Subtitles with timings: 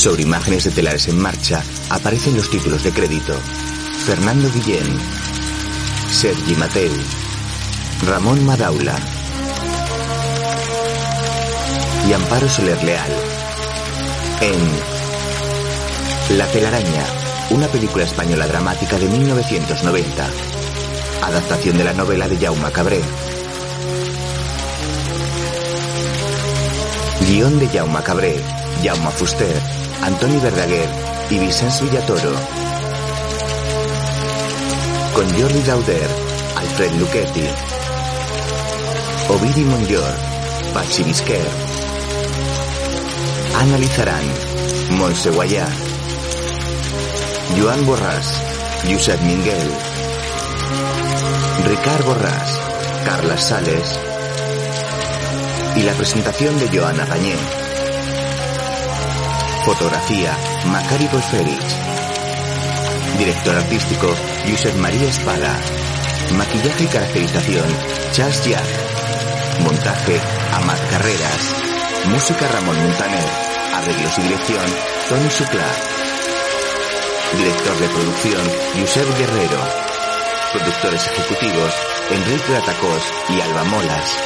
[0.00, 3.34] Sobre imágenes de telares en marcha aparecen los títulos de crédito.
[4.06, 4.98] Fernando Guillén,
[6.10, 6.90] Sergi Mateu,
[8.06, 8.96] Ramón Madaula
[12.08, 13.12] y Amparo Soler Leal.
[14.40, 17.04] En La telaraña,
[17.50, 20.30] una película española dramática de 1990.
[21.24, 23.02] Adaptación de la novela de Jaume Cabré.
[27.28, 28.42] Guión de Jaume Cabré,
[28.82, 29.60] Jaume Fuster,
[30.02, 30.88] Antoni Verdaguer
[31.30, 32.32] y Vicens Villatoro.
[35.14, 36.08] Con Jordi Dauder,
[36.56, 37.48] Alfred Luchetti,
[39.28, 40.14] Ovidi Monllor,
[40.72, 41.46] Pachi Bisquer,
[43.60, 44.24] Ana Lizarán,
[44.98, 45.66] Montse Guayà,
[47.58, 48.28] Joan Borràs,
[48.88, 49.70] Josep Minguel,
[51.68, 52.50] Ricard Borràs,
[53.04, 53.98] Carla Sales.
[55.76, 57.59] Y la presentación de Joana Gañé.
[59.64, 60.34] Fotografía,
[60.72, 61.64] Macari Félix.
[63.18, 64.08] Director artístico,
[64.48, 65.54] Josep María Espada.
[66.32, 67.66] Maquillaje y caracterización,
[68.12, 68.64] Charles Jack.
[69.62, 70.18] Montaje,
[70.54, 71.54] Amat Carreras.
[72.06, 73.28] Música, Ramón Montaner.
[73.74, 74.64] Arreglos y dirección,
[75.10, 75.66] Tony Sucla.
[77.36, 78.42] Director de producción,
[78.80, 79.60] Josep Guerrero.
[80.54, 81.74] Productores ejecutivos,
[82.10, 84.18] Enrique Atacós y Alba Molas.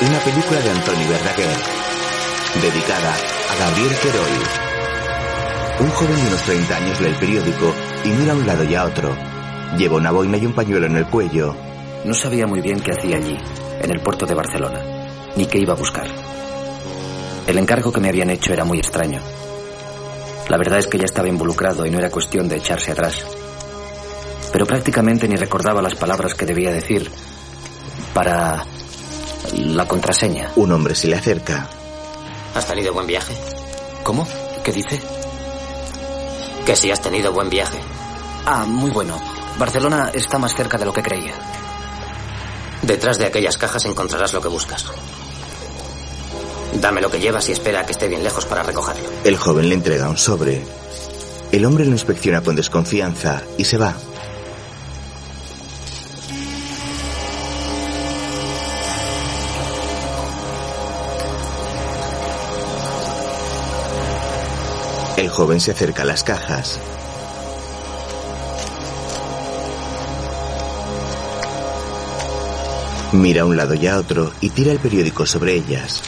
[0.00, 1.56] Una película de Antonio Verdaguer.
[2.62, 4.68] Dedicada a Gabriel Querol.
[5.80, 8.74] Un joven de unos 30 años lee el periódico y mira a un lado y
[8.74, 9.16] a otro.
[9.76, 11.54] Lleva una boina y un pañuelo en el cuello.
[12.04, 13.38] No sabía muy bien qué hacía allí,
[13.80, 14.80] en el puerto de Barcelona,
[15.36, 16.06] ni qué iba a buscar.
[17.46, 19.20] El encargo que me habían hecho era muy extraño.
[20.48, 23.24] La verdad es que ya estaba involucrado y no era cuestión de echarse atrás.
[24.52, 27.10] Pero prácticamente ni recordaba las palabras que debía decir
[28.14, 28.64] para
[29.54, 30.52] la contraseña.
[30.56, 31.68] Un hombre se le acerca.
[32.54, 33.34] ¿Has tenido buen viaje?
[34.02, 34.26] ¿Cómo?
[34.64, 35.00] ¿Qué dice?
[36.64, 37.78] Que si has tenido buen viaje.
[38.46, 39.18] Ah, muy bueno.
[39.58, 41.34] Barcelona está más cerca de lo que creía.
[42.82, 44.86] Detrás de aquellas cajas encontrarás lo que buscas.
[46.74, 49.08] Dame lo que llevas y espera a que esté bien lejos para recogerlo.
[49.24, 50.62] El joven le entrega un sobre.
[51.50, 53.94] El hombre lo inspecciona con desconfianza y se va.
[65.38, 66.80] Joven se acerca a las cajas.
[73.12, 76.02] Mira a un lado y a otro y tira el periódico sobre ellas.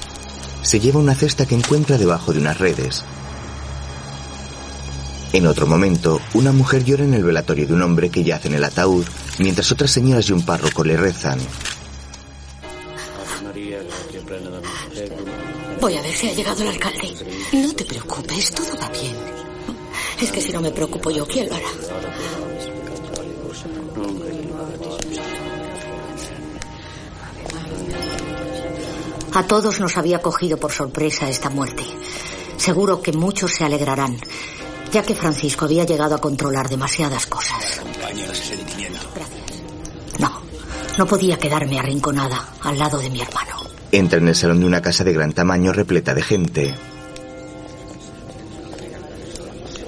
[0.63, 3.05] Se lleva una cesta que encuentra debajo de unas redes.
[5.33, 8.55] En otro momento, una mujer llora en el velatorio de un hombre que yace en
[8.55, 9.07] el ataúd,
[9.39, 11.39] mientras otras señoras y un párroco le rezan.
[15.81, 17.15] Voy a ver si ha llegado el alcalde.
[17.53, 19.17] No te preocupes, todo va bien.
[20.21, 21.69] Es que si no me preocupo yo, ¿quién lo hará?
[29.33, 31.85] A todos nos había cogido por sorpresa esta muerte.
[32.57, 34.19] Seguro que muchos se alegrarán,
[34.93, 37.81] ya que Francisco había llegado a controlar demasiadas cosas.
[40.19, 40.43] No,
[40.99, 43.60] no podía quedarme arrinconada al lado de mi hermano.
[43.93, 46.75] Entra en el salón de una casa de gran tamaño repleta de gente.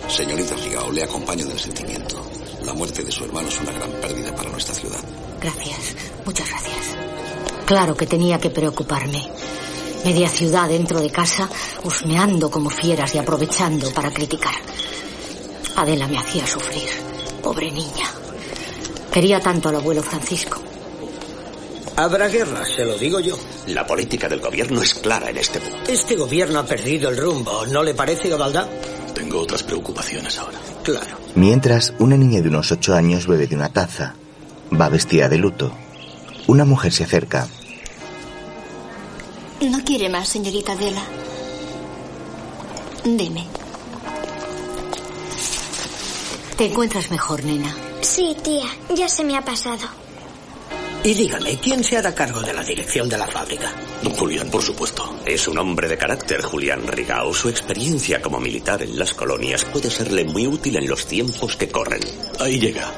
[0.08, 2.20] Señorita Rigao, le acompaño del sentimiento.
[2.64, 4.98] La muerte de su hermano es una gran pérdida para nuestra ciudad.
[5.40, 5.96] Gracias,
[6.26, 6.96] muchas gracias.
[7.64, 9.28] Claro que tenía que preocuparme.
[10.04, 11.48] Media ciudad dentro de casa,
[11.84, 14.54] husmeando como fieras y aprovechando para criticar.
[15.76, 16.88] Adela me hacía sufrir.
[17.40, 18.06] Pobre niña.
[19.12, 20.60] Quería tanto al abuelo Francisco.
[21.96, 23.36] Habrá guerra, se lo digo yo.
[23.66, 25.90] La política del gobierno es clara en este punto.
[25.90, 28.68] Este gobierno ha perdido el rumbo, ¿no le parece, Gabaldá?
[29.14, 30.58] Tengo otras preocupaciones ahora.
[30.82, 31.18] Claro.
[31.34, 34.14] Mientras, una niña de unos ocho años bebe de una taza.
[34.72, 35.70] Va vestida de luto.
[36.46, 37.46] Una mujer se acerca.
[39.60, 41.02] ¿No quiere más, señorita Adela?
[43.04, 43.46] Deme.
[46.56, 47.74] ¿Te encuentras mejor, nena?
[48.00, 50.01] Sí, tía, ya se me ha pasado.
[51.04, 53.72] Y dígame, ¿quién se hará cargo de la dirección de la fábrica?
[54.02, 55.18] Don Julián, por supuesto.
[55.26, 57.34] Es un hombre de carácter, Julián Rigao.
[57.34, 61.68] Su experiencia como militar en las colonias puede serle muy útil en los tiempos que
[61.68, 62.02] corren.
[62.38, 62.88] Ahí llega.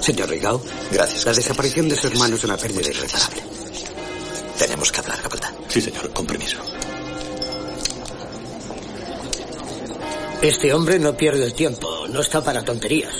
[0.00, 0.60] Señor Rigao,
[0.90, 1.24] Gracias.
[1.26, 3.42] la desaparición de su hermano es una pérdida irreparable.
[4.58, 5.54] Tenemos que hablar, Gabaldá.
[5.68, 6.58] Sí, señor, con permiso.
[10.42, 13.12] Este hombre no pierde el tiempo, no está para tonterías.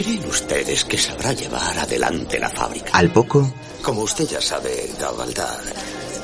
[0.00, 2.90] ¿Creen ustedes que sabrá llevar adelante la fábrica?
[2.94, 3.52] Al poco,
[3.82, 5.60] Como usted ya sabe, Gabaldá,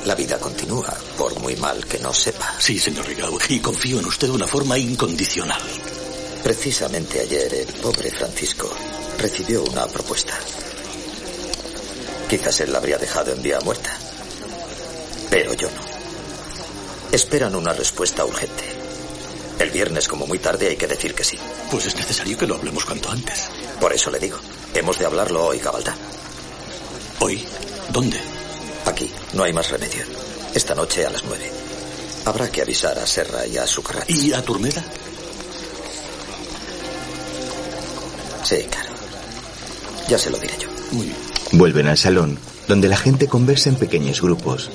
[0.06, 2.54] La vida continúa, por muy mal que no sepa.
[2.58, 5.60] Sí, señor Rigau, y confío en usted de una forma incondicional.
[6.42, 8.70] Precisamente ayer el pobre Francisco
[9.18, 10.32] recibió una propuesta.
[12.30, 13.90] Quizás él la habría dejado en vía muerta.
[15.28, 17.12] Pero yo no.
[17.12, 18.75] Esperan una respuesta urgente.
[19.58, 21.38] El viernes, como muy tarde, hay que decir que sí.
[21.70, 23.48] Pues es necesario que lo hablemos cuanto antes.
[23.80, 24.38] Por eso le digo,
[24.74, 25.94] hemos de hablarlo hoy, Gabaldá.
[27.20, 27.44] ¿Hoy?
[27.90, 28.18] ¿Dónde?
[28.84, 30.04] Aquí, no hay más remedio.
[30.54, 31.50] Esta noche a las nueve.
[32.26, 34.08] Habrá que avisar a Serra y a Sucarrat.
[34.10, 34.84] ¿Y a Turmeda?
[38.44, 38.90] Sí, claro.
[40.08, 40.68] Ya se lo diré yo.
[40.92, 41.16] Muy bien.
[41.52, 42.38] Vuelven al salón,
[42.68, 44.70] donde la gente conversa en pequeños grupos.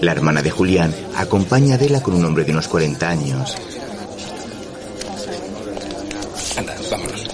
[0.00, 3.56] La hermana de Julián acompaña a Adela con un hombre de unos 40 años.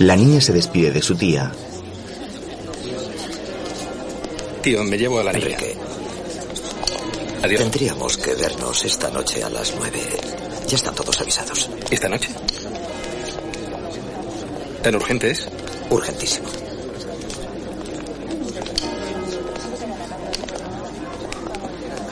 [0.03, 1.53] La niña se despide de su tía.
[4.61, 5.47] Tío, me llevo a la niña.
[5.47, 5.77] Enrique,
[7.41, 7.61] Adiós.
[7.61, 10.01] tendríamos que vernos esta noche a las nueve.
[10.67, 11.71] Ya están todos avisados.
[11.89, 12.31] ¿Esta noche?
[14.83, 15.49] ¿Tan urgente es?
[15.89, 16.49] Urgentísimo.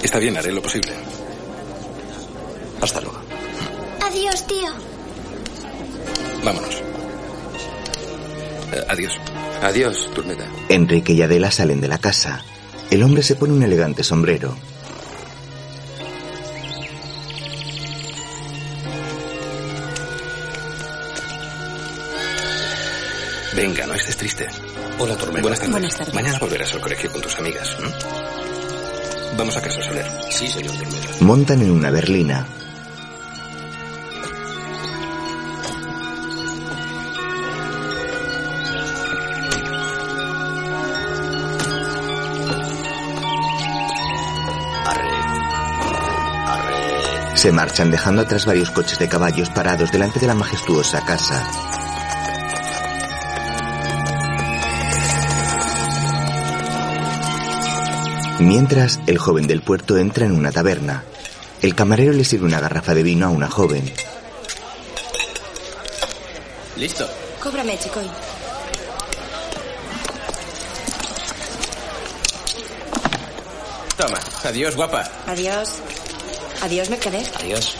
[0.00, 0.92] Está bien, haré lo posible.
[2.80, 3.18] Hasta luego.
[4.00, 4.68] Adiós, tío.
[6.44, 6.89] Vámonos.
[8.72, 9.18] Eh, adiós.
[9.62, 10.46] Adiós, Turmeda.
[10.68, 12.42] Enrique y Adela salen de la casa.
[12.90, 14.56] El hombre se pone un elegante sombrero.
[23.54, 24.46] Venga, no estés triste.
[24.98, 25.42] Hola, Turmeda.
[25.42, 25.72] Buenas tardes.
[25.72, 26.14] Buenas tardes.
[26.14, 27.76] Mañana volverás al colegio con tus amigas.
[27.80, 27.88] ¿m?
[29.36, 30.06] Vamos a casa, Soler.
[30.30, 31.06] Sí, señor Turmeda.
[31.20, 32.46] Montan en una berlina.
[47.40, 51.42] Se marchan dejando atrás varios coches de caballos parados delante de la majestuosa casa.
[58.40, 61.02] Mientras, el joven del puerto entra en una taberna.
[61.62, 63.90] El camarero le sirve una garrafa de vino a una joven.
[66.76, 67.08] Listo.
[67.42, 68.04] Cóbrame, chicoy.
[73.96, 74.18] Toma.
[74.44, 75.10] Adiós, guapa.
[75.26, 75.80] Adiós.
[76.62, 77.26] Adiós, mercader.
[77.40, 77.76] Adiós.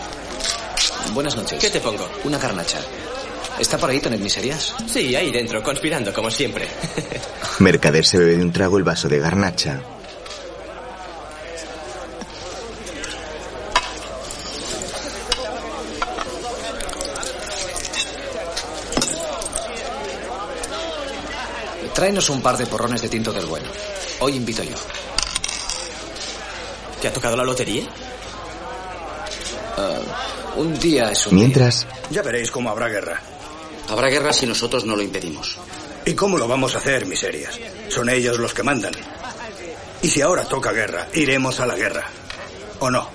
[1.13, 1.61] Buenas noches.
[1.61, 2.09] ¿Qué te pongo?
[2.25, 2.79] Una carnacha.
[3.59, 4.75] ¿Está por ahí Tonet Miserias?
[4.87, 6.67] Sí, ahí dentro, conspirando, como siempre.
[7.59, 9.81] Mercader se bebe de un trago el vaso de garnacha.
[21.95, 23.69] Tráenos un par de porrones de tinto del bueno.
[24.21, 24.77] Hoy invito yo.
[27.03, 27.85] ¿Te ha tocado la lotería?
[29.81, 29.99] Ah,
[30.57, 33.21] un día es un Mientras, Ya veréis cómo habrá guerra.
[33.89, 35.57] Habrá guerra si nosotros no lo impedimos.
[36.05, 37.59] ¿Y cómo lo vamos a hacer, miserias?
[37.89, 38.93] Son ellos los que mandan.
[40.03, 42.05] Y si ahora toca guerra, iremos a la guerra.
[42.79, 43.09] ¿O no?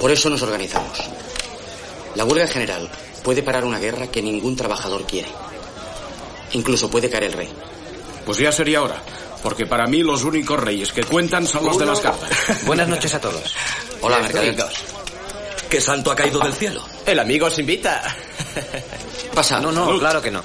[0.00, 1.02] Por eso nos organizamos.
[2.14, 2.88] La huelga general
[3.24, 5.28] puede parar una guerra que ningún trabajador quiere.
[6.52, 7.48] Incluso puede caer el rey.
[8.24, 9.02] Pues ya sería hora,
[9.42, 12.30] porque para mí los únicos reyes que cuentan son los de las cartas.
[12.66, 13.54] Buenas noches a todos.
[14.00, 14.56] Hola, mercader.
[15.70, 16.82] ¿Qué santo ha caído del cielo?
[17.04, 18.02] El amigo os invita.
[19.34, 19.60] Pasa.
[19.60, 20.42] No, no, claro que no.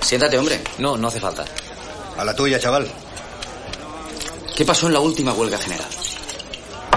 [0.00, 0.60] Siéntate, hombre.
[0.78, 1.44] No, no hace falta.
[2.16, 2.90] A la tuya, chaval.
[4.54, 5.88] ¿Qué pasó en la última huelga general?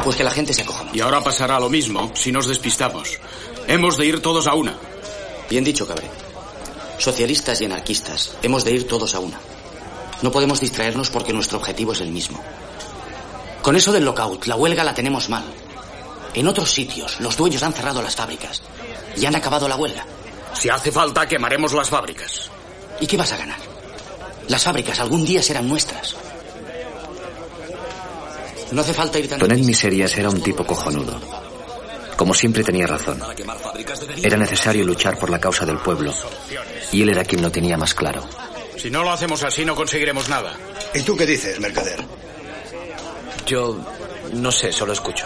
[0.03, 0.91] Pues que la gente se acojonó.
[0.93, 3.17] Y ahora pasará lo mismo si nos despistamos.
[3.67, 4.77] Hemos de ir todos a una.
[5.49, 6.09] Bien dicho, cabré.
[6.99, 9.39] Socialistas y anarquistas, hemos de ir todos a una.
[10.21, 12.43] No podemos distraernos porque nuestro objetivo es el mismo.
[13.61, 15.45] Con eso del lockout, la huelga la tenemos mal.
[16.37, 18.61] En otros sitios, los dueños han cerrado las fábricas
[19.15, 20.05] y han acabado la huelga.
[20.53, 22.51] Si hace falta, quemaremos las fábricas.
[22.99, 23.57] ¿Y qué vas a ganar?
[24.47, 26.15] Las fábricas algún día serán nuestras.
[28.69, 29.39] No hace falta ir tan...
[29.39, 31.19] Tonet Miserias era un tipo cojonudo.
[32.15, 33.19] Como siempre tenía razón.
[34.21, 36.13] Era necesario luchar por la causa del pueblo.
[36.91, 38.23] Y él era quien lo tenía más claro.
[38.77, 40.55] Si no lo hacemos así, no conseguiremos nada.
[40.93, 41.97] ¿Y tú qué dices, mercader?
[43.47, 43.75] Yo
[44.33, 45.25] no sé, solo escucho.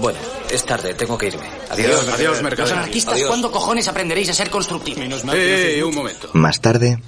[0.00, 0.18] Bueno,
[0.50, 1.46] es tarde, tengo que irme.
[1.70, 2.06] Adiós.
[2.08, 2.72] Adiós, Los mercader.
[2.72, 3.28] anarquistas, Adiós.
[3.28, 5.24] ¿cuándo cojones aprenderéis a ser constructivos?
[5.34, 6.30] Eh, eh, un momento.
[6.34, 6.98] más tarde,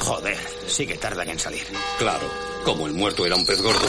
[0.00, 0.36] Joder,
[0.66, 1.62] sí que tardan en salir.
[1.98, 2.26] Claro,
[2.64, 3.86] como el muerto era un pez gordo.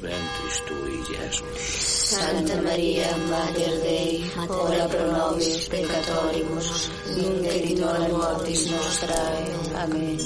[0.00, 0.62] ventris
[1.08, 2.08] Jesús.
[2.08, 9.44] Santa Maria, Mater Dei, ora pro nobis peccatoribus, nunc et in hora mortis nostrae.
[9.76, 10.16] Amén.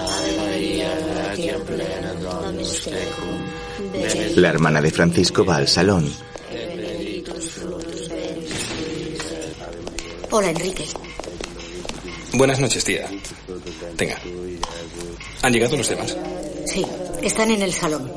[0.00, 3.38] Ave María, gratia plena, Dominus tecum,
[4.36, 6.10] La hermana de Francisco va al salón.
[10.30, 10.84] Hola, Enrique.
[12.32, 13.08] Buenas noches, tía.
[13.96, 14.16] Tenga.
[15.42, 16.16] ¿Han llegado los demás?
[16.66, 16.86] Sí,
[17.22, 18.10] están en el salón.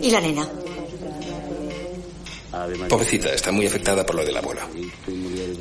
[0.00, 0.48] ¿Y la nena?
[2.88, 4.62] Pobrecita, está muy afectada por lo del abuelo.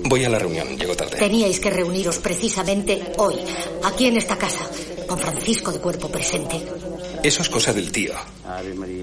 [0.06, 1.18] Voy a la reunión, llego tarde.
[1.18, 3.36] Teníais que reuniros precisamente hoy,
[3.84, 4.70] aquí en esta casa,
[5.08, 6.62] con Francisco de cuerpo presente.
[7.24, 8.14] Eso es cosa del tío.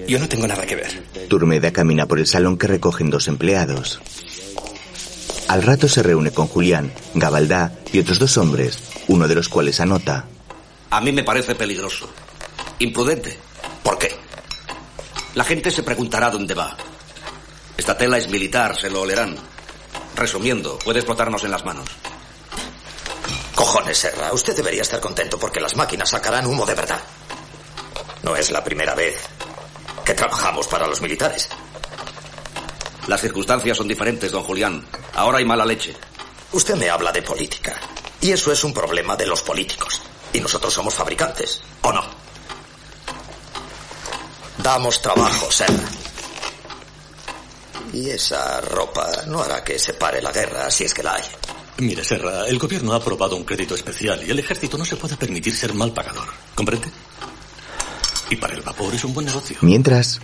[0.07, 1.03] Yo no tengo nada que ver.
[1.27, 3.99] Turmeda camina por el salón que recogen dos empleados.
[5.47, 9.79] Al rato se reúne con Julián, Gabaldá y otros dos hombres, uno de los cuales
[9.79, 10.25] anota.
[10.89, 12.09] A mí me parece peligroso.
[12.79, 13.37] Imprudente.
[13.83, 14.11] ¿Por qué?
[15.35, 16.75] La gente se preguntará dónde va.
[17.77, 19.35] Esta tela es militar, se lo olerán.
[20.15, 21.87] Resumiendo, puede explotarnos en las manos.
[23.53, 24.33] Cojones, Serra.
[24.33, 26.99] Usted debería estar contento porque las máquinas sacarán humo de verdad.
[28.27, 29.15] No es la primera vez
[30.03, 31.47] que trabajamos para los militares.
[33.07, 34.85] Las circunstancias son diferentes, don Julián.
[35.13, 35.95] Ahora hay mala leche.
[36.51, 37.79] Usted me habla de política.
[38.19, 40.01] Y eso es un problema de los políticos.
[40.33, 42.03] Y nosotros somos fabricantes, ¿o no?
[44.57, 45.87] Damos trabajo, Serra.
[47.93, 51.23] Y esa ropa no hará que se pare la guerra, si es que la hay.
[51.77, 55.15] Mire, Serra, el gobierno ha aprobado un crédito especial y el ejército no se puede
[55.15, 56.27] permitir ser mal pagador.
[56.53, 56.91] ¿Comprende?
[58.29, 59.57] Y para el vapor es un buen negocio.
[59.61, 60.19] Mientras,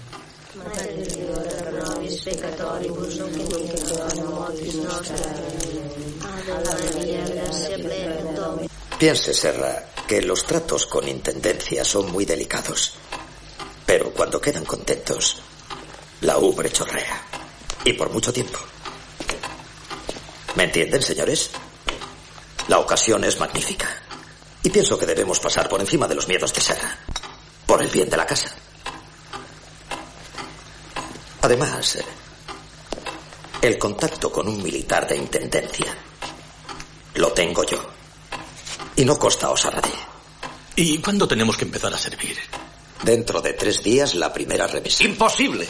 [8.98, 12.94] Piense, Serra, que los tratos con intendencia son muy delicados.
[13.86, 15.42] Pero cuando quedan contentos,
[16.22, 17.22] la ubre chorrea.
[17.84, 18.60] Y por mucho tiempo.
[20.56, 21.50] ¿Me entienden, señores?
[22.68, 23.90] La ocasión es magnífica.
[24.62, 26.98] Y pienso que debemos pasar por encima de los miedos de Serra.
[27.66, 28.54] Por el bien de la casa.
[31.42, 32.06] Además, eh,
[33.62, 35.96] el contacto con un militar de intendencia
[37.16, 37.86] lo tengo yo.
[38.96, 39.94] Y no costa a nadie.
[40.76, 42.38] ¿Y cuándo tenemos que empezar a servir?
[43.04, 45.12] Dentro de tres días la primera revisión.
[45.12, 45.68] ¡Imposible!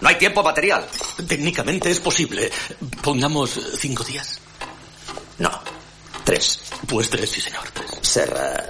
[0.00, 0.86] No hay tiempo material.
[1.26, 2.50] Técnicamente es posible.
[3.02, 4.38] Pongamos cinco días.
[5.38, 5.50] No,
[6.24, 6.60] tres.
[6.88, 7.68] Pues tres, sí, señor.
[7.72, 7.90] Tres.
[8.00, 8.66] Serra,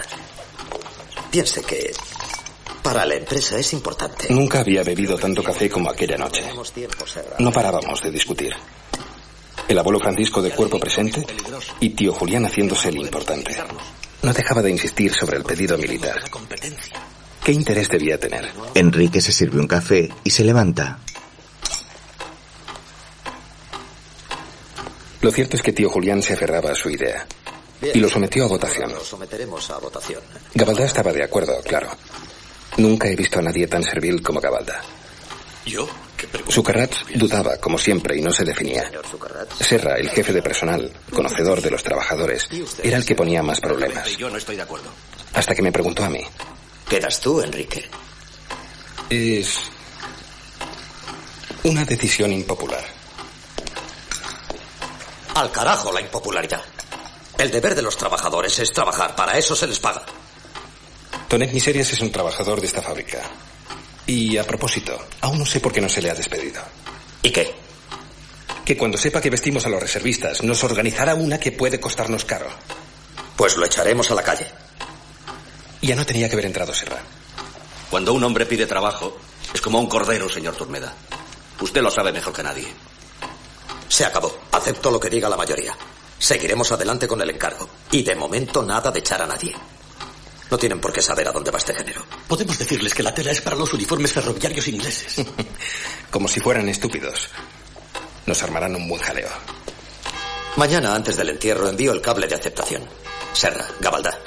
[1.31, 1.93] piense que
[2.83, 4.27] para la empresa es importante.
[4.31, 6.45] Nunca había bebido tanto café como aquella noche.
[7.39, 8.53] No parábamos de discutir.
[9.69, 11.25] El abuelo Francisco de cuerpo presente
[11.81, 13.57] y tío Julián haciéndose el importante.
[14.23, 16.21] No dejaba de insistir sobre el pedido militar.
[17.45, 18.51] ¿Qué interés debía tener?
[18.75, 20.99] Enrique se sirve un café y se levanta.
[25.21, 27.27] Lo cierto es que tío Julián se aferraba a su idea
[27.83, 28.93] y lo sometió a votación.
[28.93, 30.23] Lo someteremos a votación.
[30.55, 31.91] Gabaldá estaba de acuerdo, claro.
[32.77, 34.81] Nunca he visto a nadie tan servil como Gabaldá.
[35.67, 35.89] ¿Yo?
[36.17, 36.55] ¿Qué pregunta?
[36.55, 38.91] Sucarrats dudaba, como siempre, y no se definía.
[39.61, 42.49] Serra, el jefe de personal, conocedor de los trabajadores,
[42.83, 44.17] era el que ponía más problemas.
[44.17, 44.91] Yo no estoy de acuerdo.
[45.33, 46.23] Hasta que me preguntó a mí.
[46.89, 47.89] Quedas tú, Enrique.
[49.09, 49.59] Es
[51.65, 52.85] una decisión impopular.
[55.35, 56.63] Al carajo la impopularidad.
[57.39, 59.15] El deber de los trabajadores es trabajar.
[59.17, 60.05] Para eso se les paga.
[61.31, 63.23] Tonet Miserias es un trabajador de esta fábrica.
[64.05, 66.61] Y a propósito, aún no sé por qué no se le ha despedido.
[67.23, 67.55] ¿Y qué?
[68.65, 72.49] Que cuando sepa que vestimos a los reservistas, nos organizará una que puede costarnos caro.
[73.37, 74.49] Pues lo echaremos a la calle.
[75.81, 76.99] Ya no tenía que haber entrado Serra.
[77.91, 79.17] Cuando un hombre pide trabajo,
[79.55, 80.93] es como un cordero, señor Turmeda.
[81.61, 82.67] Usted lo sabe mejor que nadie.
[83.89, 84.37] Se acabó.
[84.51, 85.77] Acepto lo que diga la mayoría.
[86.19, 87.69] Seguiremos adelante con el encargo.
[87.93, 89.55] Y de momento nada de echar a nadie.
[90.51, 92.05] No tienen por qué saber a dónde va este género.
[92.27, 95.25] Podemos decirles que la tela es para los uniformes ferroviarios ingleses.
[96.11, 97.29] Como si fueran estúpidos.
[98.27, 99.29] Nos armarán un buen jaleo.
[100.57, 102.83] Mañana, antes del entierro, envío el cable de aceptación.
[103.33, 104.19] Serra, Gabaldá.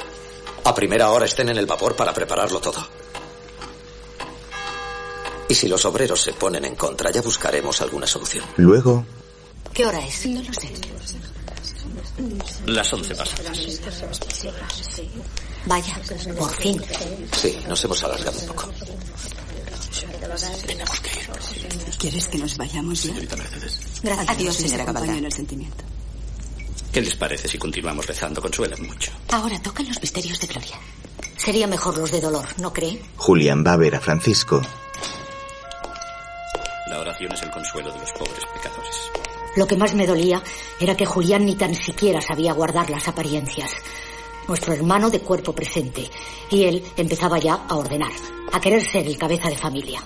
[0.63, 2.87] A primera hora estén en el vapor para prepararlo todo.
[5.49, 8.45] Y si los obreros se ponen en contra, ya buscaremos alguna solución.
[8.55, 9.05] Luego,
[9.73, 10.25] ¿Qué hora es?
[10.27, 10.71] No lo sé.
[12.67, 13.59] Las once pasadas.
[15.65, 15.99] Vaya,
[16.37, 16.81] por fin.
[17.35, 18.69] Sí, nos hemos alargado un poco.
[20.65, 21.97] Tenemos que ir.
[21.99, 23.09] ¿Quieres que nos vayamos ya?
[23.09, 23.79] Señorita Mercedes.
[24.01, 24.29] Gracias.
[24.29, 24.85] Adiós, señora.
[24.85, 25.17] Gabaldá.
[25.17, 25.83] en el sentimiento.
[26.91, 28.41] ¿Qué les parece si continuamos rezando?
[28.41, 29.11] Consuelan mucho.
[29.31, 30.77] Ahora tocan los misterios de Gloria.
[31.37, 33.01] Sería mejor los de dolor, ¿no cree?
[33.17, 34.61] Julián va a ver a Francisco.
[37.13, 39.11] salvación es el consuelo de los pobres pecadores.
[39.55, 40.41] Lo que más me dolía
[40.79, 43.71] era que Julián ni tan siquiera sabía guardar las apariencias.
[44.47, 46.09] Nuestro hermano de cuerpo presente.
[46.49, 48.11] Y él empezaba ya a ordenar,
[48.51, 50.01] a querer ser el cabeza de familia.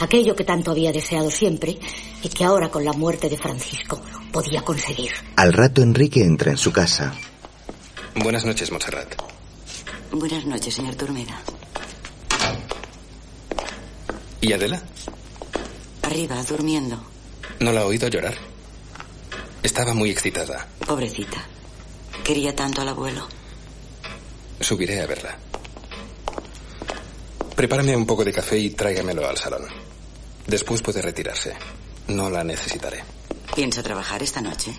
[0.00, 1.78] Aquello que tanto había deseado siempre
[2.22, 4.00] y que ahora con la muerte de Francisco
[4.32, 5.10] podía conseguir.
[5.36, 7.14] Al rato Enrique entra en su casa.
[8.14, 9.14] Buenas noches, Montserrat.
[10.10, 11.40] Buenas noches, señor Turmeda.
[14.40, 14.82] ¿Y Adela?
[16.02, 16.98] Arriba, durmiendo.
[17.60, 18.34] ¿No la ha oído llorar?
[19.62, 20.66] Estaba muy excitada.
[20.86, 21.44] Pobrecita.
[22.24, 23.28] Quería tanto al abuelo.
[24.60, 25.36] Subiré a verla.
[27.56, 29.62] Prepárame un poco de café y tráigamelo al salón.
[30.46, 31.54] Después puede retirarse.
[32.08, 33.02] No la necesitaré.
[33.54, 34.72] ¿Piensa trabajar esta noche?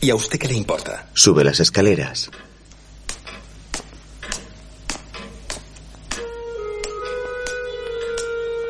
[0.00, 1.10] ¿Y a usted qué le importa?
[1.14, 2.30] Sube las escaleras.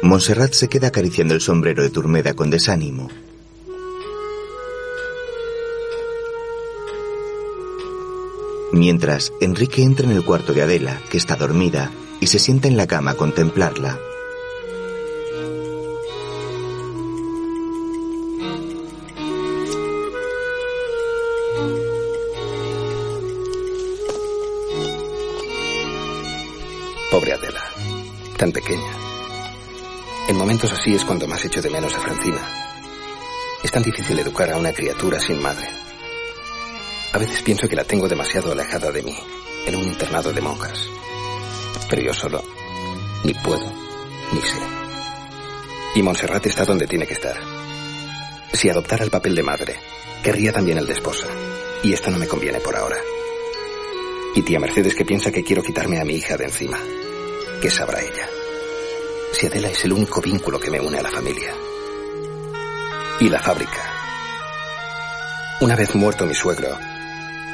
[0.02, 3.08] Montserrat se queda acariciando el sombrero de Turmeda con desánimo.
[8.72, 12.76] Mientras, Enrique entra en el cuarto de Adela, que está dormida, y se sienta en
[12.76, 13.98] la cama a contemplarla.
[27.10, 27.64] Pobre Adela.
[28.36, 28.92] Tan pequeña.
[30.28, 32.40] En momentos así es cuando más echo de menos a Francina.
[33.64, 35.89] Es tan difícil educar a una criatura sin madre.
[37.12, 39.16] A veces pienso que la tengo demasiado alejada de mí,
[39.66, 40.78] en un internado de monjas.
[41.88, 42.42] Pero yo solo
[43.24, 43.72] ni puedo,
[44.32, 44.58] ni sé.
[45.96, 47.36] Y Montserrat está donde tiene que estar.
[48.52, 49.76] Si adoptara el papel de madre,
[50.22, 51.26] querría también el de esposa.
[51.82, 52.98] Y esto no me conviene por ahora.
[54.34, 56.78] Y tía Mercedes que piensa que quiero quitarme a mi hija de encima.
[57.60, 58.28] ¿Qué sabrá ella?
[59.32, 61.52] Si Adela es el único vínculo que me une a la familia.
[63.18, 63.84] Y la fábrica.
[65.60, 66.78] Una vez muerto mi suegro,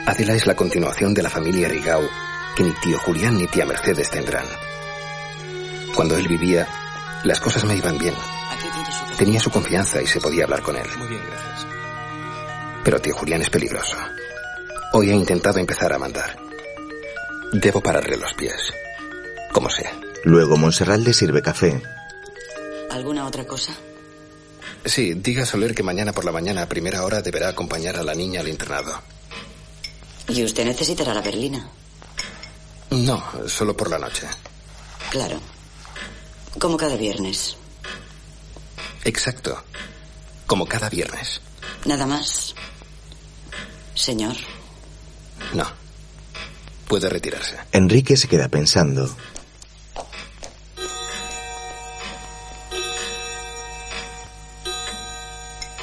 [0.06, 2.08] Adela es la continuación de la familia Rigau
[2.56, 4.46] que ni tío Julián ni tía Mercedes tendrán.
[5.96, 6.66] Cuando él vivía,
[7.25, 8.14] las cosas me iban bien.
[9.18, 10.86] Tenía su confianza y se podía hablar con él.
[10.96, 11.66] Muy bien, gracias.
[12.84, 13.96] Pero tío Julián es peligroso.
[14.92, 16.38] Hoy he intentado empezar a mandar.
[17.52, 18.72] Debo pararle los pies.
[19.52, 19.92] Como sea.
[20.22, 21.83] Luego Montserrat le sirve café.
[22.90, 23.72] ¿Alguna otra cosa?
[24.85, 28.04] Sí, diga a Soler que mañana por la mañana a primera hora deberá acompañar a
[28.04, 29.02] la niña al internado.
[30.28, 31.68] Y usted necesitará la berlina.
[32.90, 34.26] No, solo por la noche.
[35.10, 35.40] Claro.
[36.58, 37.56] Como cada viernes.
[39.04, 39.62] Exacto.
[40.46, 41.40] Como cada viernes.
[41.84, 42.54] Nada más.
[43.94, 44.36] Señor.
[45.54, 45.66] No.
[46.88, 47.56] Puede retirarse.
[47.72, 49.14] Enrique se queda pensando.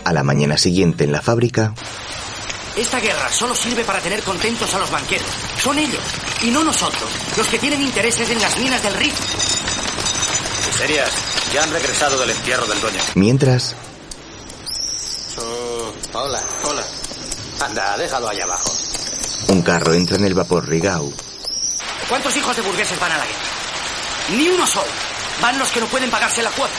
[0.04, 1.74] A la mañana siguiente en la fábrica,
[2.76, 5.28] Esta guerra solo sirve para tener contentos a los banqueros.
[5.62, 6.02] Son ellos,
[6.42, 9.14] y no nosotros, los que tienen intereses en las minas del Rif.
[10.68, 11.10] Miserias,
[11.54, 13.00] ya han regresado del entierro del dueño.
[13.16, 13.76] mientras,
[15.38, 16.84] Oh, hola, hola.
[17.62, 18.72] Anda, déjalo allá abajo.
[19.48, 21.12] un carro entra en el vapor Rigau.
[22.10, 23.40] ¿Cuántos hijos de burgueses van a la guerra?
[24.38, 24.88] Ni uno solo.
[25.42, 26.74] Van los que no pueden pagarse la cuota.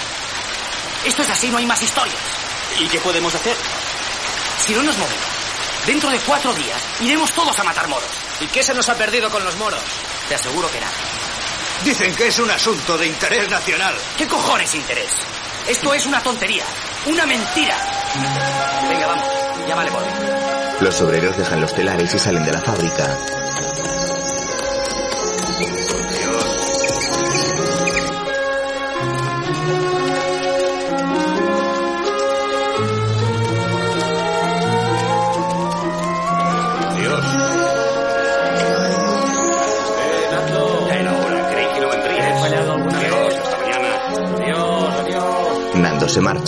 [1.05, 2.17] Esto es así, no hay más historias.
[2.81, 3.57] ¿Y qué podemos hacer?
[4.65, 5.34] Si no nos movemos,
[5.87, 8.09] dentro de cuatro días iremos todos a matar moros.
[8.41, 9.81] ¿Y qué se nos ha perdido con los moros?
[10.29, 10.93] Te aseguro que nada.
[11.85, 13.95] Dicen que es un asunto de interés nacional.
[14.17, 15.11] ¿Qué cojones interés?
[15.69, 16.65] Esto es una tontería,
[17.07, 17.77] una mentira.
[18.89, 19.29] Venga, vamos,
[19.67, 20.13] ya vale por mí.
[20.81, 23.19] Los obreros dejan los telares y salen de la fábrica.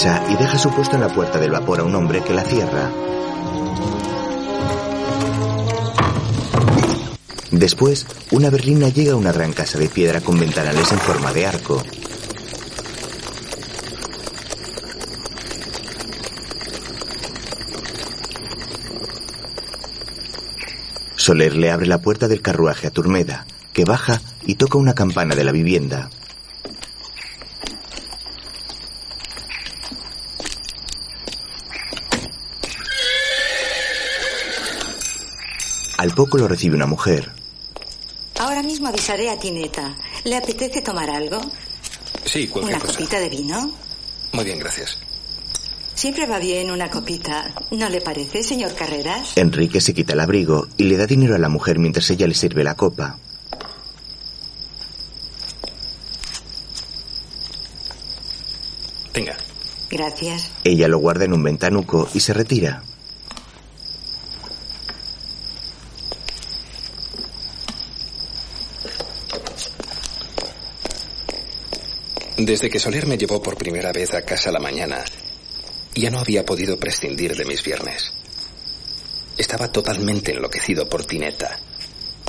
[0.05, 2.91] Y deja su puesto en la puerta del vapor a un hombre que la cierra.
[7.51, 11.47] Después, una berlina llega a una gran casa de piedra con ventanales en forma de
[11.47, 11.83] arco.
[21.17, 25.35] Soler le abre la puerta del carruaje a Turmeda, que baja y toca una campana
[25.35, 26.11] de la vivienda.
[36.16, 37.31] Al poco lo recibe una mujer.
[38.38, 39.94] Ahora mismo avisaré a Tineta.
[40.24, 41.38] ¿Le apetece tomar algo?
[42.24, 42.98] Sí, cualquier ¿Una cosa.
[42.98, 43.70] copita de vino?
[44.33, 44.96] Muy bien, gracias.
[45.94, 49.37] Siempre va bien una copita, ¿no le parece, señor Carreras?
[49.37, 52.33] Enrique se quita el abrigo y le da dinero a la mujer mientras ella le
[52.33, 53.18] sirve la copa.
[59.12, 59.37] Venga.
[59.90, 60.50] Gracias.
[60.64, 62.83] Ella lo guarda en un ventanuco y se retira.
[72.47, 75.05] Desde que Soler me llevó por primera vez a casa la mañana,
[75.97, 78.13] ya no había podido prescindir de mis viernes.
[79.37, 81.59] Estaba totalmente enloquecido por Tineta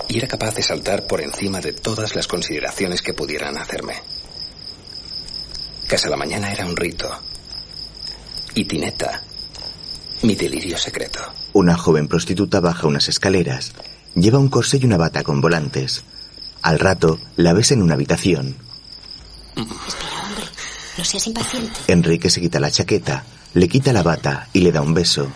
[0.07, 3.93] y era capaz de saltar por encima de todas las consideraciones que pudieran hacerme.
[5.85, 7.07] Casa la mañana era un rito.
[8.55, 9.21] Y Tineta,
[10.23, 11.19] mi delirio secreto.
[11.53, 13.73] Una joven prostituta baja unas escaleras.
[14.15, 16.01] Lleva un corsé y una bata con volantes.
[16.63, 18.66] Al rato, la ves en una habitación.
[19.57, 20.45] Espera, hombre.
[20.97, 21.79] No seas impaciente.
[21.87, 25.27] Enrique se quita la chaqueta, le quita la bata y le da un beso.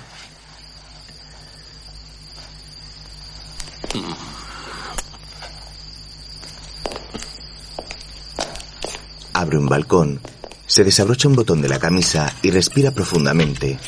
[9.33, 10.21] Abre un balcón,
[10.67, 13.79] se desabrocha un botón de la camisa y respira profundamente.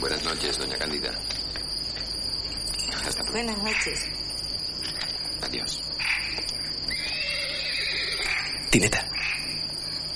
[0.00, 1.10] Buenas noches, doña Cándida.
[3.06, 3.32] Hasta pronto.
[3.32, 4.06] Buenas noches.
[5.42, 5.82] Adiós.
[8.70, 9.06] Tineta,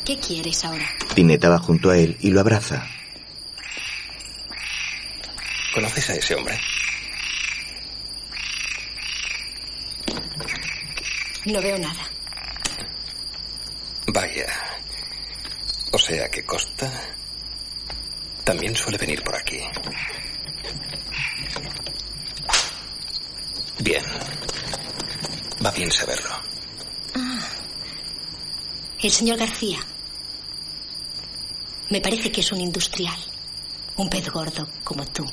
[0.05, 0.65] ¿Qué quieres
[1.19, 2.87] Tineta va junto a él y lo abraza.
[5.75, 6.57] ¿conoces a ese hombre?
[11.45, 12.09] No veo nada.
[14.07, 14.47] Vaya.
[15.91, 16.89] O sea que Costa
[18.45, 19.61] también suele venir por aquí.
[23.81, 24.05] Bien.
[25.67, 26.31] Va bien saberlo.
[27.17, 27.41] Ah.
[29.03, 29.81] El señor García.
[31.91, 33.17] Me parece que es un industrial.
[33.97, 35.25] Un pez gordo como tú.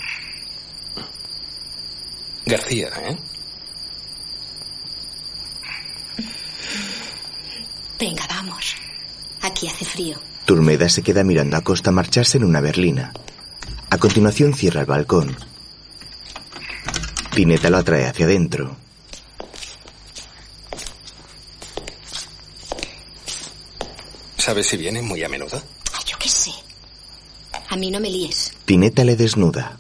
[2.46, 3.18] García, ¿eh?
[8.00, 8.76] Venga, vamos.
[9.42, 10.20] Aquí hace frío.
[10.46, 13.14] Turmeda se queda mirando a Costa marcharse en una berlina.
[13.90, 15.36] A continuación cierra el balcón.
[17.34, 18.78] Tineta lo atrae hacia adentro.
[24.38, 25.62] ¿Sabes si viene muy a menudo?
[26.26, 26.52] Qué sé.
[27.70, 28.52] A mí no me líes.
[28.66, 29.78] Tineta le desnuda.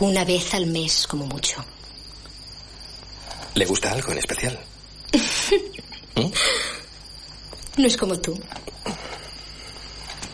[0.00, 1.64] Una vez al mes, como mucho.
[3.54, 4.58] ¿Le gusta algo en especial?
[7.76, 8.36] No es como tú.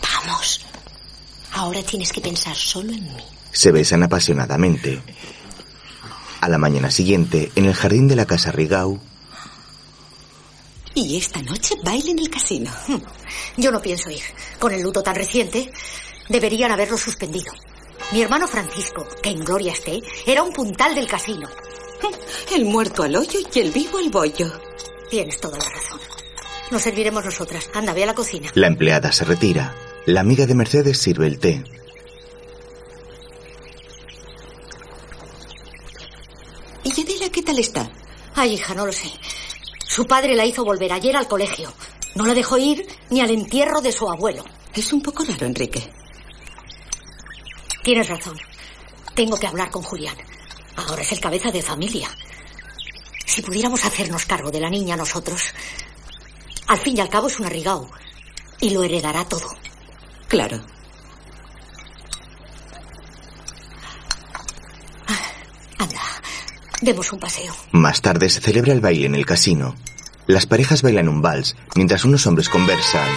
[0.03, 0.61] Vamos.
[1.53, 3.25] Ahora tienes que pensar solo en mí.
[3.53, 5.03] Se besan apasionadamente.
[6.41, 9.01] A la mañana siguiente, en el jardín de la casa Rigau,
[10.95, 12.71] Y esta noche baile en el casino.
[13.57, 14.23] Yo no pienso ir.
[14.59, 15.71] Con el luto tan reciente,
[16.29, 17.53] deberían haberlo suspendido.
[18.13, 21.49] Mi hermano Francisco, que en gloria esté, era un puntal del casino.
[22.55, 24.51] El muerto al hoyo y el vivo al bollo.
[25.09, 26.01] Tienes toda la razón.
[26.71, 27.71] Nos serviremos nosotras.
[27.75, 28.51] Anda, ve a la cocina.
[28.55, 29.75] la empleada se retira.
[30.07, 31.63] La amiga de Mercedes sirve el té.
[36.83, 37.89] ¿Y Adela qué tal está?
[38.35, 39.11] Ay, hija, no lo sé.
[39.91, 41.73] Su padre la hizo volver ayer al colegio.
[42.15, 44.45] No la dejó ir ni al entierro de su abuelo.
[44.73, 45.93] Es un poco raro, Enrique.
[47.83, 48.39] Tienes razón.
[49.17, 50.17] Tengo que hablar con Julián.
[50.77, 52.09] Ahora es el cabeza de familia.
[53.27, 55.43] Si pudiéramos hacernos cargo de la niña nosotros.
[56.69, 57.91] Al fin y al cabo es un arrigao.
[58.61, 59.49] Y lo heredará todo.
[60.29, 60.65] Claro.
[65.79, 66.01] Anda,
[66.81, 67.53] demos un paseo.
[67.73, 69.77] Más tarde se celebra el baile en el casino.
[70.27, 73.09] Las parejas bailan un vals mientras unos hombres conversan.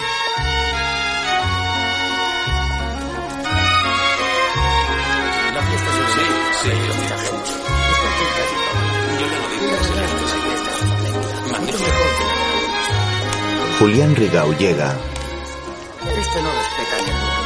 [13.78, 14.96] Julián Rigau llega,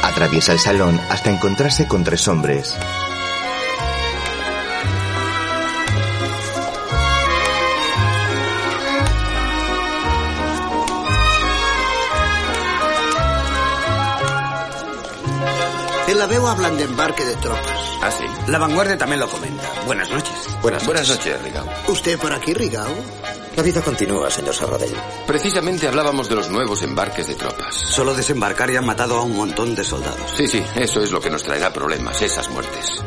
[0.03, 2.77] atraviesa el salón hasta encontrarse con tres hombres.
[16.19, 17.79] La veu hablan de embarque de tropas.
[18.01, 18.25] Ah, sí.
[18.47, 19.63] La vanguardia también lo comenta.
[19.85, 20.35] Buenas noches.
[20.61, 21.65] Buenas, Buenas noches, Rigau.
[21.87, 22.93] ¿Usted por aquí, Rigao?
[23.55, 24.93] La vida continúa, señor Sarradell.
[25.25, 27.73] Precisamente hablábamos de los nuevos embarques de tropas.
[27.73, 30.31] Solo desembarcar y han matado a un montón de soldados.
[30.35, 33.01] Sí, sí, eso es lo que nos traerá problemas, esas muertes.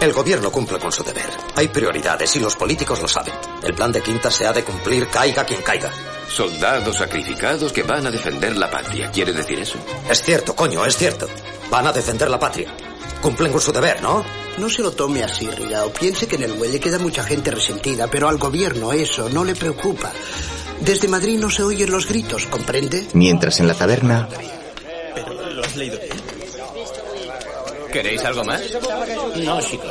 [0.00, 1.28] El gobierno cumple con su deber.
[1.56, 3.34] Hay prioridades y los políticos lo saben.
[3.64, 5.90] El plan de Quinta se ha de cumplir caiga quien caiga.
[6.28, 9.10] Soldados sacrificados que van a defender la patria.
[9.10, 9.76] ¿Quiere decir eso?
[10.08, 11.26] Es cierto, coño, es cierto.
[11.68, 12.72] Van a defender la patria.
[13.20, 14.24] Cumplen con su deber, ¿no?
[14.58, 15.92] No se lo tome así, Rigao.
[15.92, 19.56] Piense que en el muelle queda mucha gente resentida, pero al gobierno eso no le
[19.56, 20.12] preocupa.
[20.80, 23.08] Desde Madrid no se oyen los gritos, ¿comprende?
[23.14, 24.28] Mientras en la taberna,
[25.14, 26.37] Pero lo has leído bien.
[27.92, 28.62] ¿Queréis algo más?
[29.36, 29.90] No, chico.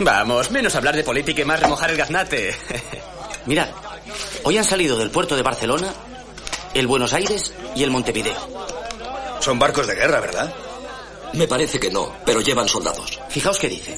[0.00, 2.54] Vamos, menos hablar de política y más remojar el gaznate.
[3.46, 3.68] Mirad,
[4.42, 5.92] hoy han salido del puerto de Barcelona
[6.74, 8.36] el Buenos Aires y el Montevideo.
[9.40, 10.52] Son barcos de guerra, ¿verdad?
[11.32, 13.20] Me parece que no, pero llevan soldados.
[13.28, 13.96] Fijaos qué dice.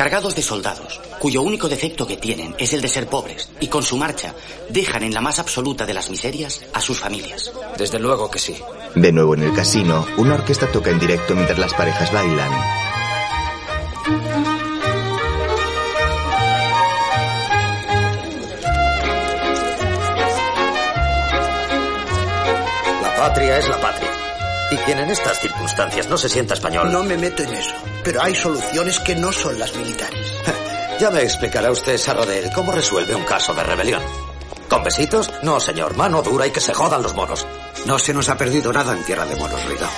[0.00, 3.82] Cargados de soldados, cuyo único defecto que tienen es el de ser pobres, y con
[3.82, 4.34] su marcha
[4.70, 7.52] dejan en la más absoluta de las miserias a sus familias.
[7.76, 8.56] Desde luego que sí.
[8.94, 12.50] de nuevo en el casino, una orquesta toca en directo mientras las parejas bailan.
[23.02, 24.09] La patria es la patria.
[24.84, 26.90] Quien en estas circunstancias no se sienta español...
[26.90, 30.32] No me meto en eso, pero hay soluciones que no son las militares.
[31.00, 34.02] Ya me explicará usted, Sarrodel, cómo resuelve un caso de rebelión.
[34.68, 35.32] ¿Con besitos?
[35.42, 35.96] No, señor.
[35.96, 37.46] Mano dura y que se jodan los monos.
[37.86, 39.88] No se nos ha perdido nada en tierra de monos, Rigao.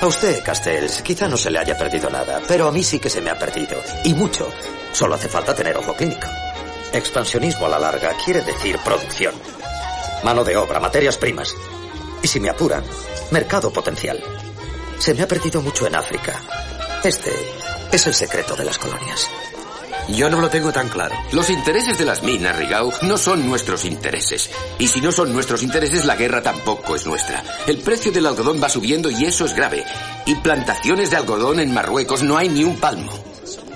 [0.00, 3.10] A usted, Castells, quizá no se le haya perdido nada, pero a mí sí que
[3.10, 3.76] se me ha perdido.
[4.04, 4.48] Y mucho.
[4.92, 6.28] Solo hace falta tener ojo clínico.
[6.92, 9.34] Expansionismo a la larga quiere decir producción.
[10.24, 11.54] Mano de obra, materias primas.
[12.24, 12.82] Y si me apuran,
[13.32, 14.18] mercado potencial.
[14.98, 16.40] Se me ha perdido mucho en África.
[17.04, 17.30] Este
[17.92, 19.28] es el secreto de las colonias.
[20.08, 21.14] Yo no lo tengo tan claro.
[21.32, 24.48] Los intereses de las minas, Rigau, no son nuestros intereses.
[24.78, 27.44] Y si no son nuestros intereses, la guerra tampoco es nuestra.
[27.66, 29.84] El precio del algodón va subiendo y eso es grave.
[30.24, 33.33] Y plantaciones de algodón en Marruecos no hay ni un palmo.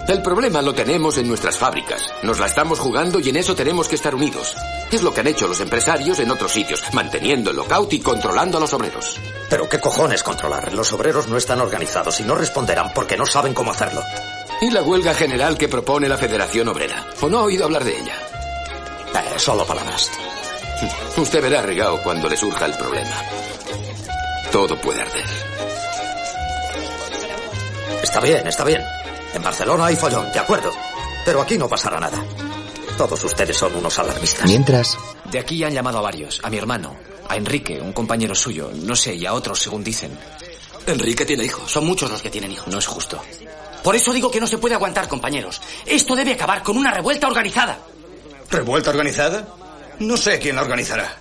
[0.08, 2.02] El problema lo tenemos en nuestras fábricas.
[2.22, 4.56] Nos la estamos jugando y en eso tenemos que estar unidos.
[4.90, 8.56] Es lo que han hecho los empresarios en otros sitios, manteniendo el lockout y controlando
[8.56, 9.20] a los obreros.
[9.50, 10.72] Pero qué cojones controlar.
[10.72, 14.02] Los obreros no están organizados y no responderán porque no saben cómo hacerlo.
[14.62, 17.06] ¿Y la huelga general que propone la Federación Obrera?
[17.20, 18.14] ¿O no ha oído hablar de ella?
[19.14, 20.10] Eh, solo palabras.
[21.18, 23.22] Usted verá, Rigao, cuando le surja el problema.
[24.50, 25.26] Todo puede arder.
[28.02, 28.82] Está bien, está bien.
[29.34, 30.72] En Barcelona hay follón, de acuerdo.
[31.24, 32.22] Pero aquí no pasará nada.
[32.96, 34.46] Todos ustedes son unos alarmistas.
[34.46, 34.98] Mientras,
[35.30, 36.40] De aquí han llamado a varios.
[36.42, 36.96] A mi hermano,
[37.28, 40.18] a Enrique, un compañero suyo, no sé, y a otros, según dicen.
[40.86, 41.70] Enrique tiene hijos.
[41.70, 42.68] Son muchos los que tienen hijos.
[42.68, 43.22] No es justo.
[43.82, 45.60] Por eso digo que no se puede aguantar, compañeros.
[45.86, 47.78] Esto debe acabar con una revuelta organizada.
[48.50, 49.46] ¿Revuelta organizada?
[50.00, 51.18] No sé quién la organizará.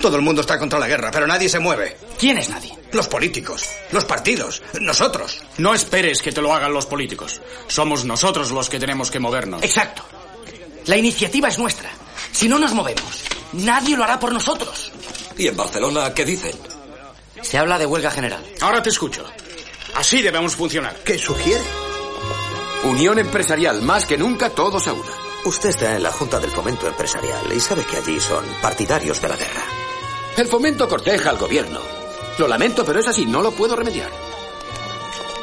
[0.00, 1.96] Todo el mundo está contra la guerra, pero nadie se mueve.
[2.18, 2.72] ¿Quién es nadie?
[2.92, 5.42] Los políticos, los partidos, nosotros.
[5.58, 7.40] No esperes que te lo hagan los políticos.
[7.66, 9.62] Somos nosotros los que tenemos que movernos.
[9.62, 10.02] Exacto.
[10.86, 11.90] La iniciativa es nuestra.
[12.32, 14.92] Si no nos movemos, nadie lo hará por nosotros.
[15.36, 16.56] ¿Y en Barcelona qué dicen?
[17.42, 18.44] Se habla de huelga general.
[18.60, 19.24] Ahora te escucho.
[19.94, 20.96] Así debemos funcionar.
[21.04, 21.64] ¿Qué sugiere?
[22.84, 25.12] Unión empresarial, más que nunca todos a una.
[25.44, 29.28] Usted está en la Junta del Fomento Empresarial y sabe que allí son partidarios de
[29.28, 29.87] la guerra.
[30.38, 31.80] El fomento corteja al gobierno.
[32.38, 34.08] Lo lamento, pero es así, no lo puedo remediar.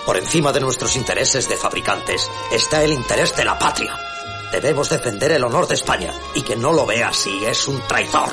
[0.05, 3.93] Por encima de nuestros intereses de fabricantes está el interés de la patria.
[4.53, 8.29] Debemos defender el honor de España y que no lo vea así es un traidor.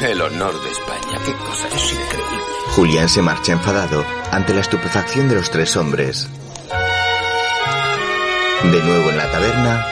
[0.00, 2.42] El honor de España, qué cosa es increíble.
[2.74, 6.26] Julián se marcha enfadado ante la estupefacción de los tres hombres.
[8.64, 9.86] De nuevo en la taberna,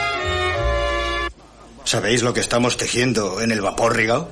[1.85, 4.27] ¿Sabéis lo que estamos tejiendo en el vapor, Rigao?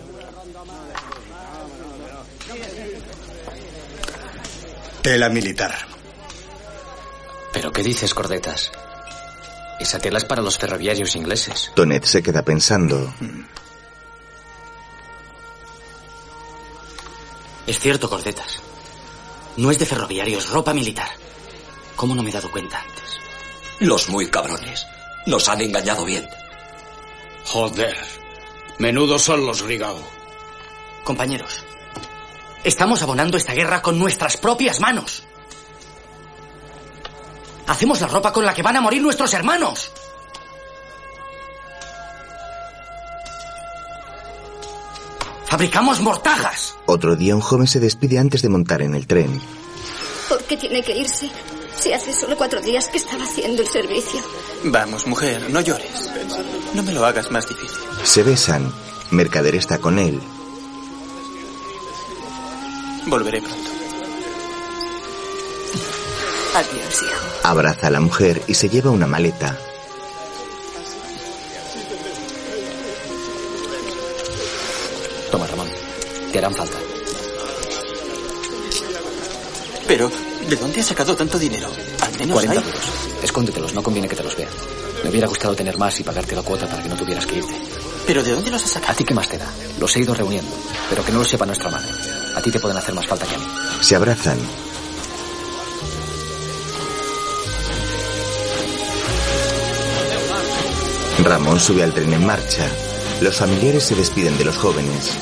[5.03, 5.75] Tela militar.
[7.51, 8.71] ¿Pero qué dices, Cordetas?
[9.77, 11.73] Esa tela es para los ferroviarios ingleses.
[11.75, 13.13] Tonet se queda pensando.
[17.67, 18.61] Es cierto, Cordetas.
[19.57, 21.09] No es de ferroviarios, ropa militar.
[21.97, 23.19] ¿Cómo no me he dado cuenta antes?
[23.79, 24.85] Los muy cabrones.
[25.25, 26.25] Nos han engañado bien.
[27.43, 27.97] Joder.
[28.77, 29.99] Menudos son los Rigao.
[31.03, 31.65] Compañeros,
[32.63, 35.23] estamos abonando esta guerra con nuestras propias manos.
[37.67, 39.91] Hacemos la ropa con la que van a morir nuestros hermanos.
[45.47, 46.75] Fabricamos mortajas.
[46.87, 49.39] Otro día un joven se despide antes de montar en el tren.
[50.27, 51.29] ¿Por qué tiene que irse?
[51.77, 54.19] Si hace solo cuatro días que estaba haciendo el servicio.
[54.63, 56.09] Vamos, mujer, no llores.
[56.73, 57.77] No me lo hagas más difícil.
[58.03, 58.73] Se besan.
[59.11, 60.19] Mercader está con él.
[63.05, 63.69] Volveré pronto.
[66.55, 67.25] Adiós, hijo.
[67.43, 69.57] Abraza a la mujer y se lleva una maleta.
[75.31, 75.67] Toma, Ramón.
[76.31, 76.77] Te harán falta.
[79.87, 80.09] Pero,
[80.47, 81.69] ¿de dónde has sacado tanto dinero?
[82.01, 82.57] Al menos 40 hay...
[82.67, 82.83] euros.
[83.23, 84.47] Escóndetelos, no conviene que te los vea.
[85.03, 87.53] Me hubiera gustado tener más y pagarte la cuota para que no tuvieras que irte.
[88.07, 88.93] ¿Pero de dónde los has sacado?
[88.93, 89.47] ¿A ti qué más te da?
[89.79, 90.51] Los he ido reuniendo.
[90.89, 91.89] Pero que no lo sepa nuestra madre.
[92.35, 93.45] A ti te pueden hacer más falta que a mí.
[93.81, 94.37] Se abrazan.
[101.23, 102.67] Ramón sube al tren en marcha.
[103.21, 105.17] Los familiares se despiden de los jóvenes.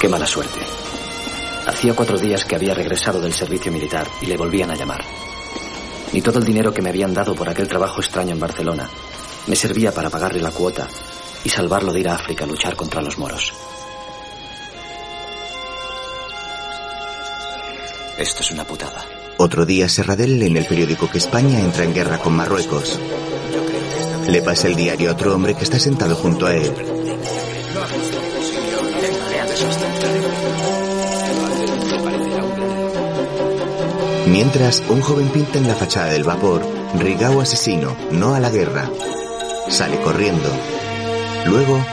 [0.00, 0.58] Qué mala suerte.
[1.66, 5.04] Hacía cuatro días que había regresado del servicio militar y le volvían a llamar.
[6.14, 8.88] Ni todo el dinero que me habían dado por aquel trabajo extraño en Barcelona
[9.46, 10.88] me servía para pagarle la cuota
[11.44, 13.52] y salvarlo de ir a África a luchar contra los moros.
[18.16, 19.04] Esto es una putada.
[19.36, 22.98] Otro día Serradell lee en el periódico que España entra en guerra con Marruecos.
[24.28, 26.99] Le pasa el diario a otro hombre que está sentado junto a él.
[34.30, 36.62] Mientras, un joven pinta en la fachada del vapor,
[36.98, 38.88] Rigao asesino, no a la guerra.
[39.68, 40.48] Sale corriendo.
[41.46, 41.84] Luego,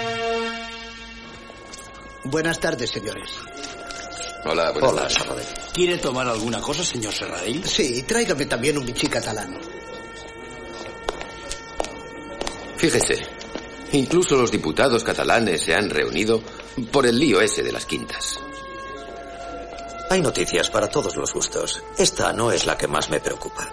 [2.29, 3.29] Buenas tardes, señores.
[4.45, 5.47] Hola, buenas tardes.
[5.73, 7.63] ¿Quiere tomar alguna cosa, señor Serradell?
[7.65, 9.57] Sí, tráigame también un bichí catalán.
[12.75, 13.25] Fíjese,
[13.93, 16.41] incluso los diputados catalanes se han reunido
[16.91, 18.39] por el lío ese de las quintas.
[20.09, 21.83] Hay noticias para todos los gustos.
[21.97, 23.67] Esta no es la que más me preocupa.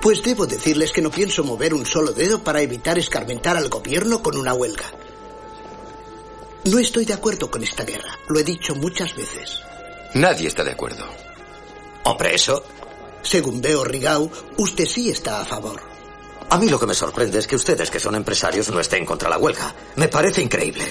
[0.00, 4.22] Pues debo decirles que no pienso mover un solo dedo para evitar escarmentar al gobierno
[4.22, 4.84] con una huelga.
[6.64, 8.18] No estoy de acuerdo con esta guerra.
[8.28, 9.60] Lo he dicho muchas veces.
[10.14, 11.04] Nadie está de acuerdo.
[12.04, 12.62] Hombre, eso.
[13.22, 15.80] Según veo, Rigau, usted sí está a favor.
[16.50, 19.28] A mí lo que me sorprende es que ustedes, que son empresarios, no estén contra
[19.28, 19.74] la huelga.
[19.96, 20.84] Me parece increíble.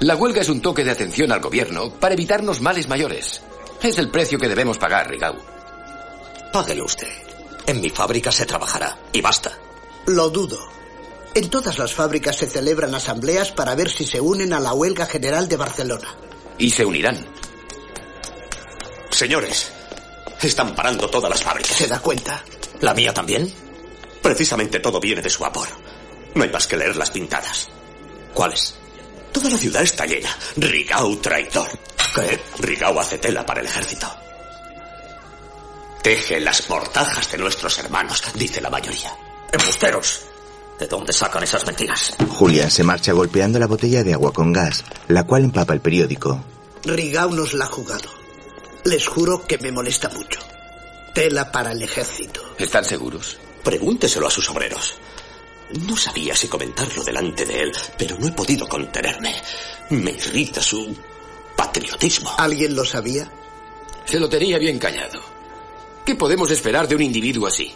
[0.00, 3.42] La huelga es un toque de atención al gobierno para evitarnos males mayores.
[3.82, 5.36] Es el precio que debemos pagar, Rigau.
[6.52, 7.08] Páguelo usted.
[7.66, 8.98] En mi fábrica se trabajará.
[9.12, 9.52] Y basta.
[10.06, 10.58] Lo dudo.
[11.34, 15.06] En todas las fábricas se celebran asambleas para ver si se unen a la huelga
[15.06, 16.14] general de Barcelona.
[16.58, 17.26] Y se unirán.
[19.10, 19.72] Señores,
[20.40, 21.76] están parando todas las fábricas.
[21.76, 22.44] ¿Se da cuenta?
[22.80, 23.52] ¿La mía también?
[24.22, 25.68] Precisamente todo viene de su vapor.
[26.34, 27.68] No hay más que leer las pintadas.
[28.32, 28.74] ¿Cuáles?
[29.34, 30.30] Toda la ciudad está llena.
[30.56, 31.68] Rigau traidor.
[32.14, 32.40] ¿Qué?
[32.60, 34.06] Rigau hace tela para el ejército.
[36.04, 39.12] Teje las mortajas de nuestros hermanos, dice la mayoría.
[39.50, 40.20] ¡Embusteros!
[40.78, 42.14] ¿De dónde sacan esas mentiras?
[42.28, 46.44] Julián se marcha golpeando la botella de agua con gas, la cual empapa el periódico.
[46.84, 48.08] Rigau nos la ha jugado.
[48.84, 50.38] Les juro que me molesta mucho.
[51.12, 52.40] Tela para el ejército.
[52.56, 53.38] ¿Están seguros?
[53.64, 54.94] Pregúnteselo a sus obreros.
[55.86, 59.34] No sabía si comentarlo delante de él, pero no he podido contenerme.
[59.90, 60.96] Me irrita su
[61.56, 62.32] patriotismo.
[62.38, 63.30] ¿Alguien lo sabía?
[64.04, 65.20] Se lo tenía bien callado.
[66.04, 67.74] ¿Qué podemos esperar de un individuo así?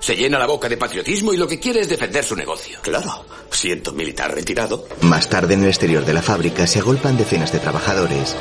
[0.00, 2.78] Se llena la boca de patriotismo y lo que quiere es defender su negocio.
[2.82, 4.86] Claro, siendo militar retirado.
[5.02, 8.36] Más tarde, en el exterior de la fábrica, se agolpan decenas de trabajadores.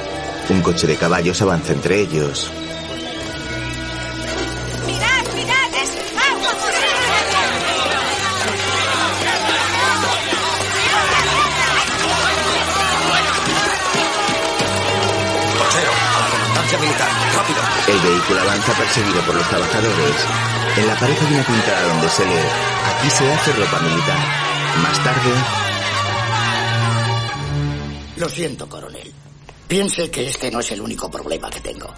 [0.50, 2.50] Un coche de caballos avanza entre ellos.
[16.70, 20.16] El vehículo avanza perseguido por los trabajadores.
[20.76, 22.50] En la pared hay una pintada donde se lee,
[22.94, 24.18] aquí se hace ropa militar.
[24.84, 25.32] Más tarde,
[28.18, 29.14] Lo siento, coronel.
[29.68, 31.94] Piense que este no es el único problema que tengo.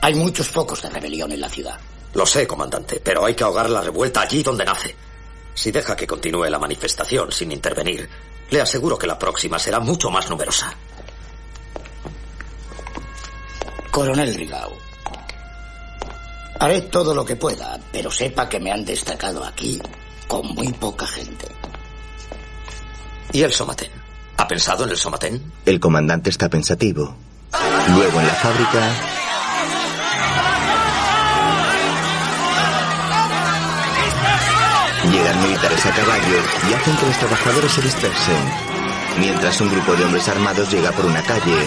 [0.00, 1.78] Hay muchos focos de rebelión en la ciudad.
[2.14, 4.96] Lo sé, comandante, pero hay que ahogar la revuelta allí donde nace.
[5.54, 8.08] Si deja que continúe la manifestación sin intervenir,
[8.48, 10.72] le aseguro que la próxima será mucho más numerosa.
[13.96, 14.76] Coronel Rigau,
[16.60, 19.80] haré todo lo que pueda, pero sepa que me han destacado aquí
[20.28, 21.46] con muy poca gente.
[23.32, 23.90] ¿Y el Somatén?
[24.36, 25.50] ¿Ha pensado en el Somatén?
[25.64, 27.16] el comandante está pensativo.
[27.94, 28.90] Luego, en la fábrica,
[35.10, 36.38] llegan militares a caballo
[36.68, 38.52] y hacen que los trabajadores se dispersen.
[39.20, 41.66] Mientras un grupo de hombres armados llega por una calle.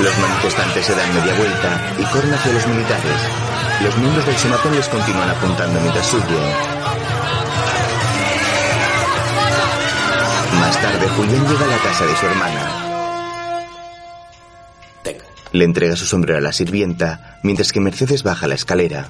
[0.00, 3.20] Los manifestantes se dan media vuelta y corren hacia los militares.
[3.82, 6.78] Los miembros del somatón les continúan apuntando mientras huyen.
[10.60, 12.84] Más tarde, Julián llega a la casa de su hermana.
[15.52, 19.08] Le entrega su sombrero a la sirvienta, mientras que Mercedes baja la escalera.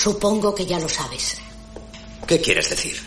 [0.00, 1.36] Supongo que ya lo sabes.
[2.26, 2.98] ¿Qué quieres decir?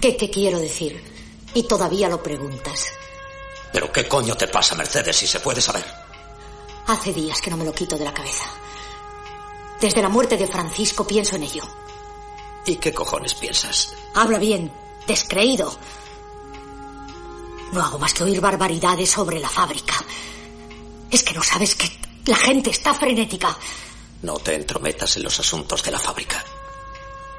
[0.00, 1.00] ¿Qué, qué quiero decir?
[1.54, 2.86] Y todavía lo preguntas.
[3.72, 5.84] ¿Pero qué coño te pasa, Mercedes, si se puede saber?
[6.88, 8.44] Hace días que no me lo quito de la cabeza.
[9.80, 11.62] Desde la muerte de Francisco pienso en ello.
[12.66, 13.94] ¿Y qué cojones piensas?
[14.14, 14.72] Habla bien,
[15.06, 15.72] descreído.
[17.70, 19.94] No hago más que oír barbaridades sobre la fábrica.
[21.08, 21.88] Es que no sabes que
[22.26, 23.56] la gente está frenética.
[24.24, 26.42] No te entrometas en los asuntos de la fábrica.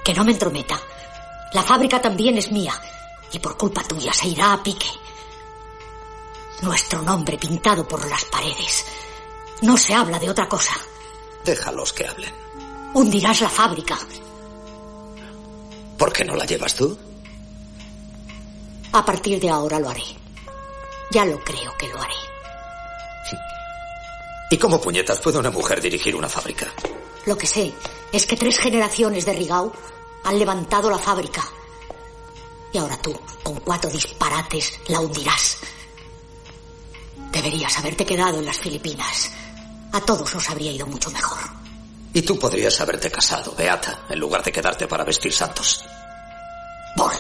[0.03, 0.79] Que no me entrometa.
[1.51, 2.79] La fábrica también es mía.
[3.31, 4.85] Y por culpa tuya se irá a pique.
[6.61, 8.85] Nuestro nombre pintado por las paredes.
[9.63, 10.73] No se habla de otra cosa.
[11.43, 12.31] Déjalos que hablen.
[12.93, 13.97] Hundirás la fábrica.
[15.97, 16.95] ¿Por qué no la llevas tú?
[18.91, 20.05] A partir de ahora lo haré.
[21.09, 22.34] Ya lo creo que lo haré.
[24.49, 26.71] ¿Y cómo puñetas puede una mujer dirigir una fábrica?
[27.25, 27.73] Lo que sé
[28.11, 29.71] es que tres generaciones de Rigau
[30.23, 31.43] han levantado la fábrica.
[32.71, 35.57] Y ahora tú, con cuatro disparates, la hundirás.
[37.31, 39.31] Deberías haberte quedado en las Filipinas.
[39.91, 41.39] A todos nos habría ido mucho mejor.
[42.13, 45.83] Y tú podrías haberte casado, Beata, en lugar de quedarte para vestir santos.
[46.95, 47.19] Borde.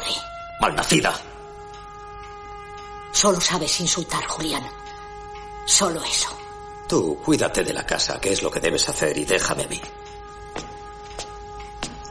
[0.59, 1.13] Malnacida.
[3.11, 4.65] Solo sabes insultar, Julián.
[5.65, 6.44] Solo eso.
[6.87, 9.81] Tú, cuídate de la casa, que es lo que debes hacer, y déjame a mí.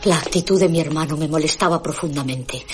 [0.04, 2.66] La actitud de mi hermano me molestaba profundamente.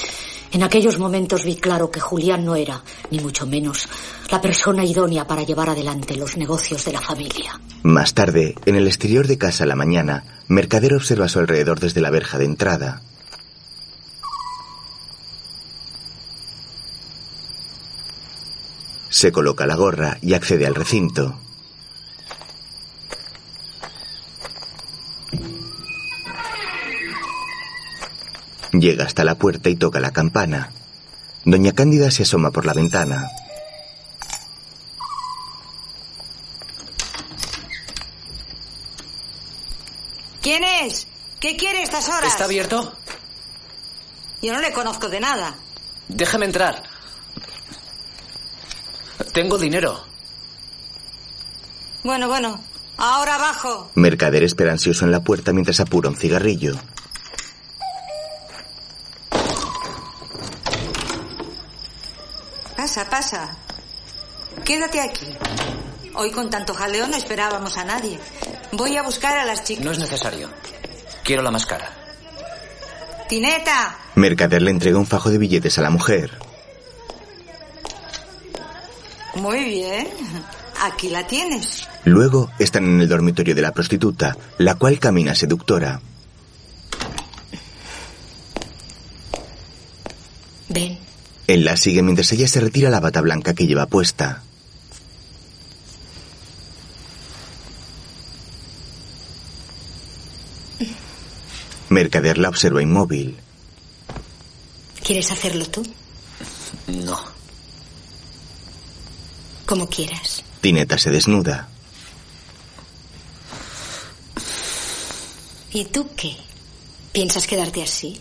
[0.52, 3.88] En aquellos momentos vi claro que Julián no era, ni mucho menos,
[4.30, 7.60] la persona idónea para llevar adelante los negocios de la familia.
[7.84, 11.78] Más tarde, en el exterior de casa a la mañana, Mercader observa a su alrededor
[11.78, 13.02] desde la verja de entrada.
[19.08, 21.38] Se coloca la gorra y accede al recinto.
[28.80, 30.70] Llega hasta la puerta y toca la campana.
[31.44, 33.28] Doña Cándida se asoma por la ventana.
[40.40, 41.06] ¿Quién es?
[41.40, 42.32] ¿Qué quiere a estas horas?
[42.32, 42.94] ¿Está abierto?
[44.40, 45.54] Yo no le conozco de nada.
[46.08, 46.82] Déjame entrar.
[49.34, 50.02] Tengo dinero.
[52.02, 52.58] Bueno, bueno.
[52.96, 53.90] Ahora abajo.
[53.94, 56.76] Mercader espera ansioso en la puerta mientras apura un cigarrillo.
[62.90, 63.56] Pasa, pasa.
[64.64, 65.26] Quédate aquí.
[66.16, 68.18] Hoy con tanto jaleo no esperábamos a nadie.
[68.72, 69.84] Voy a buscar a las chicas.
[69.84, 70.50] No es necesario.
[71.22, 71.88] Quiero la más cara.
[73.28, 73.96] ¡Tineta!
[74.16, 76.36] Mercader le entrega un fajo de billetes a la mujer.
[79.36, 80.08] Muy bien.
[80.82, 81.86] Aquí la tienes.
[82.02, 86.00] Luego están en el dormitorio de la prostituta, la cual camina seductora.
[91.50, 94.44] Él la sigue mientras ella se retira la bata blanca que lleva puesta.
[101.88, 103.36] Mercader la observa inmóvil.
[105.04, 105.84] ¿Quieres hacerlo tú?
[106.86, 107.18] No.
[109.66, 110.44] Como quieras.
[110.60, 111.68] Tineta se desnuda.
[115.72, 116.36] ¿Y tú qué?
[117.10, 118.20] ¿Piensas quedarte así?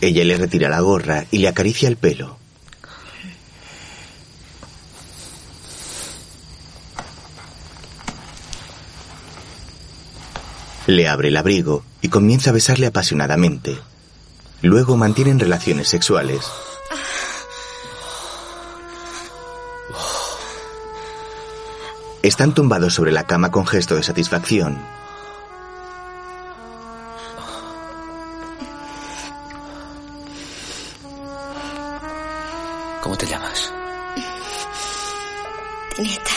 [0.00, 2.38] Ella le retira la gorra y le acaricia el pelo.
[10.86, 13.78] Le abre el abrigo y comienza a besarle apasionadamente.
[14.60, 16.44] Luego mantienen relaciones sexuales.
[22.22, 24.78] Están tumbados sobre la cama con gesto de satisfacción.
[33.04, 33.70] ¿Cómo te llamas?
[35.98, 36.30] Neta.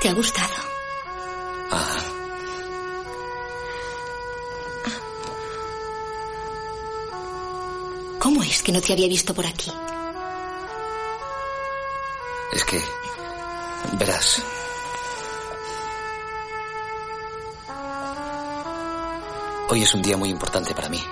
[0.00, 0.54] ¿Te ha gustado?
[1.70, 1.98] Ah,
[8.20, 9.70] ¿Cómo es que no te había visto por aquí?
[12.54, 12.82] es que...
[13.98, 14.42] Verás.
[19.72, 20.98] Hoy es un día muy importante para mí.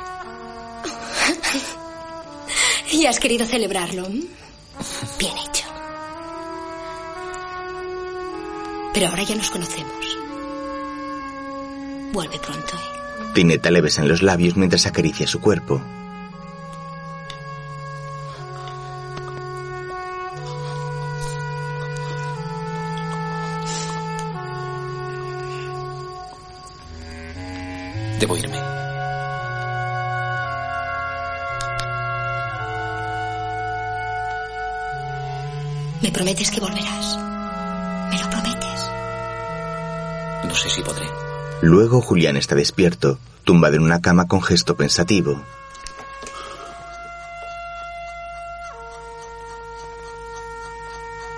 [2.92, 4.06] ¿Y has querido celebrarlo?
[5.18, 5.64] Bien hecho.
[8.92, 10.18] Pero ahora ya nos conocemos.
[12.12, 13.32] Vuelve pronto, ¿eh?
[13.32, 15.80] Tineta le besa en los labios mientras acaricia su cuerpo.
[28.20, 28.60] Debo irme.
[36.02, 37.16] ¿Me prometes que volverás?
[38.10, 38.90] ¿Me lo prometes?
[40.46, 41.06] No sé si podré.
[41.62, 45.42] Luego Julián está despierto, tumbado en una cama con gesto pensativo.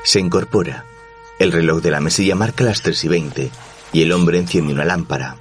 [0.03, 0.85] Se incorpora.
[1.39, 3.51] El reloj de la mesilla marca las 3 y 20
[3.93, 5.37] y el hombre enciende una lámpara.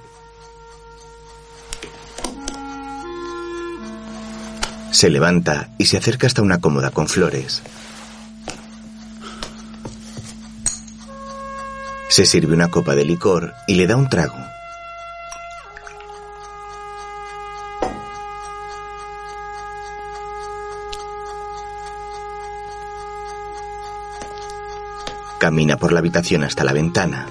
[5.02, 7.60] Se levanta y se acerca hasta una cómoda con flores.
[12.08, 14.36] Se sirve una copa de licor y le da un trago.
[25.40, 27.26] Camina por la habitación hasta la ventana.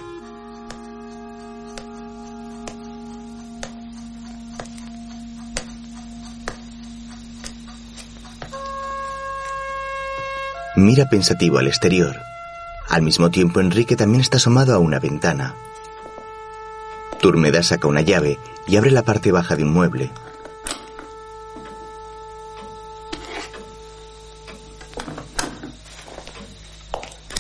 [10.82, 12.20] Mira pensativo al exterior.
[12.90, 15.54] Al mismo tiempo, Enrique también está asomado a una ventana.
[17.20, 20.10] Turmeda saca una llave y abre la parte baja de un mueble.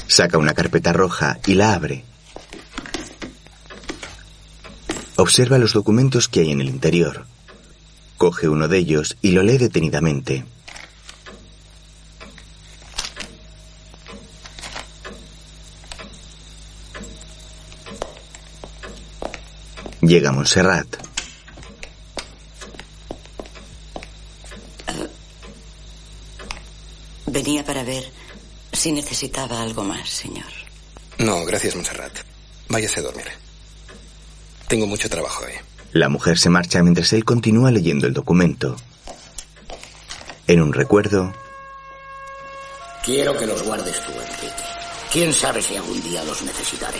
[0.05, 2.05] Saca una carpeta roja y la abre.
[5.15, 7.25] Observa los documentos que hay en el interior.
[8.17, 10.45] Coge uno de ellos y lo lee detenidamente.
[20.11, 20.87] Llega Montserrat.
[27.27, 28.11] Venía para ver
[28.73, 30.51] si necesitaba algo más, señor.
[31.17, 32.11] No, gracias, Montserrat.
[32.67, 33.27] Váyase a dormir.
[34.67, 35.53] Tengo mucho trabajo hoy.
[35.93, 38.75] La mujer se marcha mientras él continúa leyendo el documento.
[40.45, 41.33] En un recuerdo,
[43.05, 44.63] Quiero que los guardes tú, Enrique.
[45.09, 46.99] Quién sabe si algún día los necesitaré.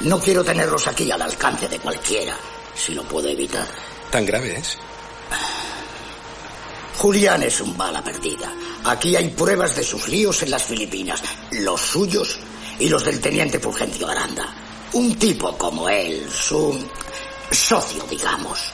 [0.00, 2.36] No quiero tenerlos aquí al alcance de cualquiera,
[2.74, 3.66] si lo puedo evitar.
[4.10, 4.78] ¿Tan grave es?
[6.98, 8.52] Julián es un bala perdida.
[8.84, 11.22] Aquí hay pruebas de sus líos en las Filipinas,
[11.52, 12.38] los suyos
[12.78, 14.52] y los del teniente Fulgencio Aranda.
[14.92, 16.78] Un tipo como él, su
[17.50, 18.72] socio, digamos.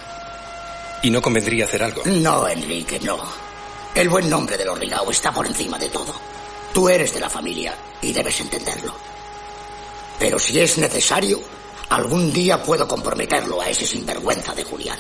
[1.02, 2.02] ¿Y no convendría hacer algo?
[2.06, 3.18] No, Enrique, no.
[3.94, 6.14] El buen nombre de los Rigao está por encima de todo.
[6.72, 9.13] Tú eres de la familia y debes entenderlo.
[10.18, 11.40] Pero si es necesario,
[11.90, 14.98] algún día puedo comprometerlo a ese sinvergüenza de Julián.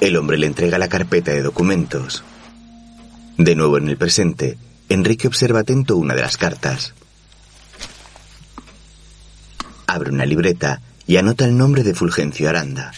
[0.00, 2.22] el hombre le entrega la carpeta de documentos.
[3.36, 4.58] De nuevo en el presente,
[4.88, 6.94] Enrique observa atento una de las cartas.
[9.86, 12.92] Abre una libreta y anota el nombre de Fulgencio Aranda.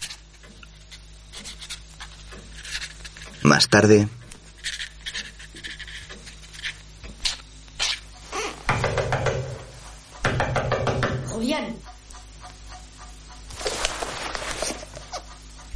[3.43, 4.09] Más tarde,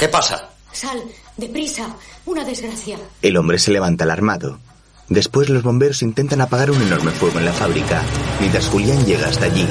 [0.04, 0.50] ¿Qué pasa?
[0.70, 1.02] sal,
[1.38, 1.96] deprisa.
[2.26, 2.98] Una desgracia.
[3.22, 4.58] el hombre se levanta alarmado.
[5.08, 8.02] Después los bomberos intentan apagar un enorme fuego en la fábrica,
[8.38, 9.66] mientras Julián llega hasta allí.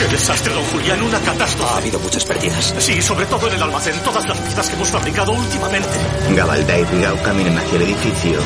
[0.00, 1.00] ¡Qué desastre, don Julián!
[1.00, 1.72] ¡Una catástrofe!
[1.72, 2.74] Ha habido muchas pérdidas.
[2.80, 3.94] Sí, sobre todo en el almacén.
[4.02, 5.88] Todas las piezas que hemos fabricado últimamente.
[6.34, 8.40] Gabalda y Rigao caminan hacia el edificio.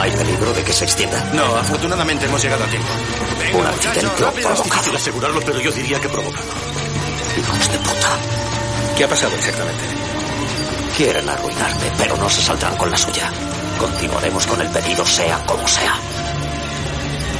[0.00, 1.22] ¿Hay peligro de que se extienda?
[1.34, 2.88] No, afortunadamente hemos llegado a tiempo.
[3.52, 4.62] Un accidente o Es provocado.
[4.64, 6.46] difícil asegurarlo, pero yo diría que provocado.
[7.38, 8.08] Hijos de puta.
[8.96, 9.84] ¿Qué ha pasado exactamente?
[10.96, 13.30] Quieren arruinarme, pero no se saldrán con la suya.
[13.78, 15.94] Continuaremos con el pedido sea como sea.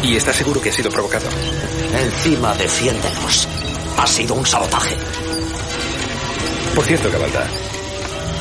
[0.02, 1.26] ¿Y está seguro que ha sido provocado?
[1.98, 3.48] Encima defiéndenos.
[3.98, 4.96] Ha sido un sabotaje.
[6.74, 7.46] Por cierto, Cabalda,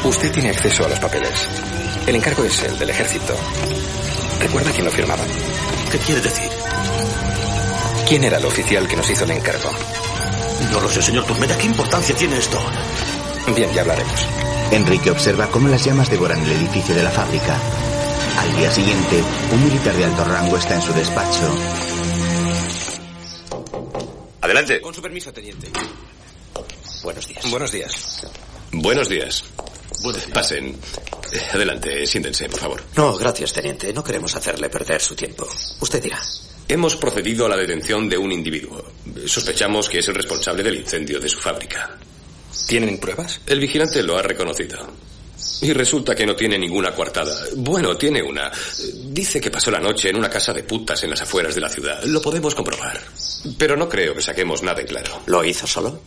[0.04, 1.48] usted tiene acceso a los papeles.
[2.06, 3.36] El encargo es el del ejército.
[4.40, 5.24] ¿Recuerda quién lo firmaba?
[5.92, 6.50] ¿Qué quiere decir?
[8.08, 9.70] ¿Quién era el oficial que nos hizo el encargo?
[10.72, 11.58] No lo sé, señor Turmeda.
[11.58, 12.58] ¿Qué importancia tiene esto?
[13.56, 14.26] Bien, ya hablaremos.
[14.72, 17.58] Enrique observa cómo las llamas devoran el edificio de la fábrica.
[18.38, 21.56] Al día siguiente, un militar de alto rango está en su despacho.
[24.42, 24.82] Adelante.
[24.82, 25.70] Con su permiso, teniente.
[27.04, 27.50] Buenos días.
[27.50, 28.24] Buenos días.
[28.72, 29.44] Buenos días.
[30.34, 30.80] Pasen.
[31.54, 32.84] Adelante, siéntense, por favor.
[32.96, 33.94] No, gracias, teniente.
[33.94, 35.48] No queremos hacerle perder su tiempo.
[35.80, 36.22] Usted dirá.
[36.68, 38.84] Hemos procedido a la detención de un individuo.
[39.26, 41.98] Sospechamos que es el responsable del incendio de su fábrica.
[42.68, 43.42] ¿Tienen pruebas?
[43.48, 44.78] El vigilante lo ha reconocido.
[45.62, 47.36] Y resulta que no tiene ninguna coartada.
[47.56, 48.52] Bueno, tiene una.
[49.06, 51.70] Dice que pasó la noche en una casa de putas en las afueras de la
[51.70, 52.04] ciudad.
[52.04, 53.02] Lo podemos comprobar.
[53.58, 55.22] Pero no creo que saquemos nada en claro.
[55.26, 56.02] ¿Lo hizo solo?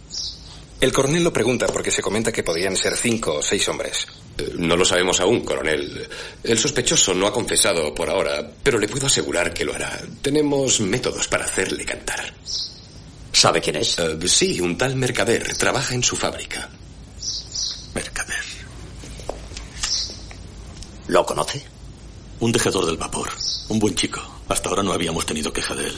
[0.83, 4.05] El coronel lo pregunta porque se comenta que podían ser cinco o seis hombres.
[4.37, 6.09] Eh, No lo sabemos aún, coronel.
[6.43, 10.03] El sospechoso no ha confesado por ahora, pero le puedo asegurar que lo hará.
[10.21, 12.35] Tenemos métodos para hacerle cantar.
[13.33, 13.97] ¿Sabe quién es?
[14.01, 15.57] Eh, sí, un tal mercader.
[15.57, 16.69] Trabaja en su fábrica.
[17.95, 18.45] Mercader.
[21.07, 21.63] ¿Lo conoce?
[22.41, 23.29] Un tejedor del vapor.
[23.69, 24.21] Un buen chico.
[24.49, 25.95] Hasta ahora no habíamos tenido queja de él.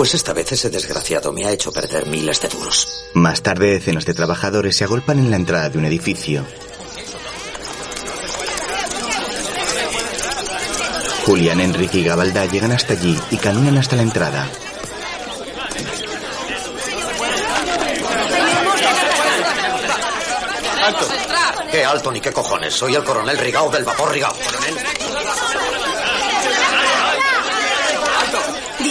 [0.00, 3.04] Pues esta vez ese desgraciado me ha hecho perder miles de duros.
[3.12, 6.42] Más tarde, decenas de trabajadores se agolpan en la entrada de un edificio.
[11.26, 14.48] Julián, Enrique y Gabalda llegan hasta allí y caminan hasta la entrada.
[20.82, 21.08] ¡Alto!
[21.70, 22.72] ¿Qué alto ni qué cojones?
[22.72, 24.32] Soy el coronel Rigao del vapor Rigao.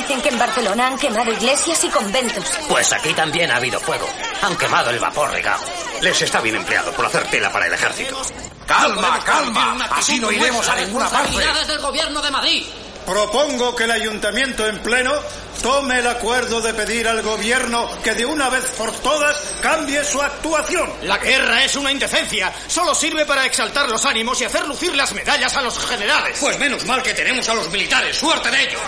[0.10, 2.44] Dicen que en Barcelona han quemado iglesias y conventos.
[2.68, 4.10] Pues aquí también ha habido fuego.
[4.42, 5.60] Han quemado el vapor Rigao.
[6.02, 8.20] Les está bien empleado por hacer tela para el ejército.
[8.66, 9.88] Calma, calma.
[9.92, 11.38] Así no iremos a ninguna parte.
[11.68, 12.66] del gobierno de Madrid.
[13.06, 15.14] Propongo que el ayuntamiento en pleno
[15.62, 20.22] tome el acuerdo de pedir al gobierno que de una vez por todas cambie su
[20.22, 20.92] actuación.
[21.04, 22.54] La guerra es una indecencia.
[22.68, 26.38] Solo sirve para exaltar los ánimos y hacer lucir las medallas a los generales.
[26.40, 28.16] Pues menos mal que tenemos a los militares.
[28.16, 28.82] Suerte de ellos.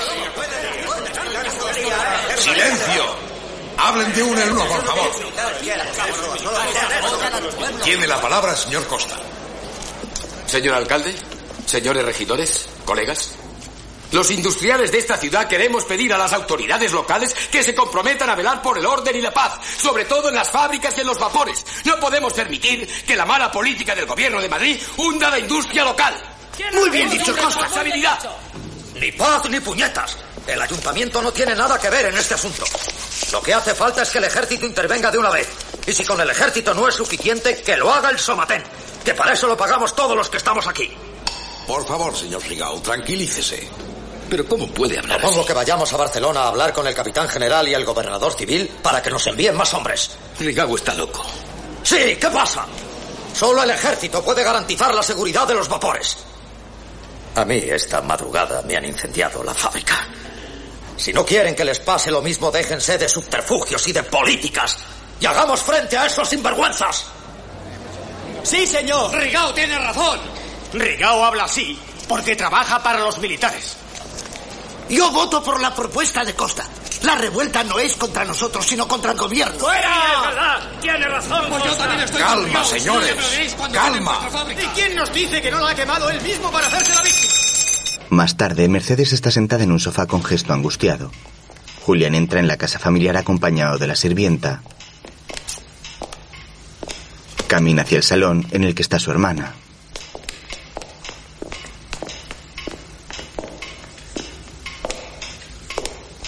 [2.38, 3.32] Silencio.
[3.78, 5.12] Hablen de uno en uno, por favor.
[7.84, 9.16] Tiene la palabra el señor Costa.
[10.46, 11.16] Señor alcalde,
[11.66, 13.32] señores regidores, colegas.
[14.12, 18.36] Los industriales de esta ciudad queremos pedir a las autoridades locales que se comprometan a
[18.36, 21.18] velar por el orden y la paz, sobre todo en las fábricas y en los
[21.18, 21.66] vapores.
[21.86, 26.14] No podemos permitir que la mala política del gobierno de Madrid hunda la industria local.
[26.74, 27.62] Muy bien dicho, Costa.
[27.62, 28.20] Responsabilidad.
[29.00, 30.18] Ni paz ni puñetas.
[30.46, 32.66] El ayuntamiento no tiene nada que ver en este asunto.
[33.32, 35.48] Lo que hace falta es que el ejército intervenga de una vez.
[35.88, 38.64] Y si con el ejército no es suficiente, que lo haga el Somatén.
[39.06, 40.92] Que para eso lo pagamos todos los que estamos aquí.
[41.66, 43.70] Por favor, señor Rigao, tranquilícese.
[44.32, 47.68] Pero ¿cómo puede hablar Propongo que vayamos a Barcelona a hablar con el capitán general
[47.68, 50.12] y el gobernador civil para que nos envíen más hombres.
[50.40, 51.22] Rigao está loco.
[51.84, 52.66] Sí, ¿qué pasa?
[53.38, 56.16] Solo el ejército puede garantizar la seguridad de los vapores.
[57.36, 60.08] A mí esta madrugada me han incendiado la fábrica.
[60.96, 64.78] Si no quieren que les pase lo mismo, déjense de subterfugios y de políticas.
[65.20, 67.06] Y hagamos frente a esos sinvergüenzas.
[68.44, 69.14] Sí, señor.
[69.14, 70.22] Rigao tiene razón.
[70.72, 71.78] Rigao habla así
[72.08, 73.81] porque trabaja para los militares.
[74.92, 76.68] Yo voto por la propuesta de Costa.
[77.04, 79.58] La revuelta no es contra nosotros, sino contra el gobierno.
[79.58, 80.60] ¡Fuera!
[80.82, 81.46] ¡Tiene razón!
[81.50, 83.16] Pues yo también estoy Calma, señores.
[83.72, 84.20] Calma.
[84.52, 87.34] ¿Y quién nos dice que no la ha quemado él mismo para hacerse la víctima?
[88.10, 91.10] Más tarde, Mercedes está sentada en un sofá con gesto angustiado.
[91.86, 94.62] Julián entra en la casa familiar acompañado de la sirvienta.
[97.48, 99.54] Camina hacia el salón en el que está su hermana.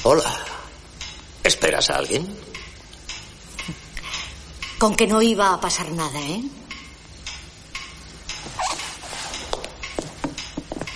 [0.05, 0.37] Hola.
[1.43, 2.27] ¿Esperas a alguien?
[4.77, 6.43] Con que no iba a pasar nada, ¿eh?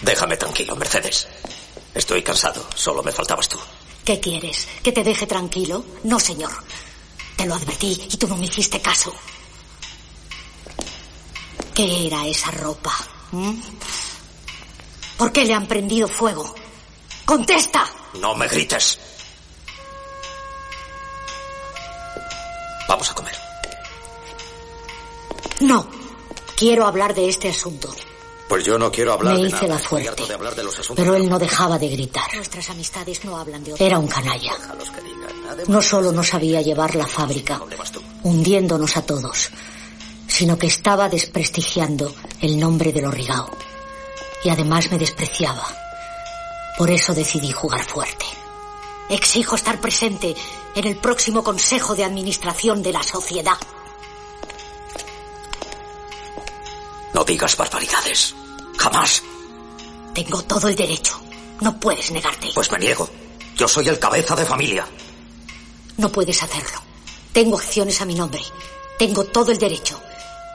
[0.02, 1.26] Déjame tranquilo, Mercedes.
[1.94, 2.68] Estoy cansado.
[2.76, 3.58] Solo me faltabas tú.
[4.04, 4.68] ¿Qué quieres?
[4.84, 5.86] ¿Que te deje tranquilo?
[6.04, 6.52] No, señor.
[7.38, 9.14] Te lo advertí y tú no me hiciste caso.
[11.74, 12.94] ¿Qué era esa ropa?
[13.32, 13.54] ¿Mm?
[15.18, 16.54] ¿Por qué le han prendido fuego?
[17.24, 17.97] ¡Contesta!
[18.14, 19.00] No me grites.
[22.88, 23.36] Vamos a comer.
[25.62, 25.88] No.
[26.56, 27.94] Quiero hablar de este asunto.
[28.50, 29.68] Pues yo no quiero hablar Me de hice nada.
[29.76, 30.26] la fuerte.
[30.26, 32.34] de hablar de los asuntos Pero él no dejaba de gritar.
[32.34, 34.54] Nuestras amistades no hablan de Era un canalla.
[35.68, 37.60] No solo no sabía llevar la fábrica,
[38.24, 39.50] hundiéndonos a todos,
[40.28, 43.50] sino que estaba desprestigiando el nombre de Lorrigao.
[44.44, 45.66] Y además me despreciaba.
[46.78, 48.26] Por eso decidí jugar fuerte.
[49.10, 50.36] Exijo estar presente
[50.76, 53.58] en el próximo Consejo de Administración de la Sociedad.
[57.14, 58.36] No digas barbaridades.
[58.78, 59.24] Jamás.
[60.14, 61.20] Tengo todo el derecho.
[61.62, 62.52] No puedes negarte.
[62.54, 63.10] Pues me niego.
[63.56, 64.88] Yo soy el cabeza de familia.
[65.98, 66.80] No puedes hacerlo.
[67.34, 68.44] Tengo acciones a mi nombre.
[69.00, 70.00] Tengo todo el derecho.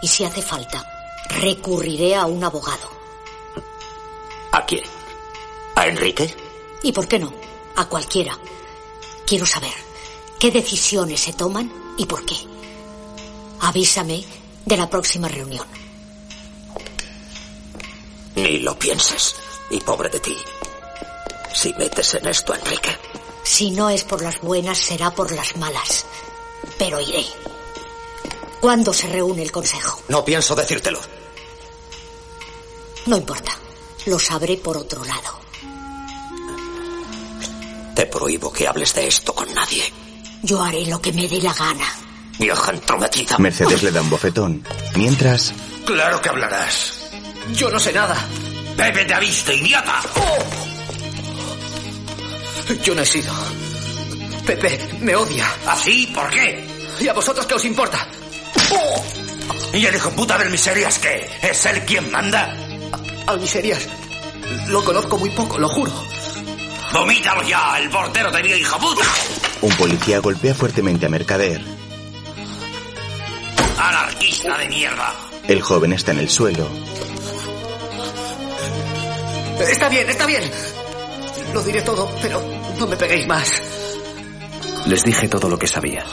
[0.02, 0.84] Y si hace falta,
[1.28, 2.88] recurriré a un abogado.
[4.52, 5.01] ¿A quién?
[5.82, 6.32] ¿A Enrique?
[6.84, 7.34] ¿Y por qué no?
[7.74, 8.38] A cualquiera.
[9.26, 9.74] Quiero saber
[10.38, 12.36] qué decisiones se toman y por qué.
[13.58, 14.24] Avísame
[14.64, 15.66] de la próxima reunión.
[18.36, 19.34] Ni lo pienses.
[19.70, 20.36] Y pobre de ti.
[21.52, 22.96] Si metes en esto, Enrique.
[23.42, 26.06] Si no es por las buenas, será por las malas.
[26.78, 27.26] Pero iré.
[28.60, 30.00] ¿Cuándo se reúne el Consejo?
[30.06, 31.00] No pienso decírtelo.
[33.06, 33.58] No importa.
[34.06, 35.41] Lo sabré por otro lado.
[37.94, 39.82] Te prohíbo que hables de esto con nadie.
[40.42, 41.86] Yo haré lo que me dé la gana.
[42.38, 43.38] Vieja entrometida.
[43.38, 44.64] Mercedes le da un bofetón.
[44.96, 45.52] Mientras,
[45.84, 47.10] Claro que hablarás.
[47.54, 48.16] Yo no sé nada.
[48.76, 50.00] Pepe te ha visto, idiota.
[52.82, 53.32] Yo no he sido.
[54.46, 55.46] Pepe me odia.
[55.66, 56.06] ¿Así?
[56.14, 56.66] ¿Por qué?
[57.00, 58.06] ¿Y a vosotros qué os importa?
[59.72, 61.28] ¿Y el hijo puta del miserias qué?
[61.42, 62.56] ¿Es él quien manda?
[63.26, 63.86] Al miserias.
[64.68, 65.92] Lo conozco muy poco, lo juro.
[66.92, 67.78] ¡Vomítalo ya!
[67.78, 69.02] ¡El portero te vio, hijo puta!
[69.62, 71.62] un policía golpea fuertemente a Mercader.
[73.78, 75.14] ¡Anarquista de mierda!
[75.48, 76.68] El joven está en el suelo.
[79.60, 80.42] Está bien, está bien.
[81.54, 82.42] Lo diré todo, pero
[82.78, 83.62] no me peguéis más.
[84.86, 86.04] Les dije todo lo que sabía,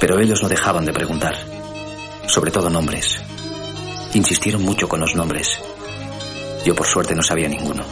[0.00, 1.36] pero ellos no dejaban de preguntar,
[2.26, 3.20] sobre todo nombres.
[4.14, 5.60] Insistieron mucho con los nombres.
[6.64, 7.84] Yo por suerte no sabía ninguno.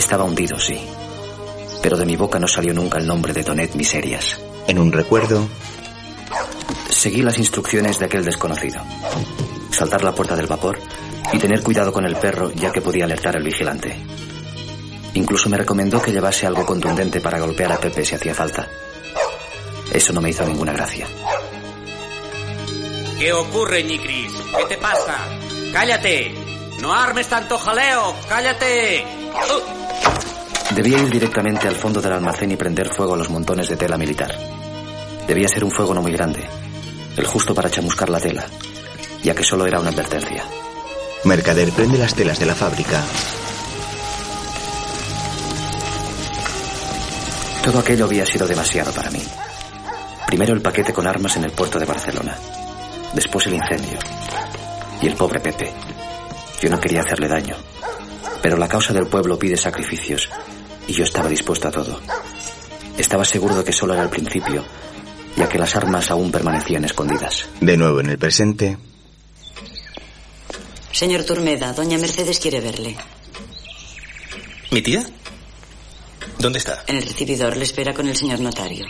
[0.00, 0.80] Estaba hundido, sí,
[1.82, 4.40] pero de mi boca no salió nunca el nombre de Donet Miserias.
[4.66, 5.46] En un recuerdo,
[6.88, 8.82] Seguí las instrucciones de aquel desconocido.
[9.70, 10.78] Saltar la puerta del vapor
[11.32, 13.94] y tener cuidado con el perro ya que podía alertar al vigilante.
[15.12, 18.66] Incluso me recomendó que llevase algo contundente para golpear a Pepe si hacía falta.
[19.92, 21.06] Eso no me hizo ninguna gracia.
[23.18, 24.32] ¿Qué ocurre, Nicris?
[24.56, 25.28] ¿Qué te pasa?
[25.72, 26.34] ¡Cállate!
[26.80, 28.14] ¡No armes tanto jaleo!
[28.28, 29.04] ¡Cállate!
[29.34, 29.79] ¡Oh!
[30.74, 33.98] Debía ir directamente al fondo del almacén y prender fuego a los montones de tela
[33.98, 34.34] militar.
[35.26, 36.44] Debía ser un fuego no muy grande,
[37.16, 38.46] el justo para chamuscar la tela,
[39.22, 40.44] ya que solo era una advertencia.
[41.24, 43.02] Mercader prende las telas de la fábrica.
[47.62, 49.22] Todo aquello había sido demasiado para mí.
[50.26, 52.36] Primero el paquete con armas en el puerto de Barcelona.
[53.12, 53.98] Después el incendio.
[55.02, 55.72] Y el pobre Pepe.
[56.62, 57.56] Yo no quería hacerle daño.
[58.42, 60.28] Pero la causa del pueblo pide sacrificios.
[60.86, 62.00] Y yo estaba dispuesto a todo.
[62.98, 64.64] Estaba seguro de que solo era el principio,
[65.36, 67.48] ya que las armas aún permanecían escondidas.
[67.60, 68.76] De nuevo en el presente,
[70.92, 72.96] Señor Turmeda, doña Mercedes quiere verle.
[74.70, 75.08] ¿Mi tía?
[76.38, 76.84] ¿Dónde está?
[76.86, 78.84] En el recibidor le espera con el señor notario.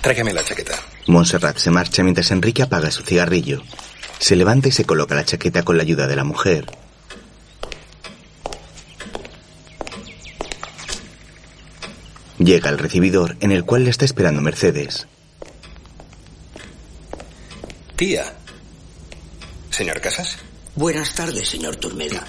[0.00, 0.74] Tráigame la chaqueta.
[1.06, 3.62] Montserrat se marcha mientras Enrique apaga su cigarrillo.
[4.18, 6.66] Se levanta y se coloca la chaqueta con la ayuda de la mujer.
[12.38, 15.06] Llega al recibidor en el cual le está esperando Mercedes.
[17.96, 18.34] Tía.
[19.70, 20.38] Señor Casas.
[20.74, 22.26] Buenas tardes, señor Turmeda.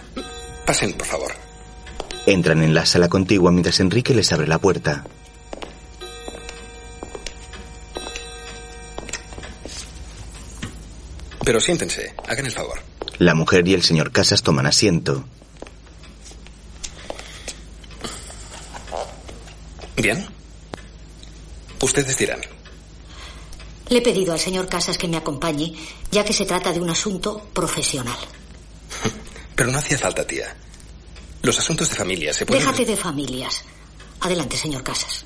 [0.65, 1.33] Pasen, por favor.
[2.25, 5.05] Entran en la sala contigua mientras Enrique les abre la puerta.
[11.47, 12.77] Pero siéntense, hagan el favor.
[13.19, 15.23] La mujer y el señor Casas toman asiento.
[19.95, 20.27] ¿Bien?
[21.79, 22.41] Ustedes dirán.
[23.87, 25.73] Le he pedido al señor Casas que me acompañe,
[26.11, 28.19] ya que se trata de un asunto profesional.
[29.55, 30.53] Pero no hacía falta, tía.
[31.43, 32.61] Los asuntos de familia se pueden...
[32.61, 33.63] Déjate de familias.
[34.19, 35.23] Adelante, señor Casas.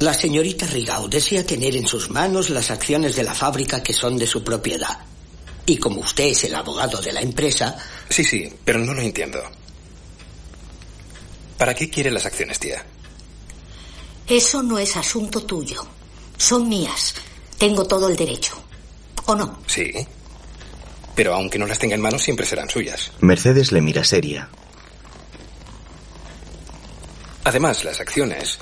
[0.00, 4.18] La señorita Rigau desea tener en sus manos las acciones de la fábrica que son
[4.18, 4.98] de su propiedad.
[5.68, 7.76] Y como usted es el abogado de la empresa...
[8.08, 9.38] Sí, sí, pero no lo entiendo.
[11.58, 12.82] ¿Para qué quiere las acciones, tía?
[14.26, 15.86] Eso no es asunto tuyo.
[16.38, 17.14] Son mías.
[17.58, 18.58] Tengo todo el derecho.
[19.26, 19.58] ¿O no?
[19.66, 19.92] Sí.
[21.14, 23.12] Pero aunque no las tenga en mano, siempre serán suyas.
[23.20, 24.48] Mercedes le mira seria.
[27.44, 28.58] Además, las acciones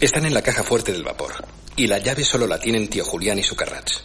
[0.00, 1.34] están en la caja fuerte del vapor.
[1.76, 4.04] Y la llave solo la tienen tío Julián y su carrats.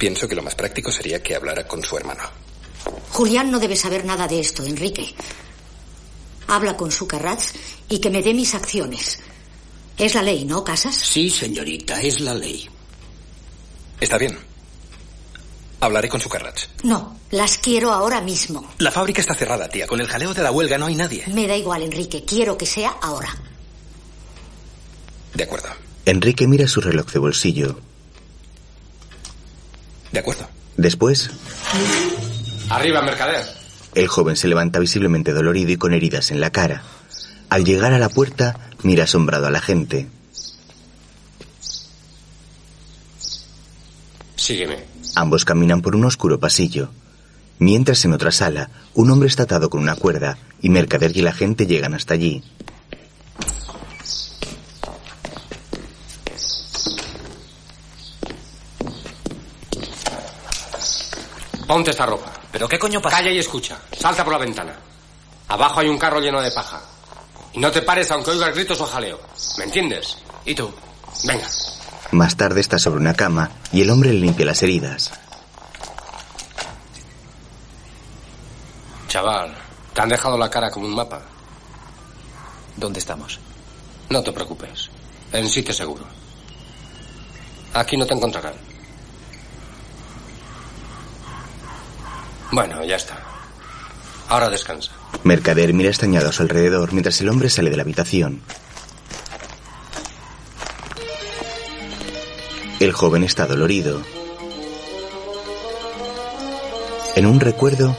[0.00, 2.22] Pienso que lo más práctico sería que hablara con su hermano.
[3.10, 5.14] Julián no debe saber nada de esto, Enrique.
[6.46, 7.52] Habla con su carrats
[7.86, 9.18] y que me dé mis acciones.
[9.98, 10.96] Es la ley, ¿no, Casas?
[10.96, 12.66] Sí, señorita, es la ley.
[14.00, 14.38] Está bien.
[15.80, 16.70] Hablaré con su carrats.
[16.82, 18.72] No, las quiero ahora mismo.
[18.78, 19.86] La fábrica está cerrada, tía.
[19.86, 21.24] Con el jaleo de la huelga no hay nadie.
[21.26, 22.24] Me da igual, Enrique.
[22.24, 23.36] Quiero que sea ahora.
[25.34, 25.68] De acuerdo.
[26.06, 27.89] Enrique mira su reloj de bolsillo.
[30.12, 30.48] De acuerdo.
[30.76, 31.30] Después,
[32.68, 33.44] Arriba, mercader.
[33.94, 36.82] el joven se levanta visiblemente dolorido y con heridas en la cara.
[37.48, 40.08] Al llegar a la puerta, mira asombrado a la gente.
[44.36, 44.78] Sígueme.
[45.16, 46.90] Ambos caminan por un oscuro pasillo.
[47.58, 51.32] Mientras en otra sala, un hombre está atado con una cuerda y Mercader y la
[51.32, 52.42] gente llegan hasta allí.
[61.70, 62.32] Ponte esta ropa.
[62.50, 63.18] ¿Pero qué coño pasa?
[63.18, 63.78] Calla y escucha.
[63.96, 64.74] Salta por la ventana.
[65.46, 66.80] Abajo hay un carro lleno de paja.
[67.52, 69.20] Y no te pares aunque oigas gritos o jaleo.
[69.56, 70.18] ¿Me entiendes?
[70.44, 70.68] ¿Y tú?
[71.22, 71.46] Venga.
[72.10, 75.12] Más tarde está sobre una cama y el hombre le limpia las heridas.
[79.06, 79.56] Chaval,
[79.94, 81.22] te han dejado la cara como un mapa.
[82.74, 83.38] ¿Dónde estamos?
[84.08, 84.90] No te preocupes.
[85.32, 86.04] En sitio seguro.
[87.74, 88.69] Aquí no te encontrarán.
[92.52, 93.16] Bueno, ya está.
[94.28, 94.92] Ahora descansa.
[95.24, 98.42] Mercader mira extrañado a su alrededor mientras el hombre sale de la habitación.
[102.78, 104.00] El joven está dolorido.
[107.16, 107.96] En un recuerdo,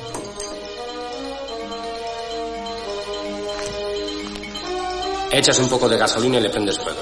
[5.32, 7.00] Echas un poco de gasolina y le prendes fuego.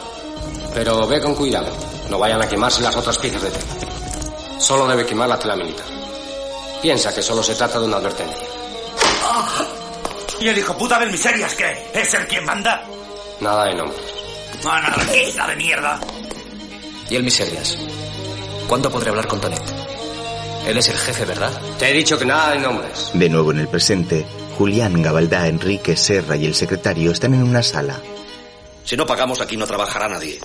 [0.73, 1.67] Pero ve con cuidado.
[2.11, 4.59] No vayan a quemarse las otras piezas de tela.
[4.59, 5.85] Solo debe quemar la tela militar.
[6.81, 8.47] Piensa que solo se trata de una advertencia.
[10.39, 11.89] ¿Y el hijo puta del miserias qué?
[11.93, 12.83] ¿Es el quien manda?
[13.41, 13.99] Nada de nombres.
[14.65, 15.99] Anarquista de mierda.
[17.09, 17.77] ¿Y el Miserias?
[18.67, 19.61] ¿Cuándo podré hablar con Tonet?
[20.67, 21.51] Él es el jefe, ¿verdad?
[21.79, 23.11] Te he dicho que nada de nombres.
[23.13, 24.25] de nuevo en el presente,
[24.57, 27.99] Julián, Gabaldá, Enrique, Serra y el secretario están en una sala.
[28.83, 30.39] Si no pagamos aquí no trabajará nadie.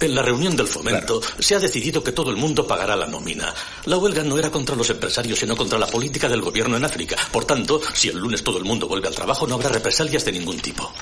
[0.00, 3.52] En la reunión del fomento se ha decidido que todo el mundo pagará la nómina.
[3.86, 7.16] La huelga no era contra los empresarios, sino contra la política del gobierno en África.
[7.32, 10.32] Por tanto, si el lunes todo el mundo vuelve al trabajo, no habrá represalias de
[10.32, 10.92] ningún tipo.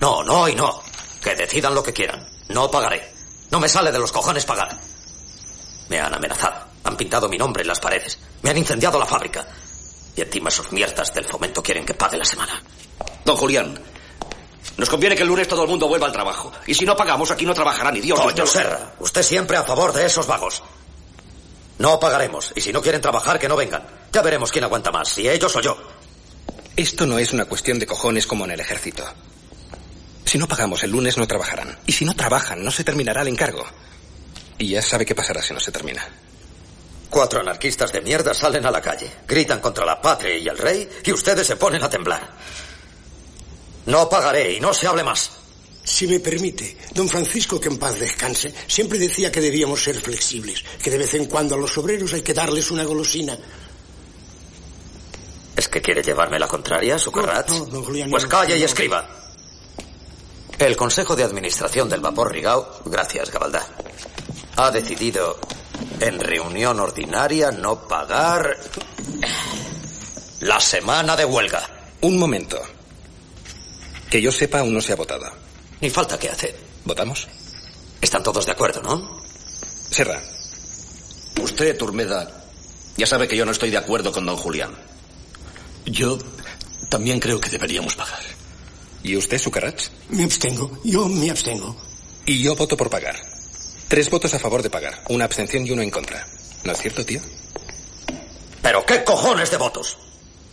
[0.00, 0.82] No, no y no.
[1.22, 2.28] Que decidan lo que quieran.
[2.48, 3.10] No pagaré.
[3.50, 4.78] No me sale de los cojones pagar.
[5.88, 6.66] Me han amenazado.
[6.84, 8.18] Han pintado mi nombre en las paredes.
[8.42, 9.48] Me han incendiado la fábrica.
[10.14, 12.62] Y encima esos mierdas del fomento quieren que pague la semana.
[13.24, 13.80] Don Julián,
[14.76, 16.52] nos conviene que el lunes todo el mundo vuelva al trabajo.
[16.66, 18.18] Y si no pagamos, aquí no trabajará ni Dios.
[18.18, 18.46] ni Coño.
[18.46, 20.62] Serra, usted siempre a favor de esos vagos.
[21.78, 22.52] No pagaremos.
[22.54, 23.86] Y si no quieren trabajar, que no vengan.
[24.12, 25.76] Ya veremos quién aguanta más, si ellos o yo.
[26.76, 29.04] Esto no es una cuestión de cojones como en el ejército.
[30.24, 31.78] Si no pagamos el lunes no trabajarán.
[31.86, 33.64] Y si no trabajan, no se terminará el encargo.
[34.58, 36.06] Y ya sabe qué pasará si no se termina.
[37.10, 40.88] Cuatro anarquistas de mierda salen a la calle, gritan contra la patria y el rey
[41.04, 42.26] y ustedes se ponen a temblar.
[43.86, 45.30] No pagaré y no se hable más.
[45.84, 50.62] Si me permite, don Francisco, que en paz descanse, siempre decía que debíamos ser flexibles,
[50.82, 53.36] que de vez en cuando a los obreros hay que darles una golosina.
[55.56, 57.48] ¿Es que quiere llevarme la contraria, su carrat?
[57.50, 58.66] no, don Julián, Pues no, calle y no.
[58.66, 59.08] escriba.
[60.58, 63.66] El Consejo de Administración del Vapor Rigao, gracias, Gabaldá,
[64.56, 65.38] ha decidido
[65.98, 68.56] en reunión ordinaria no pagar
[70.40, 71.68] la semana de huelga.
[72.02, 72.60] Un momento.
[74.12, 75.24] Que yo sepa, aún no se ha votado.
[75.80, 76.54] Ni falta que hacer.
[76.84, 77.26] ¿Votamos?
[77.98, 79.22] Están todos de acuerdo, ¿no?
[79.90, 80.22] Serra.
[81.40, 82.44] Usted, Turmeda,
[82.98, 84.76] ya sabe que yo no estoy de acuerdo con don Julián.
[85.86, 86.18] Yo
[86.90, 88.20] también creo que deberíamos pagar.
[89.02, 89.90] ¿Y usted, Sucarrats?
[90.10, 91.74] Me abstengo, yo me abstengo.
[92.26, 93.16] Y yo voto por pagar.
[93.88, 96.26] Tres votos a favor de pagar, una abstención y uno en contra.
[96.64, 97.22] ¿No es cierto, tío?
[98.60, 99.96] ¿Pero qué cojones de votos?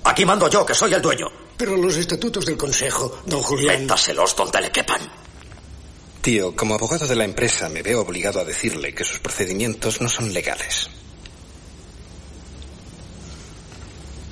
[0.06, 1.49] Aquí mando yo, que soy el dueño.
[1.60, 3.82] Pero los estatutos del Consejo, don Julián...
[3.82, 5.02] Métaselos donde le quepan.
[6.22, 10.08] Tío, como abogado de la empresa me veo obligado a decirle que sus procedimientos no
[10.08, 10.90] son legales.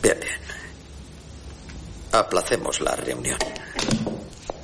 [0.01, 0.39] Bien, bien.
[2.13, 3.37] Aplacemos la reunión.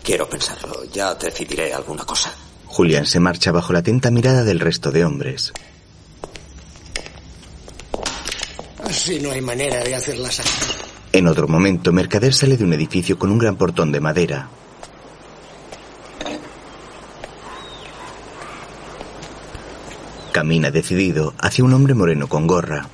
[0.02, 0.86] Quiero pensarlo.
[0.86, 2.34] Ya decidiré alguna cosa.
[2.68, 5.52] Julián se marcha bajo la atenta mirada del resto de hombres.
[8.86, 10.83] Así no hay manera de hacerlas así.
[11.16, 14.50] En otro momento, Mercader sale de un edificio con un gran portón de madera.
[20.32, 22.88] Camina decidido hacia un hombre moreno con gorra.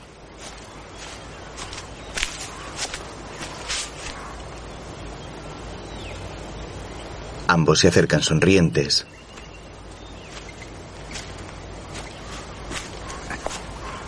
[7.48, 9.08] Ambos se acercan sonrientes.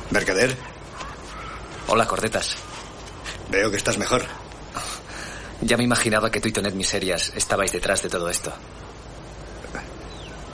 [0.09, 0.57] ¿Mercader?
[1.88, 2.57] Hola, Cordetas.
[3.52, 4.24] Veo que estás mejor.
[5.60, 8.52] Ya me imaginaba que tú y Tonet Miserias estabais detrás de todo esto.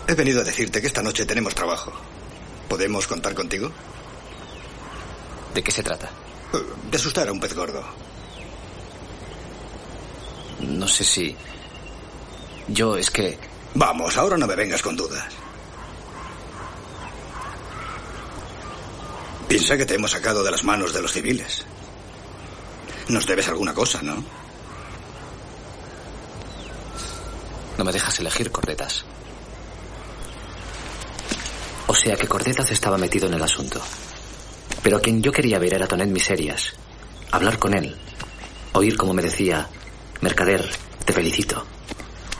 [0.07, 1.93] He venido a decirte que esta noche tenemos trabajo.
[2.67, 3.71] ¿Podemos contar contigo?
[5.53, 6.09] ¿De qué se trata?
[6.89, 7.83] De asustar a un pez gordo.
[10.61, 11.35] No sé si...
[12.67, 13.37] Yo es que...
[13.75, 15.25] Vamos, ahora no me vengas con dudas.
[19.47, 21.65] Piensa que te hemos sacado de las manos de los civiles.
[23.09, 24.23] Nos debes alguna cosa, ¿no?
[27.77, 29.05] No me dejas elegir, Cordetas.
[31.87, 33.79] O sea que Cordetas estaba metido en el asunto.
[34.83, 36.73] Pero a quien yo quería ver era Tonet Miserias.
[37.31, 37.95] Hablar con él.
[38.73, 39.67] Oír como me decía,
[40.21, 40.69] Mercader,
[41.05, 41.65] te felicito.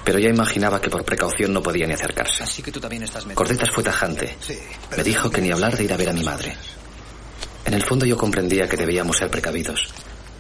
[0.03, 2.43] Pero ya imaginaba que por precaución no podía ni acercarse.
[2.43, 3.36] Así que tú también estás metido.
[3.36, 4.38] Cordetas fue tajante.
[4.95, 6.55] Me dijo que ni hablar de ir a ver a mi madre.
[7.65, 9.89] En el fondo yo comprendía que debíamos ser precavidos,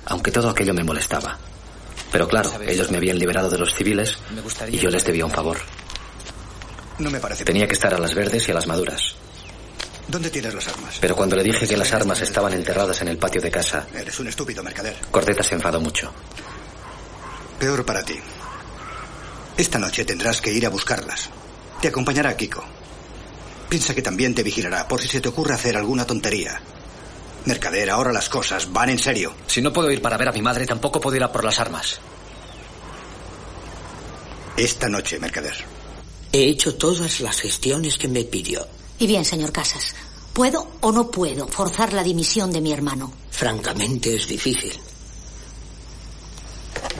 [0.07, 1.37] aunque todo aquello me molestaba.
[2.11, 4.17] Pero claro, ellos me habían liberado de los civiles
[4.69, 5.57] y yo les debía un favor.
[6.99, 7.45] No me parece.
[7.45, 9.15] Tenía que estar a las verdes y a las maduras.
[10.07, 10.97] ¿Dónde tienes las armas?
[11.01, 14.19] Pero cuando le dije que las armas estaban enterradas en el patio de casa, Eres
[14.19, 14.95] un estúpido mercader.
[15.11, 16.11] Cordetas se enfadó mucho.
[17.59, 18.15] Peor para ti.
[19.57, 21.29] Esta noche tendrás que ir a buscarlas.
[21.81, 22.63] Te acompañará Kiko.
[23.67, 26.61] Piensa que también te vigilará por si se te ocurre hacer alguna tontería.
[27.47, 29.33] Mercader, ahora las cosas van en serio.
[29.47, 31.59] Si no puedo ir para ver a mi madre, tampoco puedo ir a por las
[31.59, 31.99] armas.
[34.57, 35.55] Esta noche, Mercader.
[36.31, 38.67] He hecho todas las gestiones que me pidió.
[38.99, 39.95] Y bien, señor Casas,
[40.33, 43.13] ¿puedo o no puedo forzar la dimisión de mi hermano?
[43.31, 44.73] Francamente es difícil.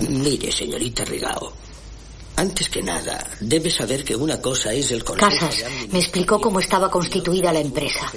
[0.08, 1.52] Mire, señorita Rigao,
[2.38, 6.60] antes que nada, debe saber que una cosa es el Consejo Casas me explicó cómo
[6.60, 8.12] estaba constituida la empresa.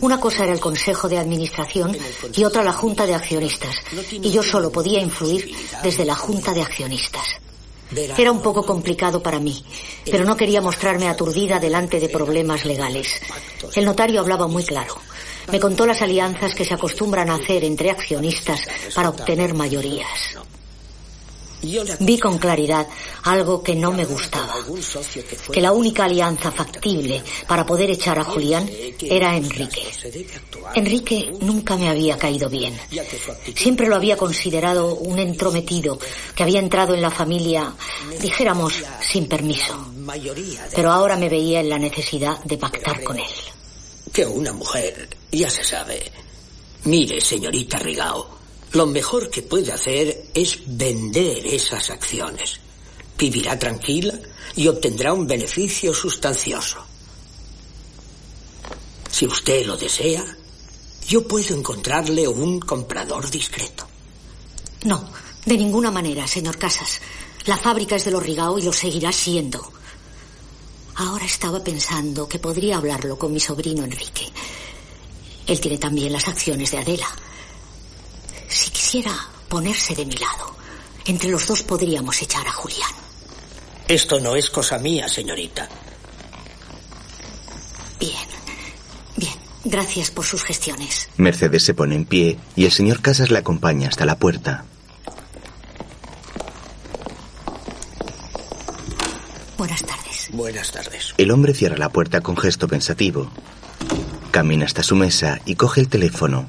[0.00, 1.94] Una cosa era el Consejo de Administración
[2.34, 3.76] y otra la Junta de Accionistas.
[4.10, 7.26] Y yo solo podía influir desde la Junta de Accionistas.
[8.16, 9.62] Era un poco complicado para mí,
[10.10, 13.20] pero no quería mostrarme aturdida delante de problemas legales.
[13.74, 14.96] El notario hablaba muy claro.
[15.52, 18.60] Me contó las alianzas que se acostumbran a hacer entre accionistas
[18.94, 20.38] para obtener mayorías.
[21.62, 22.86] Vi con claridad
[23.24, 24.54] algo que no me gustaba,
[25.52, 28.68] que la única alianza factible para poder echar a Julián
[29.00, 29.82] era Enrique.
[30.74, 32.78] Enrique nunca me había caído bien.
[33.54, 35.98] Siempre lo había considerado un entrometido
[36.34, 37.72] que había entrado en la familia,
[38.20, 39.92] dijéramos, sin permiso.
[40.74, 43.24] Pero ahora me veía en la necesidad de pactar con él.
[44.12, 46.10] Que una mujer, ya se sabe.
[46.84, 48.35] Mire, señorita Rigao,
[48.76, 52.60] lo mejor que puede hacer es vender esas acciones.
[53.16, 54.12] Vivirá tranquila
[54.54, 56.76] y obtendrá un beneficio sustancioso.
[59.10, 60.22] Si usted lo desea,
[61.08, 63.88] yo puedo encontrarle un comprador discreto.
[64.84, 65.08] No,
[65.46, 67.00] de ninguna manera, señor Casas.
[67.46, 69.72] La fábrica es de los Rigao y lo seguirá siendo.
[70.96, 74.30] Ahora estaba pensando que podría hablarlo con mi sobrino Enrique.
[75.46, 77.08] Él tiene también las acciones de Adela.
[78.48, 79.12] Si quisiera
[79.48, 80.56] ponerse de mi lado,
[81.04, 82.90] entre los dos podríamos echar a Julián.
[83.88, 85.68] Esto no es cosa mía, señorita.
[88.00, 88.28] Bien,
[89.16, 89.34] bien.
[89.64, 91.08] Gracias por sus gestiones.
[91.16, 94.64] Mercedes se pone en pie y el señor Casas la acompaña hasta la puerta.
[99.56, 100.28] Buenas tardes.
[100.32, 101.14] Buenas tardes.
[101.16, 103.30] El hombre cierra la puerta con gesto pensativo.
[104.32, 106.46] Camina hasta su mesa y coge el teléfono.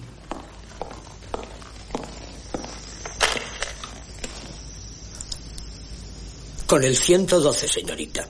[6.68, 8.28] Con el 112, señorita.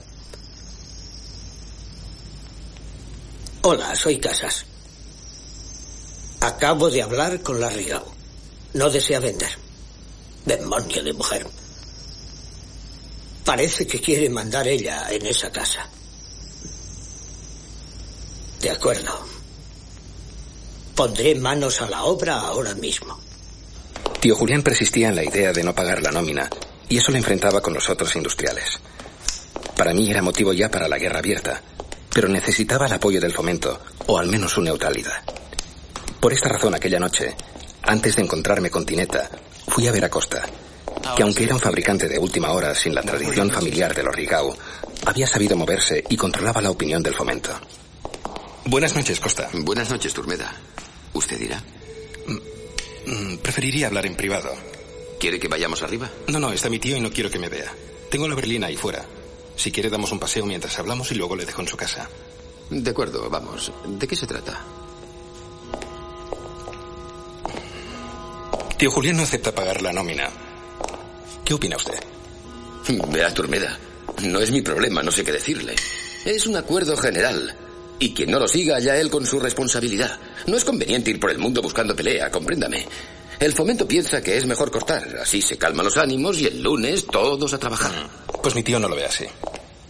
[3.62, 4.64] Hola, soy Casas.
[6.40, 8.06] Acabo de hablar con la Rigao.
[8.74, 9.50] No desea vender.
[10.46, 11.48] Demonio de mujer.
[13.44, 15.88] Parece que quiere mandar ella en esa casa.
[18.60, 19.26] De acuerdo.
[20.94, 23.18] Pondré manos a la obra ahora mismo.
[24.20, 26.48] Tío Julián persistía en la idea de no pagar la nómina,
[26.88, 28.80] y eso le enfrentaba con los otros industriales.
[29.76, 31.62] Para mí era motivo ya para la guerra abierta,
[32.12, 35.22] pero necesitaba el apoyo del fomento, o al menos su neutralidad.
[36.20, 37.36] Por esta razón, aquella noche,
[37.82, 39.30] antes de encontrarme con Tineta,
[39.68, 40.42] fui a ver a Costa,
[41.16, 44.56] que aunque era un fabricante de última hora sin la tradición familiar de los Rigau,
[45.06, 47.50] había sabido moverse y controlaba la opinión del fomento.
[48.64, 49.48] Buenas noches, Costa.
[49.52, 50.52] Buenas noches, Turmeda.
[51.14, 51.62] ¿Usted dirá?
[53.06, 54.50] Mm, Preferiría hablar en privado.
[55.18, 56.10] ¿Quiere que vayamos arriba?
[56.28, 57.72] No, no, está mi tío y no quiero que me vea.
[58.10, 59.04] Tengo la berlina ahí fuera.
[59.56, 62.08] Si quiere, damos un paseo mientras hablamos y luego le dejo en su casa.
[62.70, 63.72] De acuerdo, vamos.
[63.86, 64.62] ¿De qué se trata?
[68.78, 70.30] Tío Julián no acepta pagar la nómina.
[71.44, 71.98] ¿Qué opina usted?
[73.08, 73.76] Vea, Turmeda.
[74.22, 75.74] No es mi problema, no sé qué decirle.
[76.24, 77.56] Es un acuerdo general.
[77.98, 80.20] Y quien no lo siga, allá él con su responsabilidad.
[80.46, 82.86] No es conveniente ir por el mundo buscando pelea, compréndame.
[83.40, 87.06] El fomento piensa que es mejor cortar, así se calman los ánimos y el lunes
[87.06, 87.92] todos a trabajar.
[88.42, 89.26] Pues mi tío no lo ve así.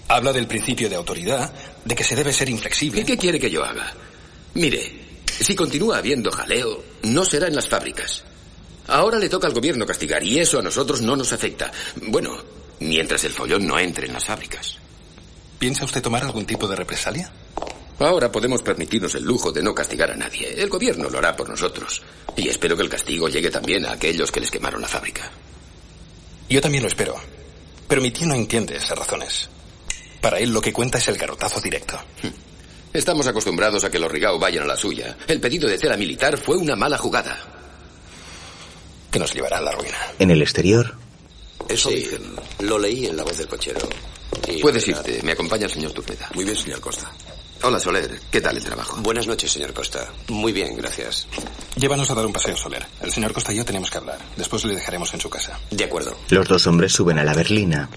[0.09, 1.51] Habla del principio de autoridad,
[1.82, 3.01] de que se debe ser inflexible.
[3.01, 3.92] ¿Y qué quiere que yo haga?
[4.55, 8.22] Mire, si continúa habiendo jaleo, no será en las fábricas.
[8.86, 11.72] Ahora le toca al gobierno castigar y eso a nosotros no nos afecta.
[12.03, 12.36] Bueno,
[12.80, 14.76] mientras el follón no entre en las fábricas.
[15.59, 17.30] ¿Piensa usted tomar algún tipo de represalia?
[17.99, 20.55] Ahora podemos permitirnos el lujo de no castigar a nadie.
[20.57, 22.01] El gobierno lo hará por nosotros.
[22.36, 25.30] Y espero que el castigo llegue también a aquellos que les quemaron la fábrica.
[26.49, 27.16] Yo también lo espero.
[27.88, 29.49] Pero mi tío no entiende esas razones.
[30.20, 31.99] Para él lo que cuenta es el garrotazo directo.
[32.92, 35.16] Estamos acostumbrados a que los Rigao vayan a la suya.
[35.26, 37.38] El pedido de cera militar fue una mala jugada.
[39.11, 39.96] Que nos llevará a la ruina.
[40.18, 40.94] En el exterior,
[41.68, 42.22] Eso dicen.
[42.61, 43.80] Lo leí en la voz del cochero.
[44.46, 45.20] Y Puedes irte.
[45.22, 46.28] Me acompaña el señor Turmeda.
[46.34, 47.11] Muy bien, señor Costa.
[47.61, 48.20] Hola, Soler.
[48.30, 48.98] ¿Qué tal el trabajo?
[49.00, 50.09] Buenas noches, señor Costa.
[50.28, 51.26] Muy bien, gracias.
[51.76, 52.86] Llévanos a dar un paseo, Soler.
[53.00, 54.18] El señor Costa y yo tenemos que hablar.
[54.36, 55.59] Después le dejaremos en su casa.
[55.70, 56.16] De acuerdo.
[56.28, 57.88] los dos hombres suben a la berlina.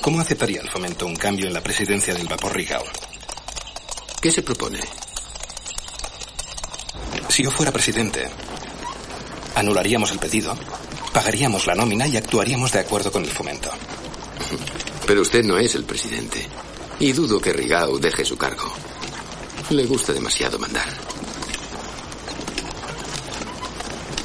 [0.00, 2.82] ¿Cómo aceptaría el fomento un cambio en la presidencia del vapor Rigao?
[4.20, 4.80] ¿Qué se propone?
[7.28, 8.28] Si yo fuera presidente,
[9.54, 10.56] anularíamos el pedido,
[11.12, 13.70] pagaríamos la nómina y actuaríamos de acuerdo con el fomento.
[15.06, 16.46] Pero usted no es el presidente.
[17.00, 18.72] Y dudo que Rigao deje su cargo.
[19.70, 20.88] Le gusta demasiado mandar.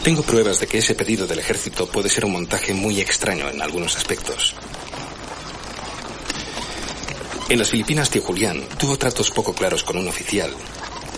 [0.04, 3.62] Tengo pruebas de que ese pedido del ejército puede ser un montaje muy extraño en
[3.62, 4.56] algunos aspectos.
[7.50, 10.54] En las Filipinas, tío Julián tuvo tratos poco claros con un oficial,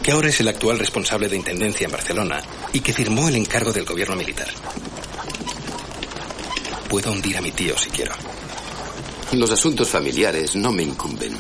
[0.02, 2.42] que ahora es el actual responsable de Intendencia en Barcelona
[2.74, 4.48] y que firmó el encargo del gobierno militar.
[6.88, 8.14] Puedo hundir a mi tío si quiero.
[9.34, 11.38] Los asuntos familiares no me incumben.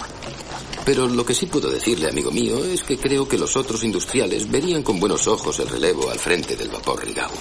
[0.85, 4.49] Pero lo que sí puedo decirle, amigo mío, es que creo que los otros industriales
[4.49, 7.31] verían con buenos ojos el relevo al frente del vapor Rigao.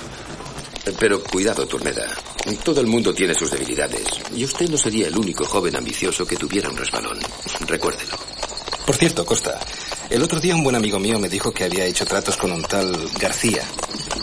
[0.98, 2.06] Pero cuidado, Turmeda.
[2.64, 4.06] Todo el mundo tiene sus debilidades.
[4.34, 7.18] Y usted no sería el único joven ambicioso que tuviera un resbalón.
[7.66, 8.16] Recuérdelo.
[8.86, 9.60] Por cierto, Costa,
[10.10, 12.62] el otro día un buen amigo mío me dijo que había hecho tratos con un
[12.62, 13.62] tal García,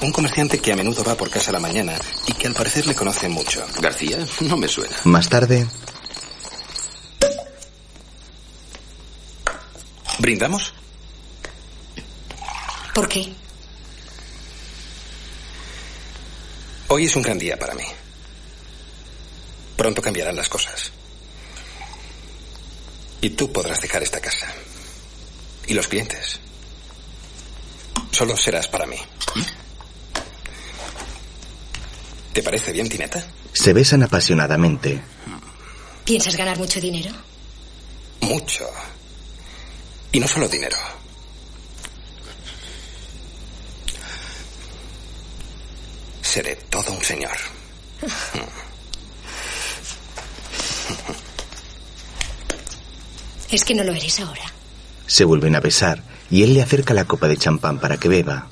[0.02, 2.88] un comerciante que a menudo va por casa a la mañana y que al parecer
[2.88, 3.66] le conoce mucho.
[3.80, 4.18] ¿García?
[4.42, 4.96] No me suena.
[5.04, 5.68] Más tarde,
[10.20, 10.74] ¿Brindamos?
[12.94, 13.34] ¿Por qué?
[16.88, 17.84] Hoy es un gran día para mí.
[19.76, 20.92] Pronto cambiarán las cosas.
[23.22, 24.48] Y tú podrás dejar esta casa.
[25.68, 26.40] Y los clientes.
[28.12, 28.98] Solo serás para mí.
[32.34, 33.26] ¿Te parece bien, Tineta?
[33.56, 35.02] se besan apasionadamente.
[36.04, 37.12] ¿Piensas ganar mucho dinero?
[38.22, 38.70] Mucho.
[40.12, 40.78] Y no solo dinero.
[46.22, 47.38] Seré todo un señor.
[53.50, 54.55] Es que no lo eres ahora.
[55.08, 58.48] Se vuelven a besar y él le acerca la copa de champán para que beba.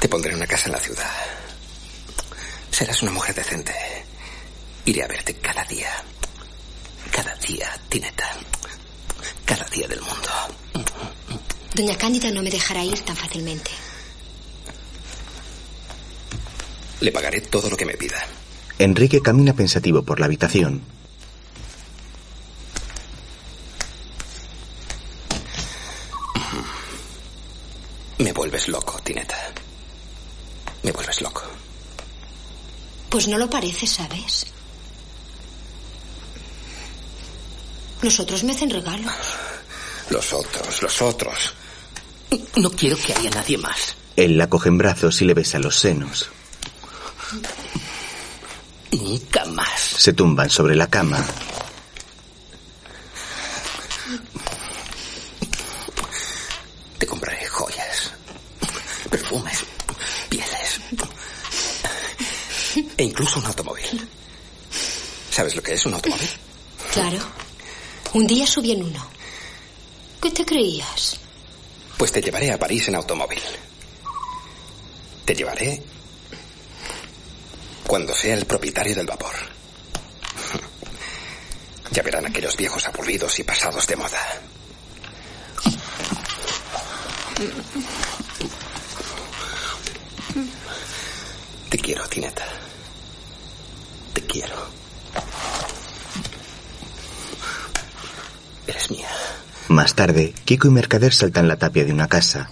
[0.00, 1.10] Te pondré una casa en la ciudad.
[2.70, 3.74] Serás una mujer decente.
[4.84, 5.90] Iré a verte cada día.
[7.10, 8.30] Cada día, Tineta.
[9.44, 10.28] Cada día del mundo.
[11.74, 13.70] Doña Cándida no me dejará ir tan fácilmente.
[17.00, 18.24] Le pagaré todo lo que me pida.
[18.78, 20.82] Enrique camina pensativo por la habitación.
[28.18, 29.36] Me vuelves loco, Tineta.
[30.82, 31.42] Me vuelves loco.
[33.08, 34.46] Pues no lo parece, ¿sabes?
[38.02, 39.12] Los otros me hacen regalos.
[40.10, 41.54] Los otros, los otros.
[42.56, 43.96] No quiero que haya nadie más.
[44.16, 46.30] Él la coge en brazos y le besa los senos.
[48.92, 49.80] Nunca más.
[49.80, 51.24] Se tumban sobre la cama.
[56.98, 58.12] Te compraré joyas,
[59.10, 59.64] perfumes,
[60.28, 60.80] pieles
[62.96, 64.08] e incluso un automóvil.
[65.30, 66.28] ¿Sabes lo que es un automóvil?
[66.92, 67.18] Claro.
[68.14, 69.06] Un día subí en uno.
[70.20, 71.18] ¿Qué te creías?
[71.96, 73.40] Pues te llevaré a París en automóvil.
[75.24, 75.82] Te llevaré
[77.88, 79.34] cuando sea el propietario del vapor.
[81.90, 84.20] Ya verán aquellos viejos aburridos y pasados de moda.
[91.70, 92.44] Te quiero, Tineta.
[94.12, 94.54] Te quiero.
[98.66, 99.08] Eres mía.
[99.68, 102.50] Más tarde, Kiko y Mercader saltan la tapia de una casa.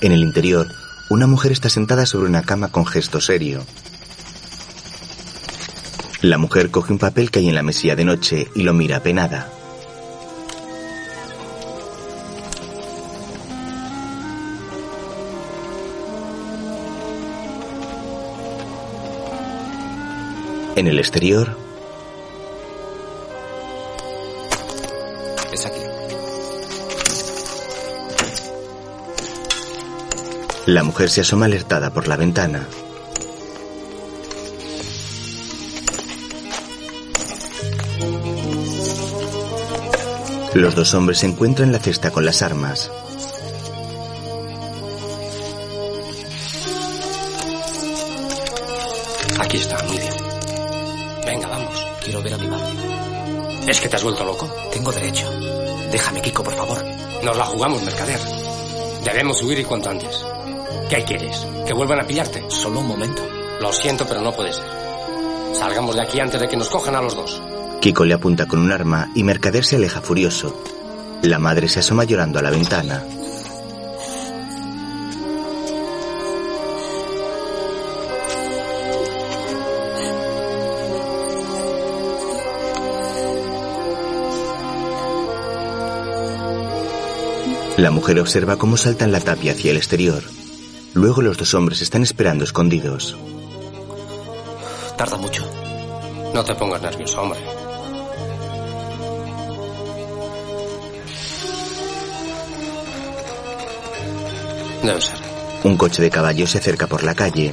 [0.00, 0.66] En el interior,
[1.10, 3.66] una mujer está sentada sobre una cama con gesto serio.
[6.22, 8.96] La mujer coge un papel que hay en la mesilla de noche y lo mira
[8.96, 9.48] apenada.
[20.74, 21.56] En el exterior,
[25.52, 25.80] Es aquí.
[30.66, 32.66] la mujer se asoma alertada por la ventana.
[40.58, 42.90] Los dos hombres se encuentran en la cesta con las armas.
[49.38, 50.14] Aquí está, muy bien.
[51.24, 51.86] Venga, vamos.
[52.02, 52.72] Quiero ver a mi madre.
[53.68, 54.52] ¿Es que te has vuelto loco?
[54.72, 55.30] Tengo derecho.
[55.92, 56.84] Déjame, Kiko, por favor.
[57.22, 58.18] Nos la jugamos, mercader.
[59.04, 60.24] Debemos huir y cuanto antes.
[60.90, 61.46] ¿Qué quieres?
[61.68, 62.42] ¿Que vuelvan a pillarte?
[62.50, 63.22] Solo un momento.
[63.60, 64.64] Lo siento, pero no puede ser.
[65.52, 67.40] Salgamos de aquí antes de que nos cojan a los dos.
[67.88, 70.62] Kiko le apunta con un arma y Mercader se aleja furioso.
[71.22, 73.02] La madre se asoma llorando a la ventana.
[87.78, 90.22] La mujer observa cómo saltan la tapia hacia el exterior.
[90.92, 93.16] Luego los dos hombres están esperando escondidos.
[94.98, 95.42] Tarda mucho.
[96.34, 97.57] No te pongas nervioso, hombre.
[105.64, 107.52] Un coche de caballo se acerca por la calle.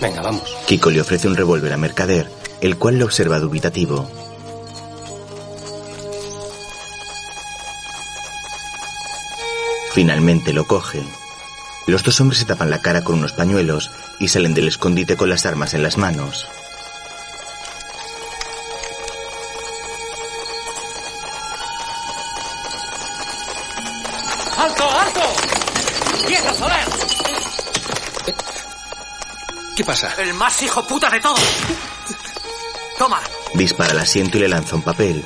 [0.00, 0.56] Venga, vamos.
[0.66, 4.10] Kiko le ofrece un revólver a Mercader, el cual lo observa dubitativo.
[9.92, 11.02] Finalmente lo coge.
[11.86, 15.28] Los dos hombres se tapan la cara con unos pañuelos y salen del escondite con
[15.28, 16.46] las armas en las manos.
[30.00, 30.22] Pasa?
[30.22, 31.40] El más hijo puta de todos.
[32.98, 33.20] Toma.
[33.54, 35.24] Dispara al asiento y le lanza un papel.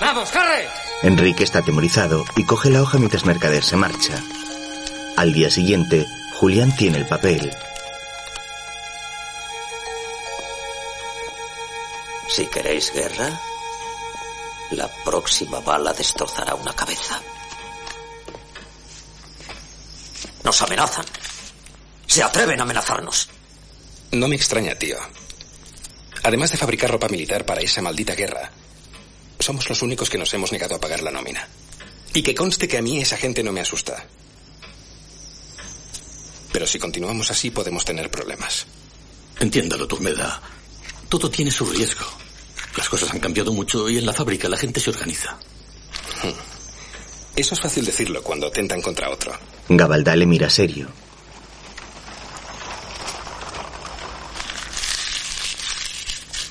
[0.00, 0.68] ¡Vamos, corre!
[1.02, 4.22] Enrique está atemorizado y coge la hoja mientras Mercader se marcha.
[5.16, 7.54] Al día siguiente, Julián tiene el papel.
[12.28, 13.28] Si queréis guerra,
[14.70, 17.20] la próxima bala destrozará una cabeza.
[20.44, 21.04] Nos amenazan.
[22.10, 23.28] Se atreven a amenazarnos.
[24.10, 24.96] No me extraña, tío.
[26.24, 28.50] Además de fabricar ropa militar para esa maldita guerra,
[29.38, 31.46] somos los únicos que nos hemos negado a pagar la nómina.
[32.12, 34.04] Y que conste que a mí esa gente no me asusta.
[36.50, 38.66] Pero si continuamos así podemos tener problemas.
[39.38, 40.42] Entiéndalo, Turmeda.
[41.08, 42.06] Todo tiene su riesgo.
[42.76, 45.38] Las cosas han cambiado mucho y en la fábrica la gente se organiza.
[47.36, 49.32] Eso es fácil decirlo cuando atentan contra otro.
[49.68, 50.88] Gabaldá le mira serio.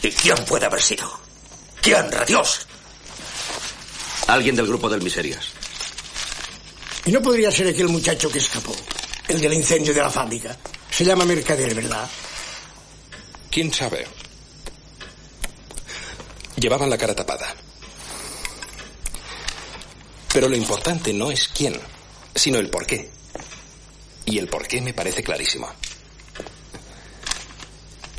[0.02, 1.20] ¿Y quién puede haber sido?
[1.82, 2.66] ¿Quién, radios?
[4.28, 5.46] Alguien del grupo del Miserias.
[7.06, 8.76] Y no podría ser aquel muchacho que escapó,
[9.28, 10.56] el del incendio de la fábrica.
[10.90, 12.08] Se llama Mercader, ¿verdad?
[13.50, 14.06] ¿Quién sabe?
[16.58, 17.56] Llevaban la cara tapada.
[20.32, 21.80] Pero lo importante no es quién,
[22.36, 23.10] sino el por qué.
[24.26, 25.70] Y el por qué me parece clarísimo.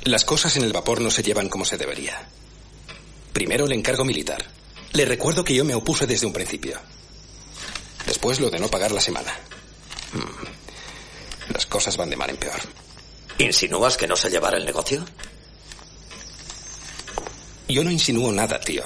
[0.04, 2.26] Las cosas en el vapor no se llevan como se debería.
[3.32, 4.44] Primero el encargo militar.
[4.92, 6.80] Le recuerdo que yo me opuse desde un principio.
[8.06, 9.32] Después lo de no pagar la semana.
[10.12, 11.52] Hmm.
[11.52, 12.60] Las cosas van de mal en peor.
[13.38, 15.04] ¿Insinúas que no se llevará el negocio?
[17.68, 18.84] Yo no insinúo nada, tío.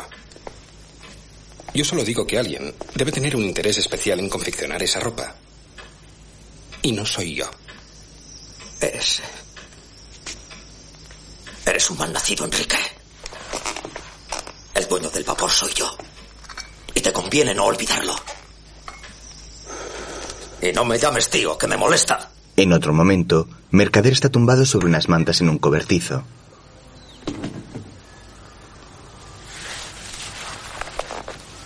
[1.72, 5.34] Yo solo digo que alguien debe tener un interés especial en confeccionar esa ropa.
[6.82, 7.50] Y no soy yo.
[8.80, 9.22] Eres.
[11.74, 12.76] Eres un mal nacido, Enrique.
[14.74, 15.90] El dueño del vapor soy yo.
[16.94, 18.14] Y te conviene no olvidarlo.
[20.62, 22.30] Y no me llames tío, que me molesta.
[22.56, 26.22] En otro momento, Mercader está tumbado sobre unas mantas en un cobertizo.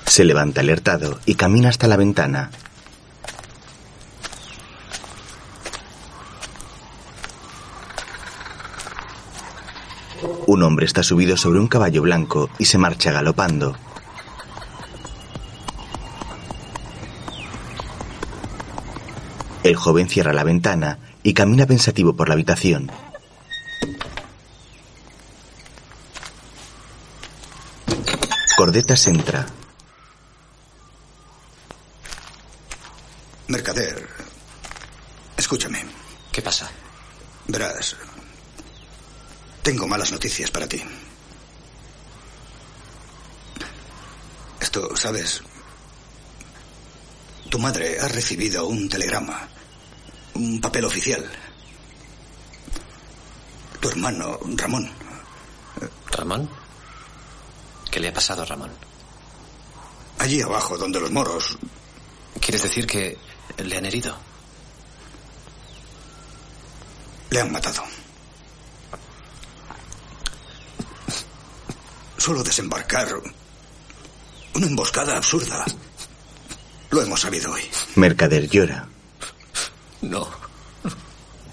[0.06, 2.50] Se levanta alertado y camina hasta la ventana.
[10.48, 13.76] Un hombre está subido sobre un caballo blanco y se marcha galopando.
[19.62, 22.90] El joven cierra la ventana y camina pensativo por la habitación.
[28.56, 29.44] Cordetas entra.
[33.48, 34.08] Mercader,
[35.36, 35.84] escúchame.
[36.32, 36.70] ¿Qué pasa?
[37.48, 37.98] Verás,
[39.68, 40.82] tengo malas noticias para ti.
[44.58, 45.42] Esto, ¿sabes?
[47.50, 49.46] Tu madre ha recibido un telegrama,
[50.32, 51.22] un papel oficial.
[53.78, 54.90] Tu hermano, Ramón.
[56.12, 56.48] ¿Ramón?
[57.90, 58.70] ¿Qué le ha pasado a Ramón?
[60.18, 61.58] Allí abajo, donde los moros.
[62.40, 63.18] ¿Quieres decir que
[63.58, 64.16] le han herido?
[67.28, 67.97] Le han matado.
[72.18, 73.08] Solo desembarcar.
[74.54, 75.64] Una emboscada absurda.
[76.90, 77.62] Lo hemos sabido hoy.
[77.94, 78.88] Mercader llora.
[80.02, 80.28] No.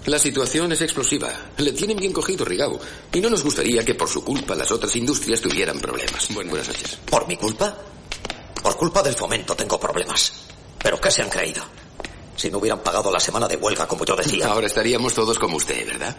[0.06, 1.30] La situación es explosiva.
[1.56, 2.78] Le tienen bien cogido, Rigau.
[3.12, 6.28] Y no nos gustaría que por su culpa las otras industrias tuvieran problemas.
[6.34, 6.98] buenas noches.
[7.08, 7.76] ¿Por mi culpa?
[8.62, 10.32] Por culpa del fomento tengo problemas.
[10.82, 11.62] ¿Pero qué se han creído?
[12.36, 14.48] Si no hubieran pagado la semana de huelga, como yo decía.
[14.48, 16.16] Ahora estaríamos todos como usted, ¿verdad?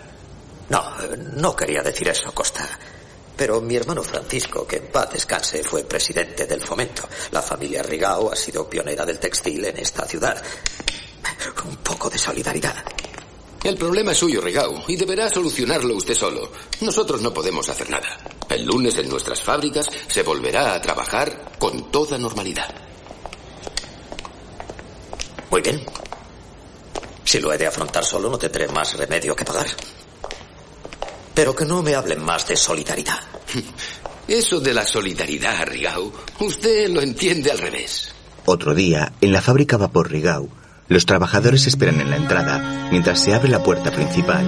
[0.69, 0.84] No,
[1.36, 2.68] no quería decir eso, Costa.
[3.38, 7.07] Pero mi hermano Francisco, que en paz descanse, fue presidente del fomento.
[7.31, 10.41] La familia Rigao ha sido pionera del textil en esta ciudad.
[11.65, 12.84] Un poco de solidaridad.
[13.64, 16.51] El problema es suyo, Rigao, y deberá solucionarlo usted solo.
[16.81, 18.18] Nosotros no podemos hacer nada.
[18.49, 22.73] El lunes en nuestras fábricas se volverá a trabajar con toda normalidad.
[25.51, 25.85] Muy bien.
[27.23, 29.68] Si lo he de afrontar solo, no tendré más remedio que pagar.
[31.38, 33.19] Pero que no me hablen más de solidaridad.
[34.27, 38.11] Eso de la solidaridad, Rigau, usted lo entiende al revés.
[38.45, 40.49] Otro día, en la fábrica Vapor Rigau,
[40.88, 44.47] los trabajadores esperan en la entrada mientras se abre la puerta principal.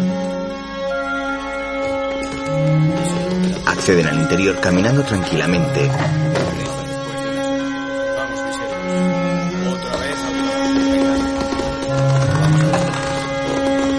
[3.68, 5.92] Acceden al interior caminando tranquilamente.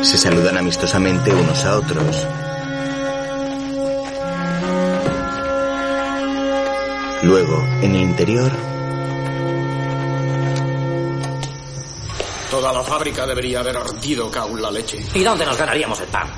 [0.03, 2.27] Se saludan amistosamente unos a otros.
[7.31, 8.51] Luego, en el interior,
[12.51, 15.07] Toda la fábrica debería haber ardido caún la leche.
[15.15, 16.29] ¿Y dónde nos ganaríamos el pan?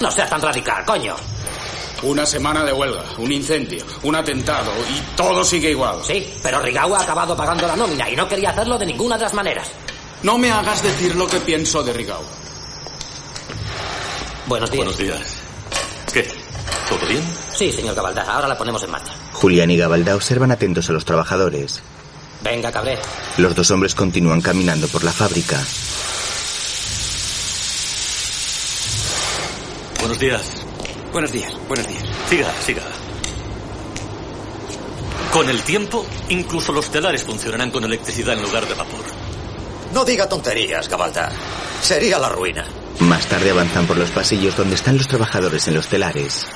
[0.00, 1.14] No seas tan radical, coño.
[2.02, 6.00] Una semana de huelga, un incendio, un atentado y todo sigue igual.
[6.04, 9.22] Sí, pero Rigau ha acabado pagando la nómina y no quería hacerlo de ninguna de
[9.22, 9.70] las maneras.
[10.24, 12.22] No me hagas decir lo que pienso de Rigau.
[14.48, 14.84] Buenos días.
[14.84, 15.36] Buenos días.
[16.12, 16.28] ¿Qué?
[16.88, 17.22] ¿Todo bien?
[17.52, 19.21] Sí, señor Gabaldá, ahora la ponemos en marcha.
[19.42, 21.82] Julián y Gabaldá observan atentos a los trabajadores.
[22.44, 22.96] Venga, cabré.
[23.38, 25.60] Los dos hombres continúan caminando por la fábrica.
[29.98, 30.42] Buenos días.
[31.12, 32.04] Buenos días, buenos días.
[32.30, 32.82] Siga, siga.
[35.32, 39.04] Con el tiempo, incluso los telares funcionarán con electricidad en lugar de vapor.
[39.92, 41.32] No diga tonterías, Gabaldá.
[41.82, 42.64] Sería la ruina.
[43.00, 46.46] Más tarde avanzan por los pasillos donde están los trabajadores en los telares.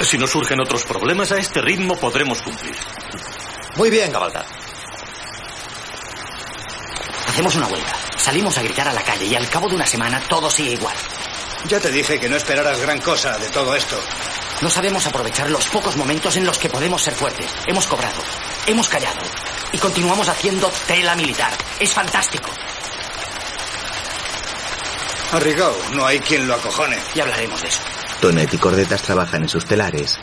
[0.00, 2.76] Si no surgen otros problemas, a este ritmo podremos cumplir.
[3.76, 4.44] Muy bien, Gabaldá.
[7.28, 7.92] Hacemos una huelga.
[8.16, 10.94] Salimos a gritar a la calle y al cabo de una semana todo sigue igual.
[11.66, 13.98] Ya te dije que no esperaras gran cosa de todo esto.
[14.62, 17.52] No sabemos aprovechar los pocos momentos en los que podemos ser fuertes.
[17.66, 18.22] Hemos cobrado,
[18.66, 19.20] hemos callado
[19.72, 21.52] y continuamos haciendo tela militar.
[21.78, 22.48] Es fantástico.
[25.32, 26.98] Arrigao, no hay quien lo acojone.
[27.14, 27.80] Y hablaremos de eso.
[28.20, 30.18] Tonet y Cordetas trabajan en sus telares,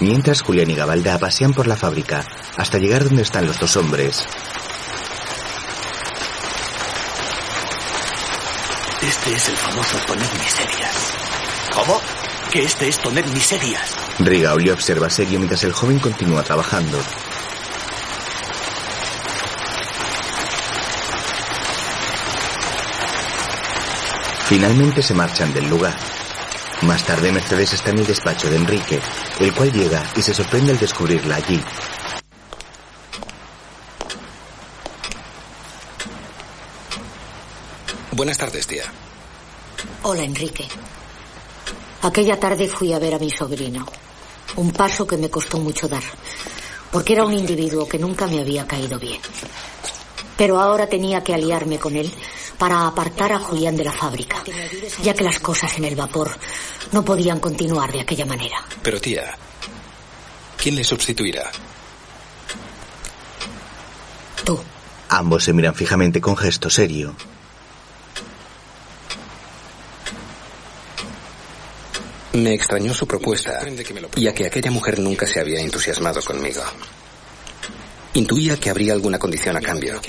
[0.00, 2.24] mientras Julián y Gabaldá pasean por la fábrica
[2.56, 4.26] hasta llegar donde están los dos hombres.
[9.00, 11.12] Este es el famoso Tonet Miserias.
[11.72, 12.00] ¿Cómo?
[12.50, 13.94] Que este es Tonet Miserias.
[14.18, 16.98] Rigao le observa serio mientras el joven continúa trabajando.
[24.46, 25.94] Finalmente se marchan del lugar.
[26.82, 29.00] Más tarde Mercedes está en el despacho de Enrique,
[29.40, 31.60] el cual llega y se sorprende al descubrirla allí.
[38.12, 38.84] Buenas tardes, tía.
[40.04, 40.68] Hola, Enrique.
[42.02, 43.84] Aquella tarde fui a ver a mi sobrino.
[44.54, 46.02] Un paso que me costó mucho dar,
[46.92, 49.20] porque era un individuo que nunca me había caído bien.
[50.36, 52.12] Pero ahora tenía que aliarme con él
[52.58, 54.42] para apartar a Julián de la fábrica,
[55.02, 56.36] ya que las cosas en el vapor
[56.92, 58.64] no podían continuar de aquella manera.
[58.82, 59.36] Pero tía,
[60.56, 61.50] ¿quién le sustituirá?
[64.44, 64.58] Tú.
[65.10, 67.14] Ambos se miran fijamente con gesto serio.
[72.32, 73.60] Me extrañó su propuesta,
[74.16, 76.62] ya que aquella mujer nunca se había entusiasmado conmigo.
[78.14, 80.00] Intuía que habría alguna condición a cambio,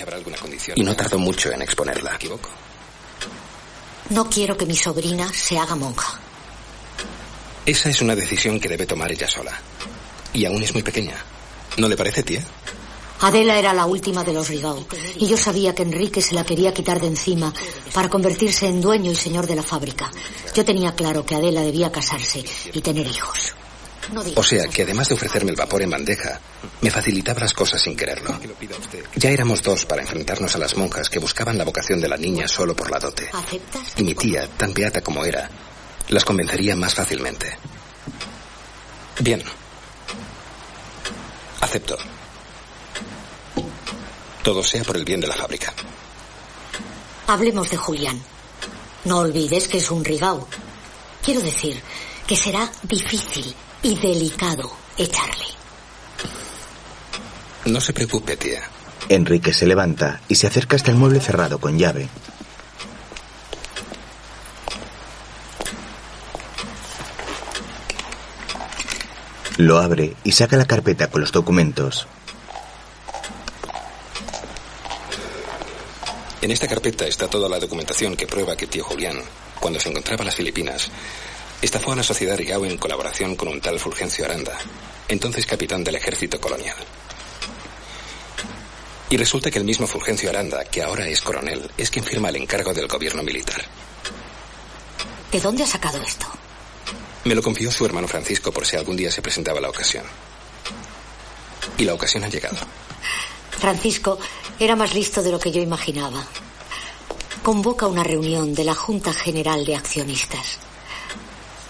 [0.76, 2.18] y no tardó mucho en exponerla.
[4.10, 6.20] No quiero que mi sobrina se haga monja.
[7.66, 9.60] Esa es una decisión que debe tomar ella sola.
[10.34, 11.18] Y aún es muy pequeña.
[11.78, 12.44] ¿No le parece, tía?
[13.22, 16.74] Adela era la última de los Rigau, y yo sabía que Enrique se la quería
[16.74, 17.54] quitar de encima
[17.94, 20.10] para convertirse en dueño y señor de la fábrica.
[20.56, 23.54] Yo tenía claro que Adela debía casarse y tener hijos.
[24.36, 26.40] O sea, que además de ofrecerme el vapor en bandeja,
[26.82, 28.40] me facilitaba las cosas sin quererlo.
[29.16, 32.48] Ya éramos dos para enfrentarnos a las monjas que buscaban la vocación de la niña
[32.48, 33.30] solo por la dote.
[33.34, 33.94] ¿Aceptas?
[33.98, 35.50] Y mi tía, tan beata como era,
[36.10, 37.58] las convencería más fácilmente.
[39.20, 39.44] Bien.
[41.62, 41.98] Acepto.
[44.44, 45.74] Todo sea por el bien de la fábrica.
[47.28, 48.20] Hablemos de Julián.
[49.06, 50.48] No olvides que es un Rigau.
[51.24, 51.80] Quiero decir
[52.26, 55.46] que será difícil y delicado echarle.
[57.66, 58.62] No se preocupe, tía.
[59.10, 62.10] Enrique se levanta y se acerca hasta el mueble cerrado con llave.
[69.58, 72.08] Lo abre y saca la carpeta con los documentos.
[76.42, 79.18] En esta carpeta está toda la documentación que prueba que tío Julián,
[79.60, 80.90] cuando se encontraba en las Filipinas,
[81.62, 84.58] estafó a la sociedad Rigao en colaboración con un tal Fulgencio Aranda,
[85.08, 86.78] entonces capitán del ejército colonial.
[89.10, 92.36] Y resulta que el mismo Fulgencio Aranda, que ahora es coronel, es quien firma el
[92.36, 93.66] encargo del gobierno militar.
[95.32, 96.28] ¿De dónde has sacado esto?
[97.26, 100.06] Me lo confió su hermano Francisco por si algún día se presentaba la ocasión.
[101.78, 102.58] Y la ocasión ha llegado.
[103.60, 104.20] Francisco
[104.60, 106.26] era más listo de lo que yo imaginaba.
[107.44, 110.60] Convoca una reunión de la Junta General de Accionistas.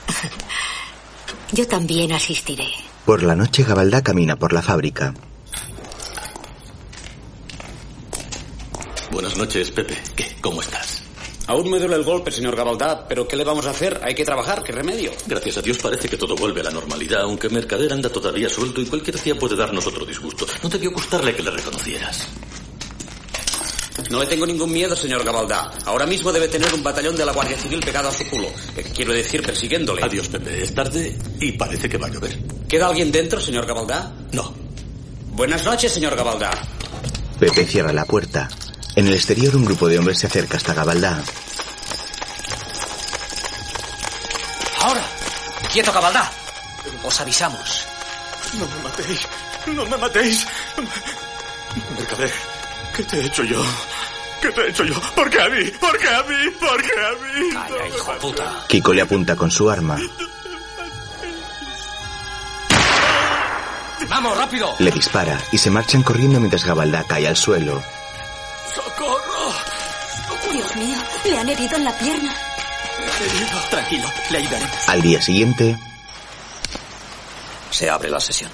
[1.52, 2.68] Yo también asistiré.
[3.06, 5.14] Por la noche Gabaldá camina por la fábrica.
[9.12, 9.98] Buenas noches, Pepe.
[10.16, 10.36] ¿Qué?
[10.42, 11.02] ¿Cómo estás?
[11.48, 14.00] Aún me duele el golpe, señor Gabaldá, pero ¿qué le vamos a hacer?
[14.04, 15.12] Hay que trabajar, ¿qué remedio?
[15.26, 18.82] Gracias a Dios parece que todo vuelve a la normalidad, aunque Mercader anda todavía suelto
[18.82, 20.46] y cualquier día puede darnos otro disgusto.
[20.62, 22.28] No debió gustarle que le reconocieras.
[24.10, 25.72] No le tengo ningún miedo, señor Gabaldá.
[25.86, 28.48] Ahora mismo debe tener un batallón de la Guardia Civil pegado a su culo.
[28.76, 30.04] Eh, Quiero decir, persiguiéndole.
[30.04, 30.64] Adiós, Pepe.
[30.64, 32.38] Es tarde y parece que va a llover.
[32.68, 34.12] ¿Queda alguien dentro, señor Gabaldá?
[34.32, 34.54] No.
[35.32, 36.52] Buenas noches, señor Gabaldá.
[37.40, 38.50] Pepe cierra la puerta.
[38.96, 41.22] En el exterior un grupo de hombres se acerca hasta Gabaldá.
[44.82, 45.06] Ahora.
[45.72, 46.32] Quieto, Gabaldá.
[47.04, 47.86] Os avisamos.
[48.58, 49.28] No me matéis.
[49.68, 50.46] No me matéis.
[51.98, 52.32] Mercader,
[53.00, 53.64] ¿qué te he hecho yo?
[54.42, 55.00] ¿Qué te he hecho yo?
[55.16, 55.64] ¿Por qué a mí?
[55.80, 56.50] ¿Por qué a mí?
[56.60, 57.50] ¿Por qué a mí?
[57.54, 58.66] Calla, hijo puta.
[58.68, 59.98] Kiko le apunta con su arma.
[64.10, 64.76] ¡Vamos, rápido!
[64.80, 67.82] Le dispara y se marchan corriendo mientras Gabaldá cae al suelo.
[68.74, 69.54] ¡Socorro!
[70.52, 72.36] Dios mío, le han herido en la pierna.
[73.70, 74.90] Tranquilo, le ayudaremos.
[74.90, 75.78] Al día siguiente,
[77.72, 78.52] Se abre la sesión.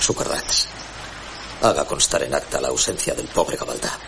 [0.00, 0.68] Sucarrats.
[1.60, 3.98] Haga constar en acta la ausencia del pobre Gabaldá.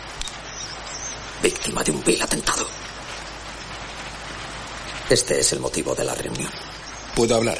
[1.43, 2.65] Víctima de un vil atentado.
[5.09, 6.49] Este es el motivo de la reunión.
[7.13, 7.57] ¿Puedo hablar?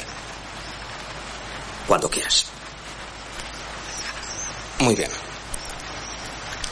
[1.86, 2.46] Cuando quieras.
[4.78, 5.10] Muy bien.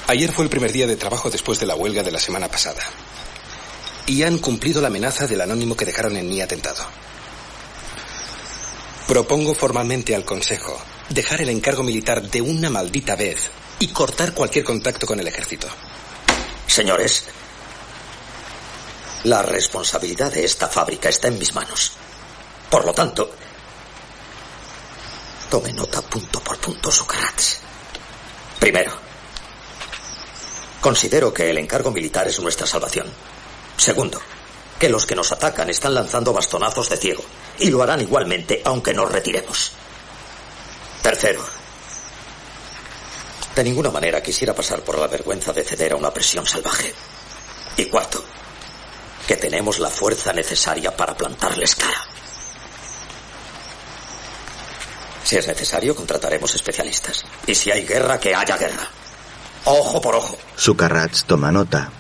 [0.07, 2.83] Ayer fue el primer día de trabajo después de la huelga de la semana pasada.
[4.07, 6.87] Y han cumplido la amenaza del anónimo que dejaron en mi atentado.
[9.07, 10.81] Propongo formalmente al Consejo
[11.11, 13.51] dejar el encargo militar de una maldita vez
[13.81, 15.67] y cortar cualquier contacto con el ejército.
[16.67, 17.25] Señores,
[19.25, 21.93] la responsabilidad de esta fábrica está en mis manos.
[22.71, 23.35] Por lo tanto,
[25.51, 27.59] tome nota punto por punto, Socrates.
[28.61, 28.93] Primero,
[30.81, 33.09] considero que el encargo militar es nuestra salvación.
[33.77, 34.21] Segundo,
[34.79, 37.25] que los que nos atacan están lanzando bastonazos de ciego
[37.59, 39.73] y lo harán igualmente aunque nos retiremos.
[41.03, 41.45] Tercero,
[43.55, 46.95] de ninguna manera quisiera pasar por la vergüenza de ceder a una presión salvaje.
[47.77, 48.23] Y cuarto,
[49.27, 52.05] que tenemos la fuerza necesaria para plantarles cara.
[55.25, 57.25] Si es necesario, contrataremos especialistas.
[57.47, 58.89] Y si hay guerra, que haya guerra.
[59.65, 60.37] Ojo por ojo.
[60.57, 61.91] Sucarrats toma nota.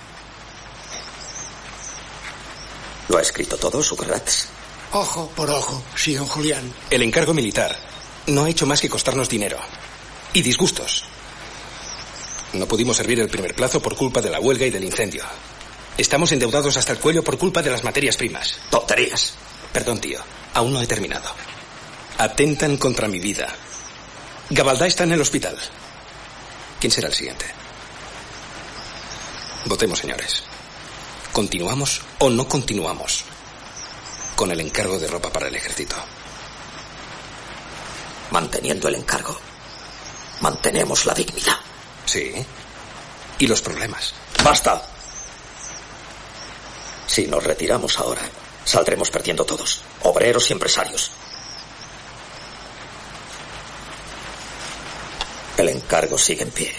[3.08, 4.48] ¿Lo ha escrito todo, Sucarrats?
[4.92, 6.72] Ojo por ojo, sí, don Julián.
[6.90, 7.90] El encargo militar
[8.26, 9.58] no ha hecho más que costarnos dinero.
[10.32, 11.04] Y disgustos.
[12.52, 15.24] No pudimos servir el primer plazo por culpa de la huelga y del incendio.
[15.96, 18.56] Estamos endeudados hasta el cuello por culpa de las materias primas.
[18.70, 19.34] Tonterías.
[19.72, 20.20] Perdón, tío.
[20.54, 21.28] Aún no he terminado.
[22.18, 23.48] Atentan contra mi vida.
[24.50, 25.56] Gabaldá está en el hospital.
[26.80, 27.46] ¿Quién será el siguiente?
[29.66, 30.42] Votemos, señores.
[31.32, 33.24] ¿Continuamos o no continuamos
[34.34, 35.96] con el encargo de ropa para el ejército?
[38.30, 39.36] Manteniendo el encargo,
[40.40, 41.56] mantenemos la dignidad.
[42.06, 42.32] Sí.
[43.38, 44.14] ¿Y los problemas?
[44.44, 44.82] ¡Basta!
[47.06, 48.22] Si nos retiramos ahora,
[48.64, 51.10] saldremos perdiendo todos, obreros y empresarios.
[55.56, 56.72] El encargo sigue en pie.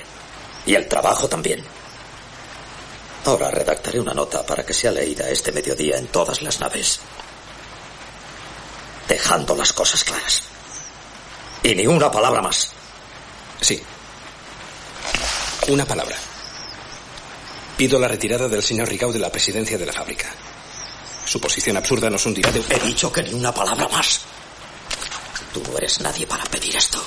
[0.65, 1.63] Y el trabajo también.
[3.25, 6.99] Ahora redactaré una nota para que sea leída este mediodía en todas las naves.
[9.07, 10.50] Dejando las cosas claras.
[11.63, 12.69] Y ni una palabra más.
[13.61, 13.81] Sí.
[15.67, 16.15] Una palabra.
[17.77, 20.27] Pido la retirada del señor Rigau de la presidencia de la fábrica.
[21.25, 22.63] Su posición absurda nos hundirá de...
[22.67, 24.21] He dicho que ni una palabra más.
[25.53, 27.03] Tú no eres nadie para pedir esto.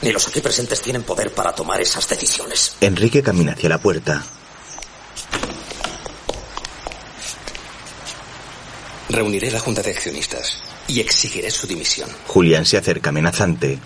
[0.00, 2.76] Ni los aquí presentes tienen poder para tomar esas decisiones.
[2.80, 4.24] Enrique camina hacia la puerta.
[9.10, 12.08] Reuniré la junta de accionistas y exigiré su dimisión.
[12.26, 13.78] Julián se acerca amenazante.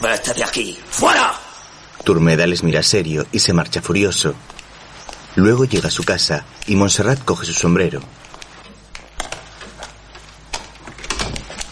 [0.00, 0.78] Vete de aquí.
[0.90, 1.38] ¡Fuera!
[2.02, 4.34] Turmeda les mira serio y se marcha furioso.
[5.36, 8.00] Luego llega a su casa y Montserrat coge su sombrero.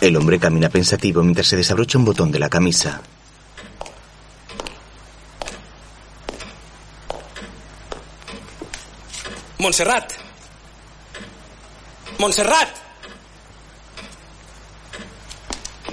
[0.00, 3.00] El hombre camina pensativo mientras se desabrocha un botón de la camisa.
[9.58, 10.12] Montserrat.
[12.18, 12.87] Montserrat.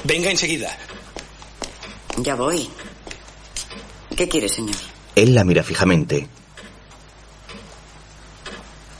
[0.05, 0.77] Venga enseguida.
[2.17, 2.69] Ya voy.
[4.15, 4.75] ¿Qué quiere, señor?
[5.15, 6.27] Él la mira fijamente.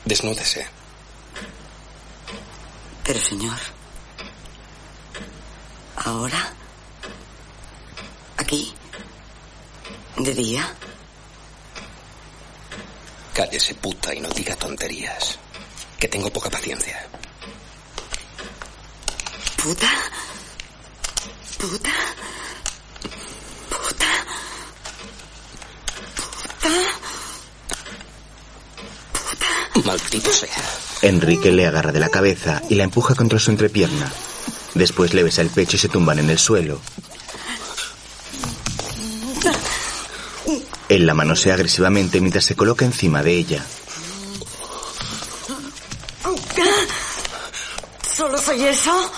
[0.03, 0.65] Desnúdese.
[3.03, 3.59] Pero, señor.
[5.97, 6.51] ¿Ahora?
[8.37, 8.73] ¿Aquí?
[10.17, 10.73] ¿De día?
[13.31, 15.37] Cállese puta y no diga tonterías.
[15.99, 17.07] Que tengo poca paciencia.
[19.61, 19.91] ¿Puta?
[21.69, 21.89] ¿Puta?
[23.69, 24.05] ¿Puta?
[29.11, 29.87] ¿Puta?
[29.87, 30.49] Maldito sea.
[31.01, 34.11] Enrique le agarra de la cabeza y la empuja contra su entrepierna.
[34.75, 36.79] Después le besa el pecho y se tumban en el suelo.
[40.87, 43.65] Él la manosea agresivamente mientras se coloca encima de ella.
[48.15, 49.11] ¿Solo soy eso?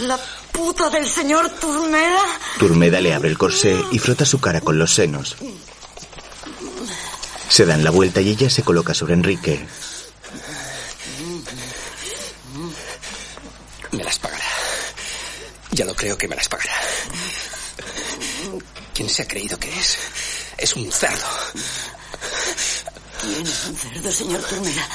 [0.00, 0.18] ¿La
[0.56, 2.22] puta del señor Turmeda?
[2.58, 5.36] Turmeda le abre el corsé y frota su cara con los senos.
[7.48, 9.64] Se dan la vuelta y ella se coloca sobre Enrique.
[13.92, 14.44] Me las pagará.
[15.72, 16.74] Ya lo creo que me las pagará.
[18.94, 19.98] ¿Quién se ha creído que es?
[20.56, 21.26] Es un cerdo.
[23.20, 24.88] ¿Quién es un cerdo, señor Turmeda?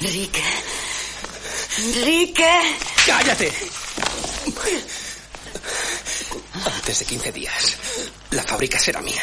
[0.00, 0.42] Enrique.
[1.78, 2.76] Enrique.
[3.06, 3.52] ¡Cállate!
[6.66, 7.76] Antes de 15 días,
[8.30, 9.22] la fábrica será mía.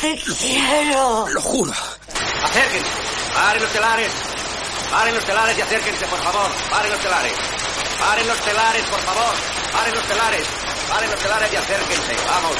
[0.00, 1.28] Te quiero.
[1.28, 1.72] Lo juro.
[1.72, 2.90] Acérquense.
[3.34, 4.12] Paren los telares.
[4.90, 6.50] Paren los telares y acérquense, por favor.
[6.70, 7.32] Paren los telares.
[7.98, 9.34] Paren los telares, por favor.
[9.72, 10.46] Paren los telares.
[10.88, 12.16] Paren los telares y acérquense.
[12.28, 12.56] Vamos.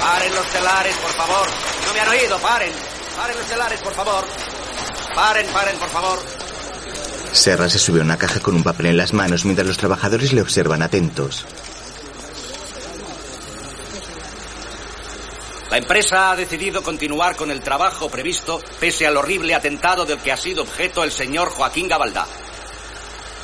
[0.00, 1.48] Paren los telares, por favor.
[1.86, 2.38] No me han oído.
[2.40, 2.72] Paren.
[3.16, 4.24] Paren los telares, por favor.
[5.14, 6.43] Paren, paren, por favor.
[7.34, 10.32] Serra se sube a una caja con un papel en las manos mientras los trabajadores
[10.32, 11.44] le observan atentos.
[15.68, 20.30] La empresa ha decidido continuar con el trabajo previsto pese al horrible atentado del que
[20.30, 22.24] ha sido objeto el señor Joaquín Gabaldá.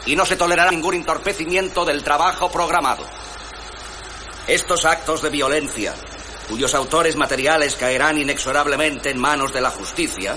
[0.06, 3.04] Y no se tolerará ningún entorpecimiento del trabajo programado.
[4.46, 5.94] Estos actos de violencia,
[6.48, 10.36] cuyos autores materiales caerán inexorablemente en manos de la justicia,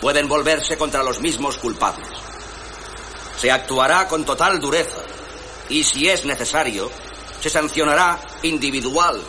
[0.00, 2.23] pueden volverse contra los mismos culpables.
[3.40, 5.02] Se actuará con total dureza
[5.68, 6.90] y, si es necesario,
[7.40, 9.20] se sancionará individual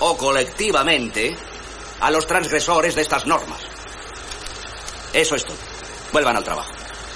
[0.00, 1.36] o colectivamente
[2.00, 3.60] a los transgresores de estas normas.
[5.12, 5.56] Eso es todo.
[6.12, 6.70] Vuelvan al trabajo.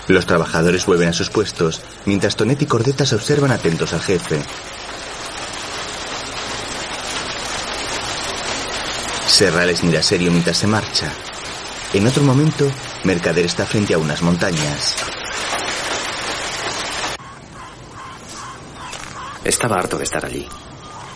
[0.07, 4.43] Los trabajadores vuelven a sus puestos, mientras Tonet y Cordeta se observan atentos al jefe.
[9.27, 11.11] Serra les mira serio mientras se marcha.
[11.95, 12.71] En otro momento,
[13.05, 14.97] Mercader está frente a unas montañas.
[19.45, 20.47] Estaba harto de estar allí.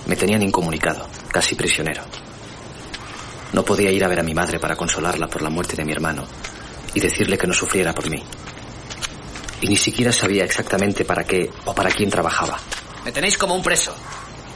[0.06, 2.02] Me tenían incomunicado, casi prisionero.
[3.52, 5.92] No podía ir a ver a mi madre para consolarla por la muerte de mi
[5.92, 6.26] hermano
[6.92, 8.22] y decirle que no sufriera por mí.
[9.62, 12.58] Y ni siquiera sabía exactamente para qué o para quién trabajaba.
[13.04, 13.94] Me tenéis como un preso.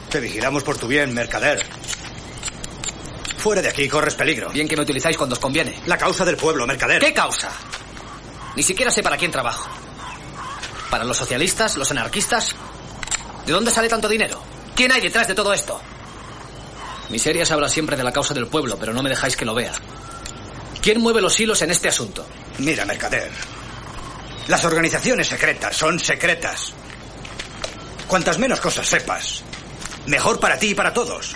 [0.09, 1.65] Te vigilamos por tu bien, mercader.
[3.37, 4.51] Fuera de aquí, corres peligro.
[4.51, 5.81] Bien que me utilizáis cuando os conviene.
[5.87, 7.01] La causa del pueblo, mercader.
[7.01, 7.49] ¿Qué causa?
[8.55, 9.67] Ni siquiera sé para quién trabajo.
[10.89, 11.75] ¿Para los socialistas?
[11.75, 12.55] ¿Los anarquistas?
[13.45, 14.41] ¿De dónde sale tanto dinero?
[14.75, 15.79] ¿Quién hay detrás de todo esto?
[17.09, 19.73] Miserias habla siempre de la causa del pueblo, pero no me dejáis que lo vea.
[20.81, 22.25] ¿Quién mueve los hilos en este asunto?
[22.59, 23.31] Mira, mercader.
[24.47, 26.73] Las organizaciones secretas son secretas.
[28.07, 29.43] Cuantas menos cosas sepas,
[30.07, 31.35] mejor para ti y para todos.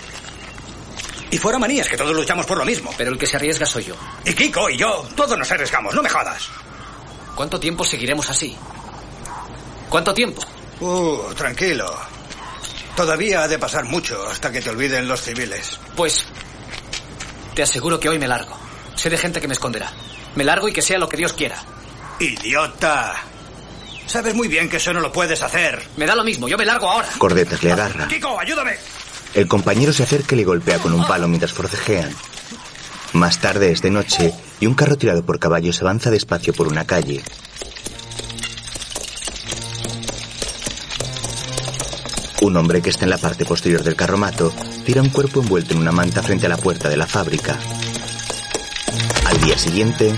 [1.30, 2.92] Y fuera manías, que todos luchamos por lo mismo.
[2.96, 3.96] Pero el que se arriesga soy yo.
[4.24, 6.48] Y Kiko y yo, todos nos arriesgamos, no me jodas.
[7.34, 8.56] ¿Cuánto tiempo seguiremos así?
[9.88, 10.42] ¿Cuánto tiempo?
[10.80, 11.94] Uh, tranquilo.
[12.96, 15.78] Todavía ha de pasar mucho hasta que te olviden los civiles.
[15.96, 16.24] Pues
[17.54, 18.56] te aseguro que hoy me largo.
[18.96, 19.92] Sé de gente que me esconderá.
[20.34, 21.62] Me largo y que sea lo que Dios quiera.
[22.18, 23.14] ¡Idiota!
[24.06, 25.80] Sabes muy bien que eso no lo puedes hacer.
[25.96, 27.08] Me da lo mismo, yo me largo ahora.
[27.18, 28.08] Cordetas le agarra.
[28.08, 28.76] Kiko, ayúdame.
[29.34, 32.10] El compañero se acerca y le golpea con un palo mientras forcejean.
[33.12, 36.86] Más tarde es de noche y un carro tirado por caballos avanza despacio por una
[36.86, 37.22] calle.
[42.48, 44.50] Un hombre que está en la parte posterior del carromato
[44.86, 47.58] tira un cuerpo envuelto en una manta frente a la puerta de la fábrica.
[49.26, 50.14] Al día siguiente,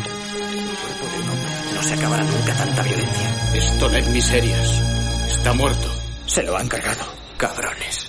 [1.74, 3.50] No se acabará nunca tanta violencia.
[3.52, 4.80] Esto no es miserias.
[5.28, 5.92] Está muerto.
[6.26, 7.04] Se lo han cargado.
[7.36, 8.06] Cabrones.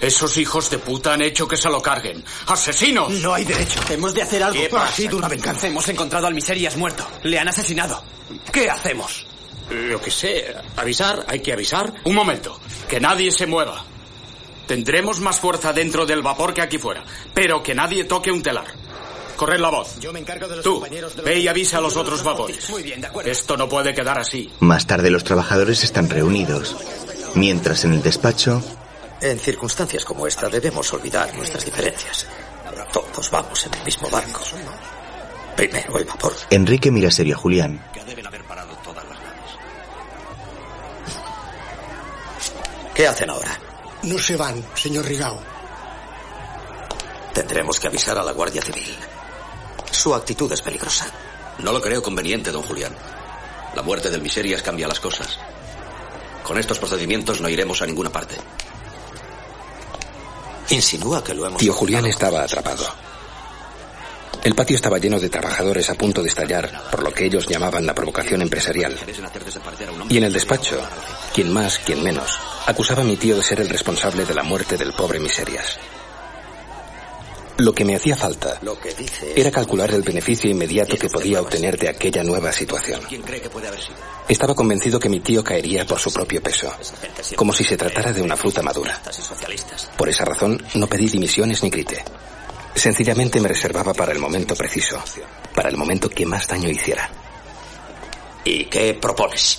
[0.00, 2.24] Esos hijos de puta han hecho que se lo carguen.
[2.46, 3.10] ¡Asesinos!
[3.20, 3.78] No hay derecho.
[3.90, 4.58] Hemos de hacer algo.
[4.58, 4.96] ¿Qué Ha pasa?
[4.96, 5.66] sido una venganza.
[5.66, 7.06] Hemos encontrado al Miserias muerto.
[7.24, 8.02] Le han asesinado.
[8.50, 9.26] ¿Qué hacemos?
[9.70, 10.54] Lo que sé.
[10.76, 11.92] Avisar, hay que avisar.
[12.04, 12.58] Un momento.
[12.88, 13.84] Que nadie se mueva.
[14.66, 17.04] Tendremos más fuerza dentro del vapor que aquí fuera.
[17.34, 18.66] Pero que nadie toque un telar.
[19.36, 19.98] Corred la voz.
[19.98, 22.22] Yo me encargo de los Tú, compañeros de los ve y avisa a los otros
[22.22, 22.68] vapores.
[22.70, 23.30] Muy bien, de acuerdo.
[23.30, 24.50] Esto no puede quedar así.
[24.60, 26.76] más tarde los trabajadores están reunidos.
[27.34, 28.62] Mientras en el despacho,
[29.20, 32.26] En circunstancias como esta debemos olvidar nuestras diferencias.
[32.92, 34.40] Todos vamos en el mismo barco.
[35.56, 36.32] Primero el vapor.
[36.50, 37.80] Enrique mira serio a Julián.
[42.94, 43.58] ¿Qué hacen ahora?
[44.02, 45.40] No se van, señor Rigao.
[47.32, 48.96] Tendremos que avisar a la Guardia Civil.
[49.90, 51.06] Su actitud es peligrosa.
[51.58, 52.94] No lo creo conveniente, don Julián.
[53.74, 55.38] La muerte del Miserias cambia las cosas.
[56.42, 58.34] Con estos procedimientos no iremos a ninguna parte.
[60.70, 61.60] Insinúa que lo hemos...
[61.60, 62.86] Tío Julián estaba atrapado.
[64.42, 67.86] El patio estaba lleno de trabajadores a punto de estallar por lo que ellos llamaban
[67.86, 68.98] la provocación empresarial.
[70.08, 70.82] Y en el despacho,
[71.32, 74.76] quien más, quien menos, acusaba a mi tío de ser el responsable de la muerte
[74.76, 75.78] del pobre Miserias.
[77.58, 81.40] Lo que me hacía falta Lo que dice era calcular el beneficio inmediato que podía
[81.40, 83.02] obtener de aquella nueva situación.
[83.08, 83.96] ¿Quién cree que puede haber sido?
[84.28, 86.72] Estaba convencido que mi tío caería por su propio peso,
[87.36, 89.00] como si se tratara de una fruta madura.
[89.96, 92.02] Por esa razón, no pedí dimisiones ni grité.
[92.74, 95.02] Sencillamente me reservaba para el momento preciso,
[95.54, 97.10] para el momento que más daño hiciera.
[98.44, 99.58] ¿Y qué propones?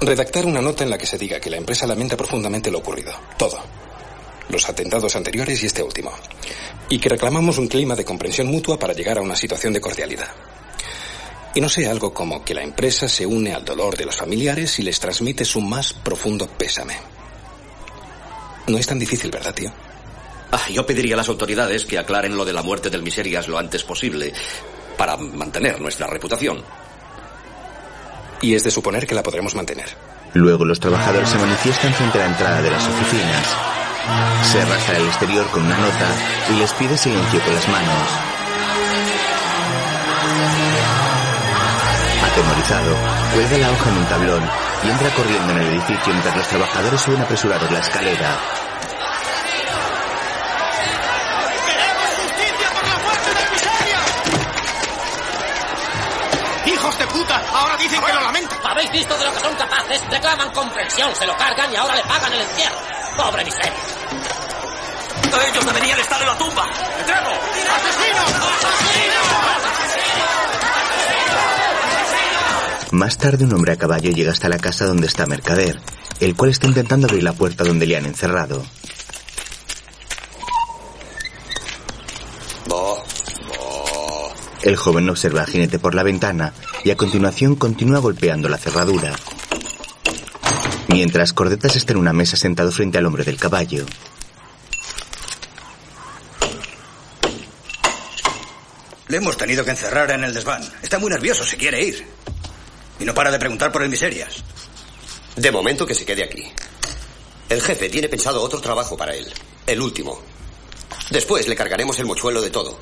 [0.00, 3.12] Redactar una nota en la que se diga que la empresa lamenta profundamente lo ocurrido.
[3.36, 3.58] Todo.
[4.48, 6.10] Los atentados anteriores y este último.
[6.88, 10.28] Y que reclamamos un clima de comprensión mutua para llegar a una situación de cordialidad.
[11.54, 14.78] Y no sé, algo como que la empresa se une al dolor de los familiares
[14.78, 16.96] y les transmite su más profundo pésame.
[18.68, 19.70] No es tan difícil, ¿verdad, tío?
[20.50, 23.58] Ah, yo pediría a las autoridades que aclaren lo de la muerte del Miserias lo
[23.58, 24.32] antes posible
[24.96, 26.64] para mantener nuestra reputación.
[28.42, 29.86] Y es de suponer que la podremos mantener.
[30.34, 33.46] Luego los trabajadores se manifiestan frente a la entrada de las oficinas.
[34.50, 36.08] Se arrastra al exterior con una nota
[36.50, 38.08] y les pide silencio con las manos.
[42.24, 42.96] Atemorizado,
[43.34, 44.42] cuelga la hoja en un tablón
[44.84, 48.69] y entra corriendo en el edificio mientras los trabajadores suben apresurados la escalera.
[57.20, 57.42] Puta!
[57.52, 58.58] Ahora dicen que lo lamentan.
[58.64, 60.00] ¿Habéis visto de lo que son capaces?
[60.10, 62.76] Reclaman comprensión, se lo cargan y ahora le pagan el encierro.
[63.16, 63.72] ¡Pobre miseria!
[65.50, 66.64] Ellos deberían estar en la tumba.
[66.98, 67.38] ¡Entremos!
[72.92, 75.80] Más tarde un hombre a caballo llega hasta la casa donde está Mercader,
[76.18, 78.64] el cual está intentando abrir la puerta donde le han encerrado.
[82.66, 82.99] Bo,
[84.62, 86.52] El joven observa al jinete por la ventana
[86.84, 89.14] y a continuación continúa golpeando la cerradura.
[90.88, 93.86] Mientras Cordetas está en una mesa sentado frente al hombre del caballo.
[99.08, 100.62] Le hemos tenido que encerrar en el desván.
[100.82, 102.06] Está muy nervioso, se quiere ir.
[102.98, 104.44] Y no para de preguntar por el miserias.
[105.36, 106.44] De momento que se quede aquí.
[107.48, 109.26] El jefe tiene pensado otro trabajo para él.
[109.66, 110.20] El último.
[111.10, 112.78] Después le cargaremos el mochuelo de todo.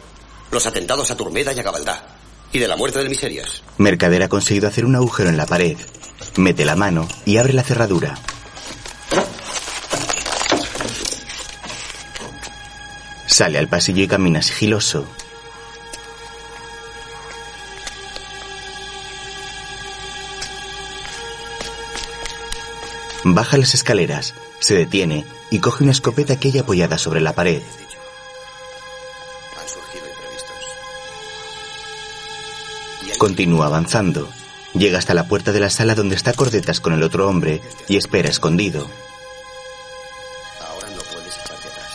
[0.51, 2.07] Los atentados a Turmeda y a Gabaldá.
[2.53, 3.63] Y de la muerte del Miserias.
[3.77, 5.77] Mercader ha conseguido hacer un agujero en la pared.
[6.37, 8.15] Mete la mano y abre la cerradura.
[13.27, 15.05] Sale al pasillo y camina sigiloso.
[23.25, 27.63] Baja las escaleras, se detiene y coge una escopeta que hay apoyada sobre la pared.
[33.19, 34.29] Continúa avanzando.
[34.75, 37.97] Llega hasta la puerta de la sala donde está Cordetas con el otro hombre y
[37.97, 38.89] espera escondido.
[40.61, 41.93] Ahora no puedes echarte atrás.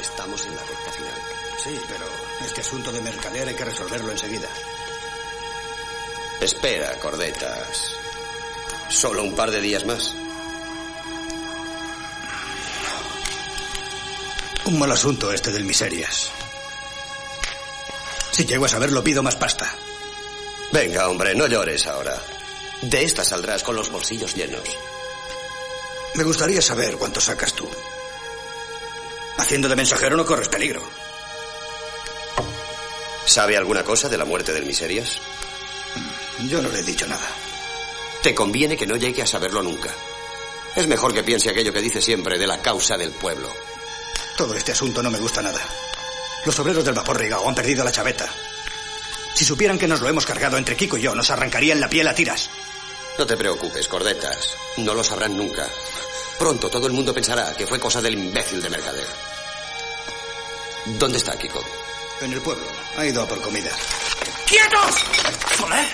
[0.00, 1.20] Estamos en la recta final.
[1.62, 2.06] Sí, pero
[2.46, 4.48] este asunto de mercader hay que resolverlo enseguida.
[6.40, 7.92] Espera, Cordetas.
[8.88, 10.14] Solo un par de días más.
[14.64, 16.37] Un mal asunto este del miserias.
[18.38, 19.68] Si llego a saberlo, pido más pasta.
[20.70, 22.22] Venga, hombre, no llores ahora.
[22.82, 24.62] De esta saldrás con los bolsillos llenos.
[26.14, 27.68] Me gustaría saber cuánto sacas tú.
[29.38, 30.80] Haciendo de mensajero no corres peligro.
[33.26, 35.18] ¿Sabe alguna cosa de la muerte del Miserias?
[36.48, 37.28] Yo no le he dicho nada.
[38.22, 39.92] Te conviene que no llegue a saberlo nunca.
[40.76, 43.52] Es mejor que piense aquello que dice siempre de la causa del pueblo.
[44.36, 45.60] Todo este asunto no me gusta nada.
[46.48, 48.26] Los obreros del vapor Rigao han perdido la chaveta.
[49.34, 52.08] Si supieran que nos lo hemos cargado entre Kiko y yo, nos arrancarían la piel
[52.08, 52.48] a tiras.
[53.18, 54.56] No te preocupes, Cordetas.
[54.78, 55.68] No lo sabrán nunca.
[56.38, 59.06] Pronto todo el mundo pensará que fue cosa del imbécil de Mercader.
[60.86, 61.62] ¿Dónde está Kiko?
[62.22, 62.64] En el pueblo.
[62.96, 63.70] Ha ido a por comida.
[64.46, 65.04] ¡Quietos!
[65.54, 65.86] ¡Soler!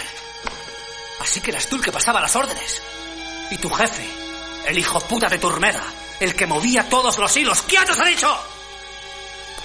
[1.18, 2.80] Así que eras tú el que pasaba las órdenes.
[3.50, 4.08] Y tu jefe,
[4.66, 5.82] el hijo puta de Turmeda,
[6.20, 7.62] el que movía todos los hilos.
[7.62, 8.53] ¡Quietos, ha dicho!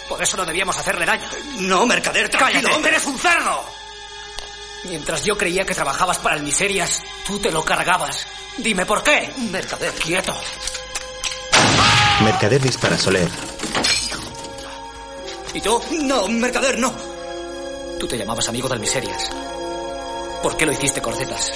[0.09, 1.29] Por eso no debíamos hacerle daño.
[1.59, 2.75] No, mercader, tranquilo, ¡Cállate!
[2.75, 2.91] hombre.
[2.91, 3.63] ¡Eres un cerdo!
[4.85, 8.25] Mientras yo creía que trabajabas para el Miserias, tú te lo cargabas.
[8.57, 9.31] Dime por qué.
[9.37, 10.35] Mercader, quieto.
[12.23, 13.29] Mercader dispara a Soler.
[15.53, 15.81] ¿Y tú?
[16.01, 16.91] No, mercader, no.
[17.99, 19.29] Tú te llamabas amigo del Miserias.
[20.41, 21.51] ¿Por qué lo hiciste, Cordetas?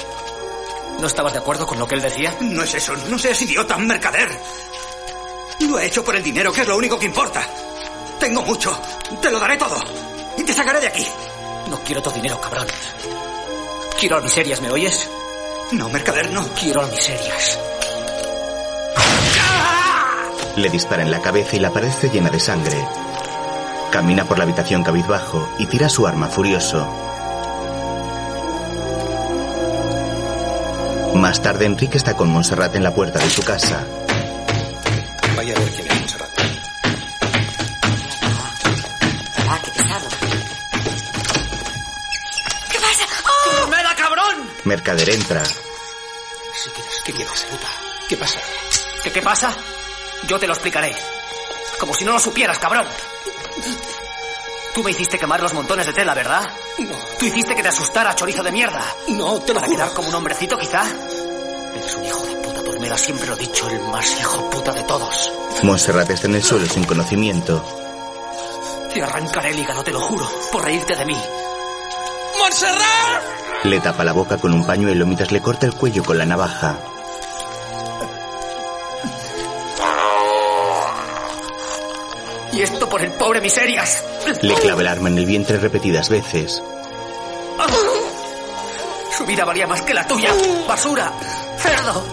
[0.99, 2.35] ¿No estabas de acuerdo con lo que él decía?
[2.41, 2.93] No es eso.
[3.09, 4.29] No seas idiota, mercader.
[5.61, 7.47] Lo he hecho por el dinero, que es lo único que importa.
[8.23, 8.71] Tengo mucho.
[9.21, 9.75] Te lo daré todo.
[10.37, 11.05] Y te sacaré de aquí.
[11.69, 12.65] No quiero tu dinero, cabrón.
[13.99, 15.09] Quiero al Miserias, ¿me oyes?
[15.73, 16.47] No, mercader, no.
[16.57, 17.59] Quiero al Miserias.
[20.55, 22.87] Le dispara en la cabeza y la pared se llena de sangre.
[23.91, 26.87] Camina por la habitación cabizbajo y tira su arma furioso.
[31.15, 33.85] Más tarde Enrique está con Montserrat en la puerta de su casa.
[35.35, 35.92] Vaya a ver quién
[44.65, 45.43] Mercader entra.
[45.45, 47.67] Si quieres, ¿qué quieres, puta?
[48.07, 48.39] ¿Qué pasa?
[49.03, 49.53] ¿Qué qué pasa?
[50.27, 50.95] Yo te lo explicaré.
[51.79, 52.85] Como si no lo supieras, cabrón.
[54.73, 56.49] Tú me hiciste quemar los montones de tela, ¿verdad?
[56.79, 56.95] No.
[57.19, 58.83] Tú hiciste que te asustara, chorizo de mierda.
[59.09, 59.77] No, te lo Para juro.
[59.77, 60.83] quedar como un hombrecito, quizá.
[61.75, 62.97] Eres un hijo de puta, Turmeda.
[62.97, 65.31] Siempre lo he dicho, el más hijo puta de todos.
[65.63, 67.63] Montserrat está en el suelo sin conocimiento.
[68.93, 71.21] Te arrancaré el hígado, te lo juro, por reírte de mí.
[72.39, 73.23] ¡Montserrat!
[73.63, 76.77] Le tapa la boca con un pañuelo mientras le corta el cuello con la navaja.
[82.51, 84.03] Y esto por el pobre Miserias.
[84.41, 86.61] Le clava el arma en el vientre repetidas veces.
[89.17, 90.29] Su vida valía más que la tuya.
[90.67, 91.11] Basura.
[91.57, 92.03] Cerdo.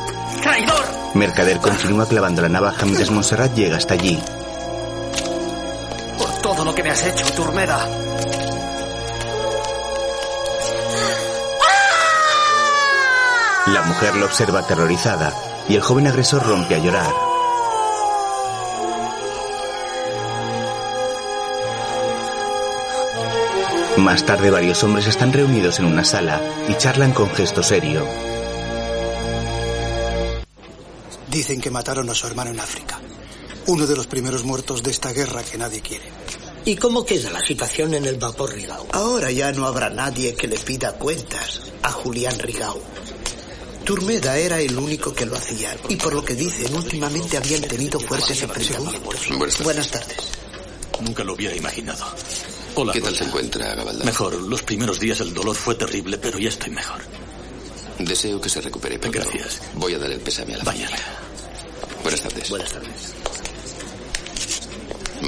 [0.43, 0.85] Traidor.
[1.15, 4.19] Mercader continúa clavando la navaja mientras Montserrat llega hasta allí.
[6.17, 7.89] Por todo lo que me has hecho, Turmeda.
[13.73, 15.33] La mujer lo observa aterrorizada
[15.69, 17.15] y el joven agresor rompe a llorar.
[23.99, 28.05] Más tarde varios hombres están reunidos en una sala y charlan con gesto serio.
[31.29, 32.99] Dicen que mataron a su hermano en África.
[33.67, 36.07] Uno de los primeros muertos de esta guerra que nadie quiere.
[36.65, 38.85] ¿Y cómo queda la situación en el vapor Rigau?
[38.93, 42.81] Ahora ya no habrá nadie que le pida cuentas a Julián Rigau.
[43.85, 47.99] Turmeda era el único que lo hacía y por lo que dicen últimamente habían tenido
[47.99, 49.29] fuertes enfrentamientos.
[49.65, 50.17] Buenas tardes.
[51.01, 52.05] Nunca lo hubiera imaginado.
[52.75, 52.93] Hola.
[52.93, 54.05] ¿Qué tal se encuentra, Gabaldá?
[54.05, 54.35] Mejor.
[54.35, 57.01] Los primeros días el dolor fue terrible, pero ya estoy mejor.
[57.99, 59.19] Deseo que se recupere pronto.
[59.19, 59.61] Gracias.
[59.75, 60.87] Voy a dar el pésame a la Vaya.
[60.87, 61.07] familia.
[62.03, 62.49] Buenas tardes.
[62.51, 63.13] Buenas tardes.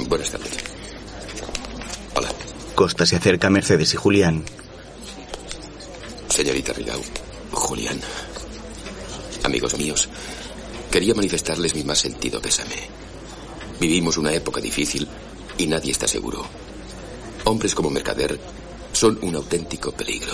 [0.07, 0.51] Buenas tardes.
[2.15, 2.29] Hola.
[2.75, 4.43] Costa se acerca a Mercedes y Julián.
[6.29, 6.99] Señorita Rigau,
[7.51, 7.99] Julián,
[9.43, 10.09] amigos míos,
[10.91, 12.75] quería manifestarles mi más sentido pésame.
[13.79, 15.07] Vivimos una época difícil
[15.57, 16.45] y nadie está seguro.
[17.45, 18.39] Hombres como Mercader
[18.93, 20.33] son un auténtico peligro.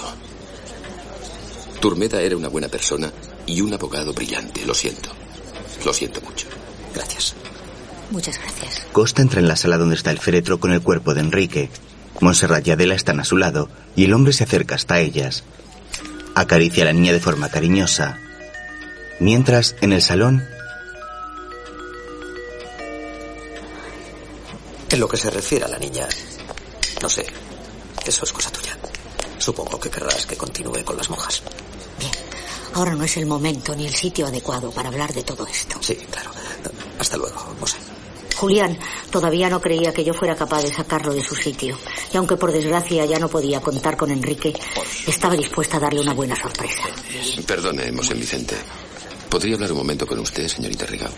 [1.79, 3.11] Turmeda era una buena persona
[3.47, 5.09] y un abogado brillante, lo siento.
[5.85, 6.47] Lo siento mucho.
[6.93, 7.35] Gracias.
[8.11, 8.85] Muchas gracias.
[8.91, 11.69] Costa entra en la sala donde está el féretro con el cuerpo de Enrique.
[12.19, 15.43] Montserrat y Adela están a su lado y el hombre se acerca hasta ellas.
[16.35, 18.19] Acaricia a la niña de forma cariñosa.
[19.19, 20.47] Mientras, en el salón,
[24.91, 26.07] En lo que se refiere a la niña,
[27.01, 27.25] no sé.
[28.05, 28.75] Eso es cosa tuya.
[29.37, 31.43] Supongo que querrás que continúe con las monjas.
[32.73, 35.77] Ahora no es el momento ni el sitio adecuado para hablar de todo esto.
[35.81, 36.31] Sí, claro.
[36.97, 37.77] Hasta luego, Mose.
[38.35, 38.79] Julián
[39.11, 41.77] todavía no creía que yo fuera capaz de sacarlo de su sitio.
[42.11, 44.53] Y aunque por desgracia ya no podía contar con Enrique,
[45.05, 46.81] estaba dispuesta a darle una buena sorpresa.
[47.45, 48.55] Perdone, Mosén Vicente.
[49.29, 51.11] ¿Podría hablar un momento con usted, señorita Rigau?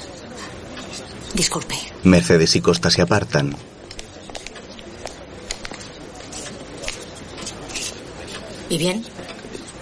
[1.33, 1.75] Disculpe.
[2.03, 3.55] Mercedes y Costa se apartan.
[8.69, 9.03] ¿Y bien?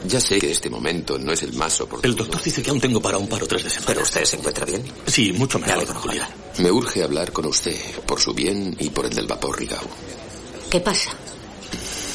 [0.05, 2.09] Ya sé que este momento no es el más oportuno.
[2.11, 3.87] El doctor dice que aún tengo para un par o tres de semanas.
[3.87, 4.83] ¿Pero usted se encuentra bien?
[5.07, 6.29] Sí, mucho mejor, Julián.
[6.59, 7.75] Me urge hablar con usted,
[8.05, 9.83] por su bien y por el del vapor Rigau.
[10.69, 11.11] ¿Qué pasa?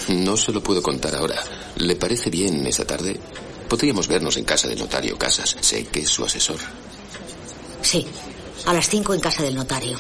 [0.09, 1.43] No se lo puedo contar ahora.
[1.77, 3.19] ¿Le parece bien esta tarde?
[3.69, 5.57] Podríamos vernos en casa del notario Casas.
[5.61, 6.59] Sé que es su asesor.
[7.83, 8.07] Sí,
[8.67, 9.99] a las cinco en casa del notario.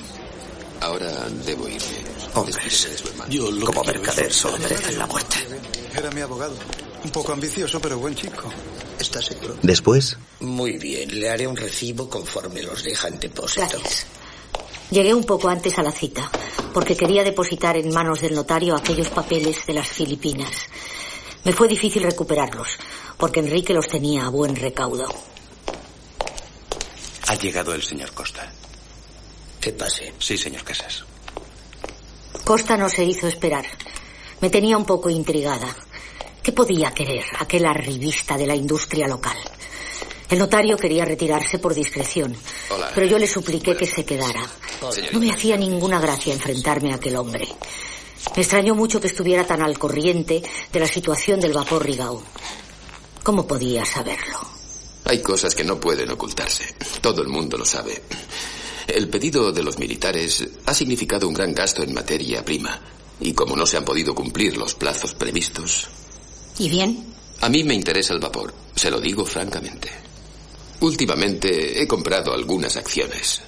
[0.80, 2.04] Ahora debo irme.
[2.34, 2.88] Hombres,
[3.28, 5.36] yo lo como mercader solo merecen la muerte.
[5.96, 6.54] Era mi abogado.
[7.04, 8.50] Un poco ambicioso, pero buen chico.
[8.98, 9.56] ¿Estás seguro?
[9.62, 13.66] Después, Muy bien, le haré un recibo conforme los deja en depósito.
[13.68, 14.06] Gracias.
[14.90, 16.30] Llegué un poco antes a la cita,
[16.72, 20.50] porque quería depositar en manos del notario aquellos papeles de las Filipinas.
[21.44, 22.68] Me fue difícil recuperarlos,
[23.16, 25.06] porque Enrique los tenía a buen recaudo.
[27.26, 28.50] Ha llegado el señor Costa.
[29.60, 30.12] Que pase.
[30.18, 31.04] Sí, señor Casas.
[32.44, 33.64] Costa no se hizo esperar.
[34.40, 35.74] Me tenía un poco intrigada.
[36.42, 39.38] ¿Qué podía querer aquel arribista de la industria local?
[40.28, 42.36] El notario quería retirarse por discreción,
[42.70, 42.90] Hola.
[42.94, 44.42] pero yo le supliqué que se quedara.
[45.12, 47.48] No me hacía ninguna gracia enfrentarme a aquel hombre.
[48.36, 50.42] Me extrañó mucho que estuviera tan al corriente
[50.72, 52.22] de la situación del vapor Rigau.
[53.24, 54.38] ¿Cómo podía saberlo?
[55.06, 56.74] Hay cosas que no pueden ocultarse.
[57.00, 58.02] Todo el mundo lo sabe.
[58.86, 62.78] El pedido de los militares ha significado un gran gasto en materia prima.
[63.20, 65.88] Y como no se han podido cumplir los plazos previstos,
[66.58, 67.14] ¿Y bien?
[67.40, 68.52] a mí me interesa el vapor.
[68.76, 69.88] Se lo digo francamente.
[70.80, 73.40] Últimamente he comprado algunas acciones.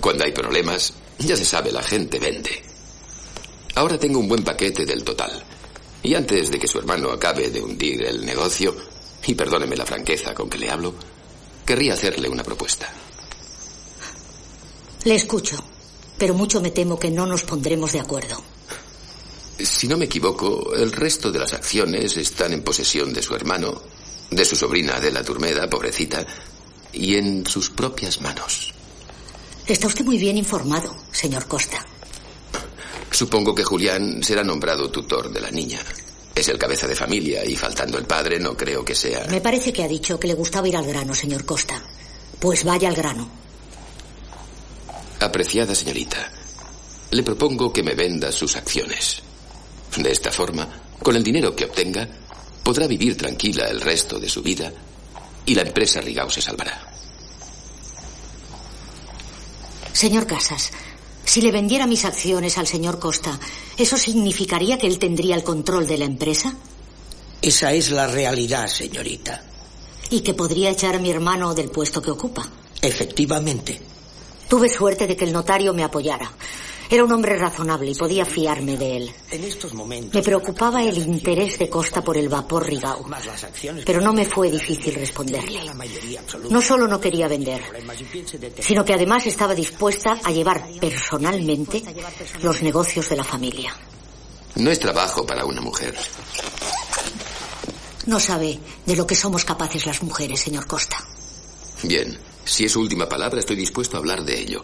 [0.00, 2.62] Cuando hay problemas, ya se sabe, la gente vende.
[3.74, 5.44] Ahora tengo un buen paquete del total.
[6.02, 8.74] Y antes de que su hermano acabe de hundir el negocio,
[9.26, 10.94] y perdóneme la franqueza con que le hablo,
[11.64, 12.90] querría hacerle una propuesta.
[15.04, 15.56] Le escucho,
[16.16, 18.42] pero mucho me temo que no nos pondremos de acuerdo.
[19.58, 23.82] Si no me equivoco, el resto de las acciones están en posesión de su hermano,
[24.30, 26.24] de su sobrina de la Turmeda, pobrecita,
[26.92, 28.72] y en sus propias manos.
[29.66, 31.84] Está usted muy bien informado, señor Costa.
[33.10, 35.80] Supongo que Julián será nombrado tutor de la niña.
[36.38, 39.26] Es el cabeza de familia y faltando el padre no creo que sea...
[39.28, 41.82] Me parece que ha dicho que le gustaba ir al grano, señor Costa.
[42.38, 43.28] Pues vaya al grano.
[45.18, 46.30] Apreciada señorita,
[47.10, 49.20] le propongo que me venda sus acciones.
[49.96, 50.68] De esta forma,
[51.02, 52.08] con el dinero que obtenga,
[52.62, 54.72] podrá vivir tranquila el resto de su vida
[55.44, 56.92] y la empresa Rigao se salvará.
[59.92, 60.70] Señor Casas,
[61.28, 63.38] si le vendiera mis acciones al señor Costa,
[63.76, 66.54] ¿eso significaría que él tendría el control de la empresa?
[67.42, 69.44] Esa es la realidad, señorita.
[70.08, 72.48] ¿Y que podría echar a mi hermano del puesto que ocupa?
[72.80, 73.78] Efectivamente.
[74.48, 76.32] Tuve suerte de que el notario me apoyara.
[76.90, 79.14] Era un hombre razonable y podía fiarme de él.
[79.30, 80.14] En estos momentos.
[80.14, 83.04] Me preocupaba el interés de Costa por el vapor Rigao.
[83.84, 85.60] Pero no me fue difícil responderle.
[86.48, 87.62] No solo no quería vender,
[88.60, 91.82] sino que además estaba dispuesta a llevar personalmente
[92.42, 93.74] los negocios de la familia.
[94.54, 95.94] No es trabajo para una mujer.
[98.06, 100.96] No sabe de lo que somos capaces las mujeres, señor Costa.
[101.82, 104.62] Bien, si es su última palabra, estoy dispuesto a hablar de ello.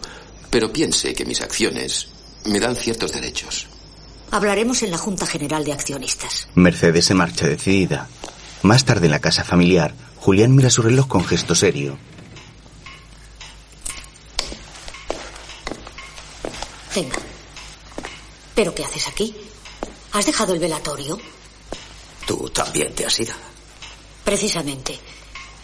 [0.49, 2.07] Pero piense que mis acciones
[2.45, 3.67] me dan ciertos derechos.
[4.31, 6.47] Hablaremos en la Junta General de Accionistas.
[6.55, 8.07] Mercedes se marcha decidida.
[8.61, 11.97] Más tarde en la casa familiar, Julián mira su reloj con gesto serio.
[16.95, 17.17] Venga.
[18.55, 19.35] ¿Pero qué haces aquí?
[20.13, 21.19] ¿Has dejado el velatorio?
[22.25, 23.33] Tú también te has ido.
[24.23, 24.97] Precisamente.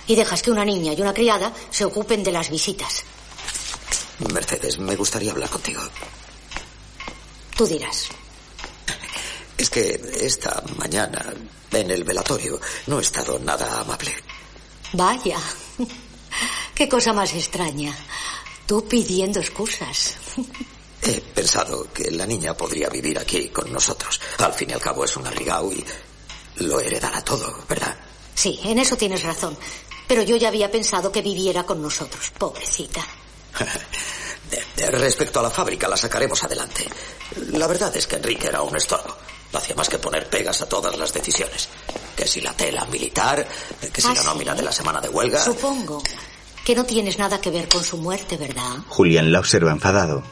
[0.08, 3.04] Y dejas que una niña y una criada se ocupen de las visitas.
[4.34, 5.82] Mercedes, me gustaría hablar contigo.
[7.56, 8.10] Tú dirás.
[9.58, 11.34] Es que esta mañana,
[11.72, 14.14] en el velatorio, no he estado nada amable.
[14.94, 15.38] Vaya.
[16.74, 17.96] Qué cosa más extraña.
[18.66, 20.16] Tú pidiendo excusas.
[21.02, 24.20] He pensado que la niña podría vivir aquí con nosotros.
[24.40, 25.84] Al fin y al cabo es un Rigao y
[26.58, 27.96] lo heredará todo, ¿verdad?
[28.36, 29.58] Sí, en eso tienes razón.
[30.08, 33.06] Pero yo ya había pensado que viviera con nosotros, pobrecita.
[34.78, 36.88] Respecto a la fábrica, la sacaremos adelante.
[37.52, 39.16] La verdad es que Enrique era un estorbo.
[39.52, 41.70] No hacía más que poner pegas a todas las decisiones.
[42.16, 43.48] Que si la tela militar,
[43.92, 44.28] que si ¿Ah, la sí?
[44.28, 45.44] nómina de la semana de huelga.
[45.44, 46.02] Supongo
[46.66, 48.78] que no tienes nada que ver con su muerte, ¿verdad?
[48.88, 50.24] Julián la observa enfadado.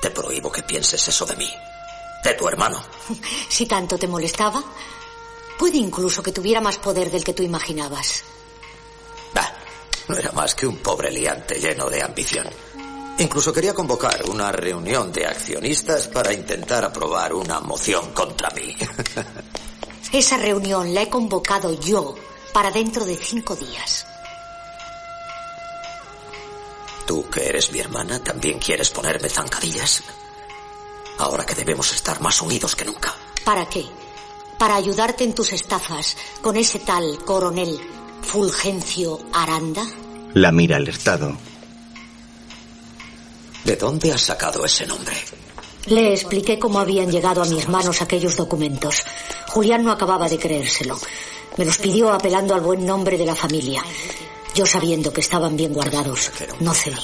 [0.00, 1.50] Te prohíbo que pienses eso de mí.
[2.24, 2.82] De tu hermano.
[3.48, 4.62] Si tanto te molestaba,
[5.58, 8.24] puede incluso que tuviera más poder del que tú imaginabas.
[10.08, 12.46] No era más que un pobre liante lleno de ambición.
[13.18, 18.76] Incluso quería convocar una reunión de accionistas para intentar aprobar una moción contra mí.
[20.12, 22.14] Esa reunión la he convocado yo
[22.52, 24.06] para dentro de cinco días.
[27.06, 30.02] Tú, que eres mi hermana, también quieres ponerme zancadillas.
[31.18, 33.14] Ahora que debemos estar más unidos que nunca.
[33.44, 33.84] ¿Para qué?
[34.58, 37.78] Para ayudarte en tus estafas con ese tal coronel
[38.22, 39.84] Fulgencio Aranda.
[40.34, 41.36] La mira alertado.
[43.64, 45.14] ¿De dónde has sacado ese nombre?
[45.86, 49.04] Le expliqué cómo habían llegado a mis manos aquellos documentos.
[49.48, 50.98] Julián no acababa de creérselo.
[51.56, 53.84] Me los pidió apelando al buen nombre de la familia.
[54.54, 56.30] Yo sabiendo que estaban bien guardados,
[56.60, 56.96] no cedí.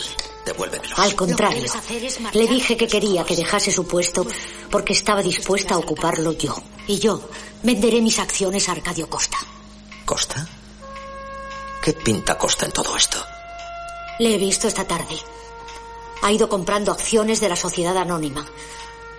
[0.97, 1.71] Al contrario,
[2.33, 4.27] le dije que quería que dejase su puesto
[4.71, 6.57] porque estaba dispuesta a ocuparlo yo.
[6.87, 7.29] Y yo
[7.63, 9.37] venderé mis acciones a Arcadio Costa.
[10.05, 10.49] ¿Costa?
[11.83, 13.19] ¿Qué pinta Costa en todo esto?
[14.21, 15.17] Le he visto esta tarde.
[16.23, 18.47] Ha ido comprando acciones de la sociedad anónima.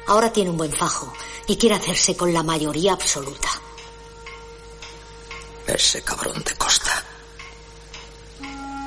[0.07, 1.13] Ahora tiene un buen fajo
[1.47, 3.49] y quiere hacerse con la mayoría absoluta.
[5.67, 7.03] Ese cabrón de Costa.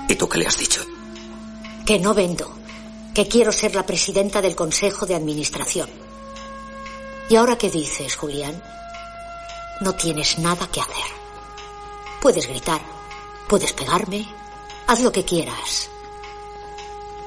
[0.08, 0.84] ¿Y tú qué le has dicho?
[1.86, 2.52] Que no vendo.
[3.14, 5.88] Que quiero ser la presidenta del Consejo de Administración.
[7.28, 8.62] ¿Y ahora qué dices, Julián?
[9.80, 11.10] No tienes nada que hacer.
[12.20, 12.80] Puedes gritar,
[13.48, 14.26] puedes pegarme,
[14.86, 15.88] haz lo que quieras.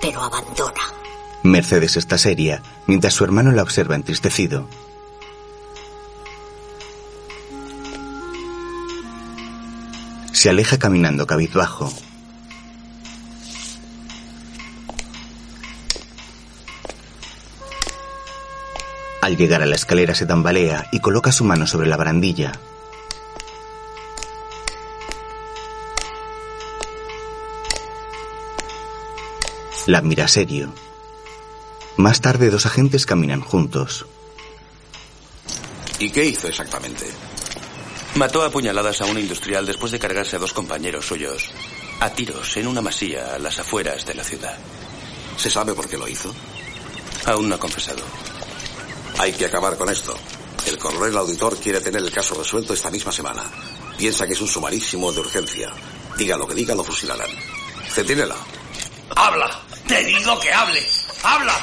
[0.01, 0.81] Pero abandona.
[1.43, 4.67] Mercedes está seria, mientras su hermano la observa entristecido.
[10.31, 11.91] Se aleja caminando cabizbajo.
[19.21, 22.51] Al llegar a la escalera se tambalea y coloca su mano sobre la barandilla.
[29.85, 30.73] La mira serio.
[31.97, 34.05] Más tarde dos agentes caminan juntos.
[35.99, 37.05] ¿Y qué hizo exactamente?
[38.15, 41.51] Mató a puñaladas a un industrial después de cargarse a dos compañeros suyos
[41.99, 44.57] a tiros en una masía a las afueras de la ciudad.
[45.37, 46.33] ¿Se sabe por qué lo hizo?
[47.25, 48.03] Aún no ha confesado.
[49.19, 50.17] Hay que acabar con esto.
[50.65, 53.43] El coronel auditor quiere tener el caso resuelto esta misma semana.
[53.97, 55.71] Piensa que es un sumarísimo de urgencia.
[56.17, 57.29] Diga lo que diga, lo fusilarán.
[57.87, 58.35] Centinela.
[59.15, 59.61] ¡Habla!
[59.87, 60.85] Te digo que hable.
[61.23, 61.55] ¡Habla!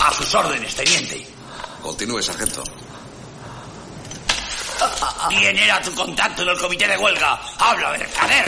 [0.00, 1.26] A sus órdenes, teniente.
[1.82, 2.62] Continúe, sargento.
[5.28, 7.40] ¿Quién era tu contacto en el comité de huelga?
[7.58, 8.44] ¡Habla, mercader!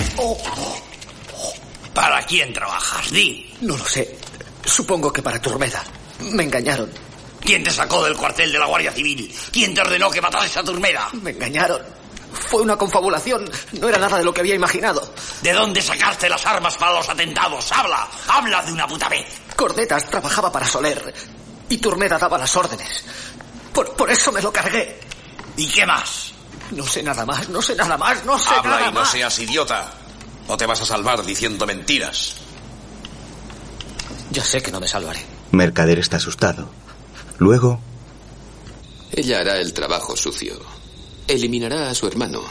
[1.92, 3.10] ¿Para quién trabajas?
[3.10, 3.54] Di.
[3.60, 4.18] No lo sé.
[4.64, 5.82] Supongo que para Turmeda.
[6.20, 6.90] Me engañaron.
[7.40, 9.32] ¿Quién te sacó del cuartel de la Guardia Civil?
[9.52, 11.10] ¿Quién te ordenó que matases a Turmeda?
[11.12, 11.82] Me engañaron.
[12.34, 13.50] Fue una confabulación.
[13.72, 15.12] No era nada de lo que había imaginado.
[15.42, 17.70] ¿De dónde sacaste las armas para los atentados?
[17.72, 18.08] ¡Habla!
[18.28, 19.26] ¡Habla de una puta vez!
[19.56, 21.14] Cordetas trabajaba para Soler.
[21.68, 23.04] Y Turmeda daba las órdenes.
[23.72, 25.00] Por, por eso me lo cargué.
[25.56, 26.32] ¿Y qué más?
[26.72, 29.10] No sé nada más, no sé nada más, no sé Habla nada y no más.
[29.10, 29.90] seas idiota.
[30.48, 32.34] No te vas a salvar diciendo mentiras.
[34.30, 35.24] Ya sé que no me salvaré.
[35.52, 36.68] Mercader está asustado.
[37.38, 37.80] Luego,
[39.12, 40.60] Ella hará el trabajo sucio.
[41.26, 42.42] Eliminará a su hermano.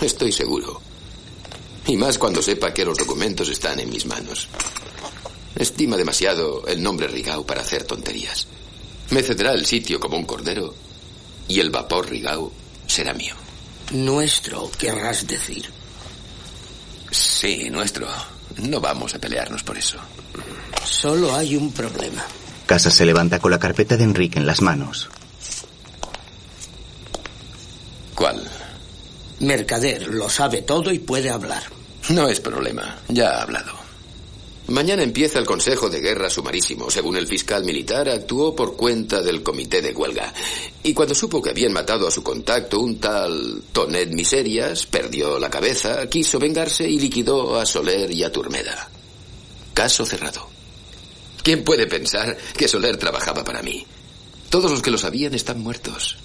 [0.00, 0.80] Estoy seguro.
[1.86, 4.48] Y más cuando sepa que los documentos están en mis manos.
[5.54, 8.46] Estima demasiado el nombre Rigau para hacer tonterías.
[9.10, 10.74] Me cederá el sitio como un cordero
[11.48, 12.52] y el vapor Rigau
[12.86, 13.34] será mío.
[13.92, 15.70] Nuestro, querrás decir.
[17.10, 18.08] Sí, nuestro.
[18.56, 19.98] No vamos a pelearnos por eso.
[20.84, 22.24] Solo hay un problema.
[22.66, 25.08] Casa se levanta con la carpeta de Enrique en las manos.
[28.16, 28.42] ¿Cuál?
[29.40, 31.62] Mercader lo sabe todo y puede hablar.
[32.08, 32.98] No es problema.
[33.08, 33.72] Ya ha hablado.
[34.68, 36.90] Mañana empieza el Consejo de Guerra Sumarísimo.
[36.90, 40.32] Según el fiscal militar, actuó por cuenta del comité de huelga.
[40.82, 45.50] Y cuando supo que habían matado a su contacto, un tal Tonet Miserias, perdió la
[45.50, 48.88] cabeza, quiso vengarse y liquidó a Soler y a Turmeda.
[49.74, 50.48] Caso cerrado.
[51.42, 53.86] ¿Quién puede pensar que Soler trabajaba para mí?
[54.48, 56.16] Todos los que lo sabían están muertos.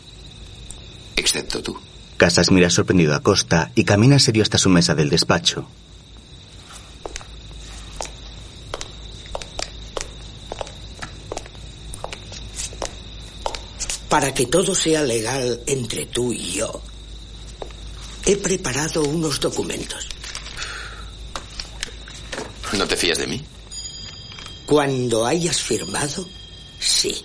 [1.22, 1.78] Excepto tú.
[2.18, 5.68] Casas mira sorprendido a Costa y camina serio hasta su mesa del despacho.
[14.10, 16.82] Para que todo sea legal entre tú y yo,
[18.26, 20.10] he preparado unos documentos.
[22.74, 23.46] ¿No te fías de mí?
[24.66, 26.26] Cuando hayas firmado,
[26.80, 27.24] sí.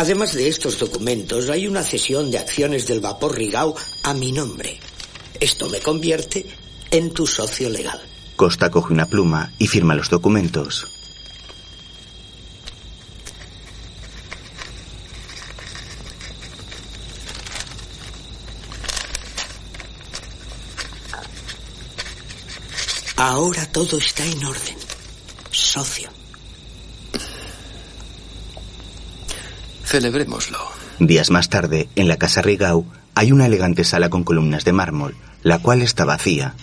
[0.00, 4.80] Además de estos documentos, hay una cesión de acciones del vapor Rigau a mi nombre.
[5.38, 6.46] Esto me convierte
[6.90, 8.00] en tu socio legal.
[8.34, 10.86] Costa coge una pluma y firma los documentos.
[23.16, 24.76] Ahora todo está en orden.
[25.50, 26.19] Socio.
[29.90, 30.60] Celebrémoslo.
[31.00, 32.86] Días más tarde, en la casa Rigau,
[33.16, 36.54] hay una elegante sala con columnas de mármol, la cual está vacía.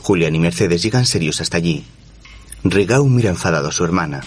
[0.00, 1.86] Julián y Mercedes llegan serios hasta allí.
[2.64, 4.20] Rigau mira enfadado a su hermana.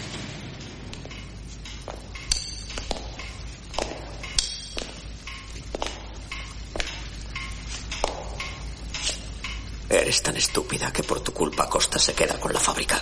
[9.90, 13.02] Eres tan estúpida que por tu culpa Costa se queda con la fábrica.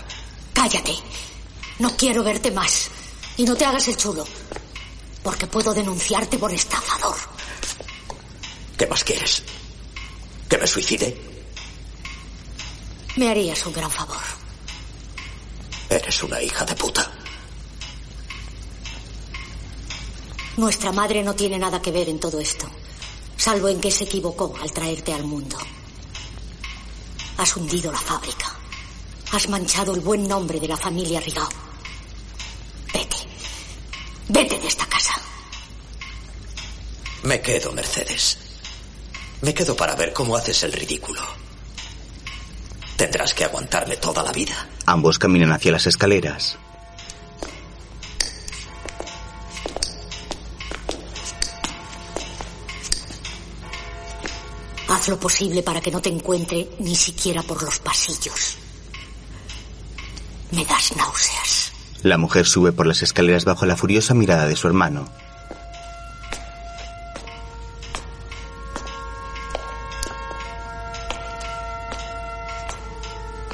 [0.51, 0.93] Cállate.
[1.77, 2.89] No quiero verte más.
[3.41, 4.23] Y no te hagas el chulo.
[5.23, 7.15] Porque puedo denunciarte por estafador.
[8.77, 9.41] ¿Qué más quieres?
[10.47, 11.19] ¿Que me suicide?
[13.15, 14.22] Me harías un gran favor.
[15.89, 17.11] Eres una hija de puta.
[20.57, 22.69] Nuestra madre no tiene nada que ver en todo esto.
[23.38, 25.57] Salvo en que se equivocó al traerte al mundo.
[27.38, 28.55] Has hundido la fábrica.
[29.31, 31.70] Has manchado el buen nombre de la familia Rigau.
[34.27, 34.57] Vete.
[34.57, 35.14] De esta casa.
[37.23, 38.38] Me quedo, Mercedes.
[39.41, 41.22] Me quedo para ver cómo haces el ridículo.
[42.95, 44.69] Tendrás que aguantarme toda la vida.
[44.85, 46.57] Ambos caminan hacia las escaleras.
[54.88, 58.57] Haz lo posible para que no te encuentre ni siquiera por los pasillos.
[60.52, 61.70] Me das náuseas.
[62.03, 65.07] La mujer sube por las escaleras bajo la furiosa mirada de su hermano.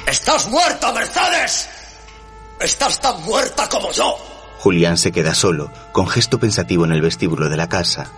[0.06, 1.68] ¡Estás muerta, Mercedes!
[2.60, 4.16] ¡Estás tan muerta como yo!
[4.58, 8.10] Julián se queda solo, con gesto pensativo en el vestíbulo de la casa.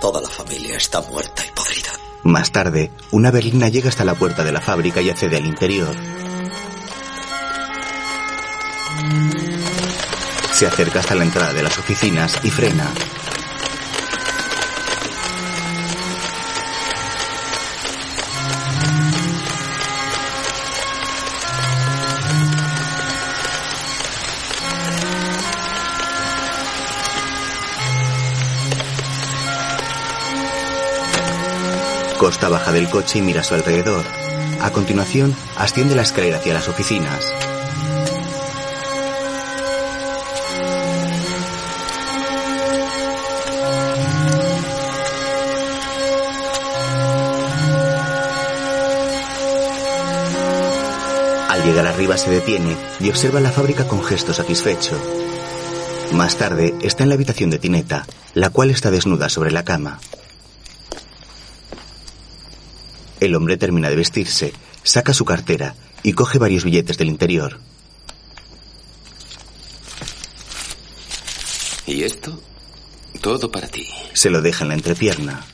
[0.00, 1.79] Toda la familia está muerta y podrida.
[2.22, 5.94] Más tarde, una berlina llega hasta la puerta de la fábrica y accede al interior.
[10.52, 12.86] Se acerca hasta la entrada de las oficinas y frena.
[32.38, 34.04] Baja del coche y mira a su alrededor.
[34.60, 37.24] A continuación, asciende la escalera hacia las oficinas.
[51.48, 54.96] Al llegar arriba se detiene y observa la fábrica con gesto satisfecho.
[56.12, 60.00] Más tarde está en la habitación de Tineta, la cual está desnuda sobre la cama.
[63.20, 64.52] El hombre termina de vestirse,
[64.82, 67.60] saca su cartera y coge varios billetes del interior.
[71.86, 72.40] ¿Y esto?
[73.20, 73.86] Todo para ti.
[74.14, 75.44] Se lo deja en la entrepierna.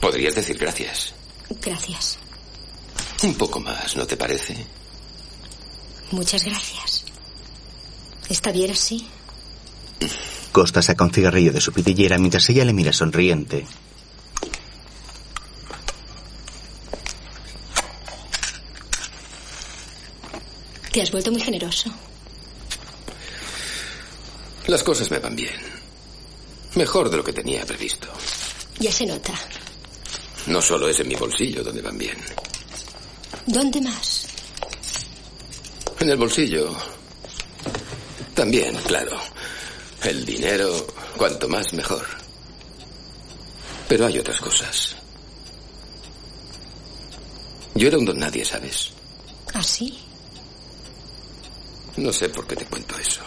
[0.00, 1.14] Podrías decir gracias.
[1.60, 2.18] Gracias.
[3.22, 4.66] Un poco más, ¿no te parece?
[6.10, 7.04] Muchas gracias.
[8.28, 9.06] ¿Está bien así?
[10.52, 13.66] Costa saca un cigarrillo de su pitillera mientras ella le mira sonriente.
[20.92, 21.90] Te has vuelto muy generoso.
[24.66, 25.54] Las cosas me van bien.
[26.74, 28.08] Mejor de lo que tenía previsto.
[28.78, 29.32] Ya se nota.
[30.46, 32.18] No solo es en mi bolsillo donde van bien.
[33.46, 34.26] ¿Dónde más?
[35.98, 36.76] En el bolsillo.
[38.34, 39.18] También, claro.
[40.02, 40.86] El dinero,
[41.16, 42.06] cuanto más mejor.
[43.88, 44.96] Pero hay otras cosas.
[47.74, 48.90] Yo era un don nadie, ¿sabes?
[49.54, 49.98] ¿Ah, sí?
[51.96, 53.20] No sé por qué te cuento eso.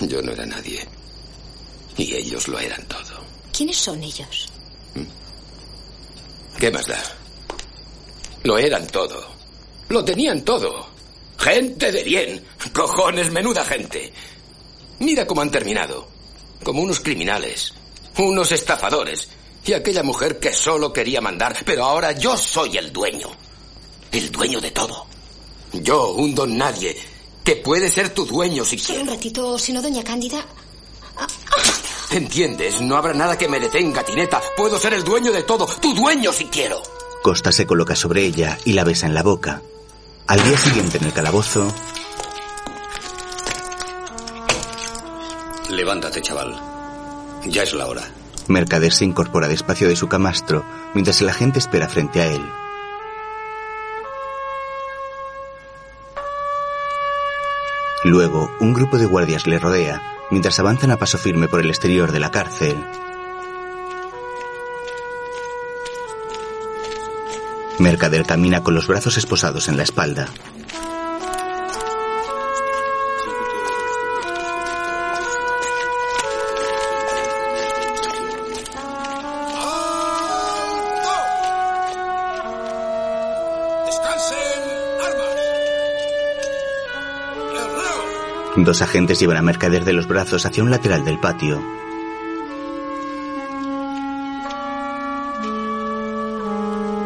[0.00, 0.86] Yo no era nadie.
[1.96, 3.24] Y ellos lo eran todo.
[3.56, 4.48] ¿Quiénes son ellos?
[6.58, 7.02] ¿Qué más da?
[8.42, 9.26] Lo eran todo.
[9.88, 10.86] Lo tenían todo.
[11.38, 12.44] Gente de bien.
[12.72, 14.12] Cojones, menuda gente.
[14.98, 16.08] Mira cómo han terminado.
[16.62, 17.72] Como unos criminales.
[18.18, 19.28] Unos estafadores.
[19.64, 21.56] Y aquella mujer que solo quería mandar.
[21.64, 23.43] Pero ahora yo soy el dueño.
[24.14, 25.06] El dueño de todo.
[25.72, 26.96] Yo, un don nadie,
[27.42, 30.38] que puede ser tu dueño si Solo un ratito, si no, doña Cándida.
[32.12, 32.80] ¿Entiendes?
[32.80, 34.40] No habrá nada que me detenga, Tineta.
[34.56, 35.66] Puedo ser el dueño de todo.
[35.66, 36.80] Tu dueño si quiero.
[37.24, 39.62] Costa se coloca sobre ella y la besa en la boca.
[40.28, 41.74] Al día siguiente en el calabozo,
[45.70, 46.54] Levántate, chaval.
[47.46, 48.08] Ya es la hora.
[48.46, 50.64] Mercader se incorpora despacio de su camastro
[50.94, 52.63] mientras el agente espera frente a él.
[58.04, 62.12] Luego, un grupo de guardias le rodea mientras avanzan a paso firme por el exterior
[62.12, 62.76] de la cárcel.
[67.78, 70.28] Mercader camina con los brazos esposados en la espalda.
[88.56, 91.60] Dos agentes llevan a Mercader de los brazos hacia un lateral del patio.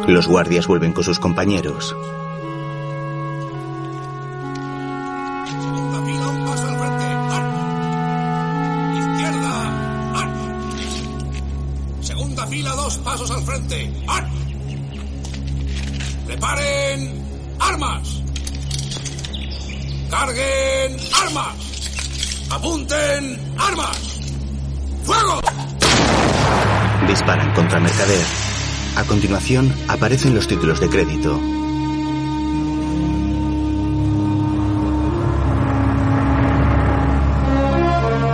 [0.07, 1.95] Los guardias vuelven con sus compañeros.
[22.51, 24.19] ¡Apunten armas!
[25.03, 25.39] ¡Fuego!
[27.07, 28.25] Disparan contra Mercader.
[28.95, 31.39] A continuación, aparecen los títulos de crédito.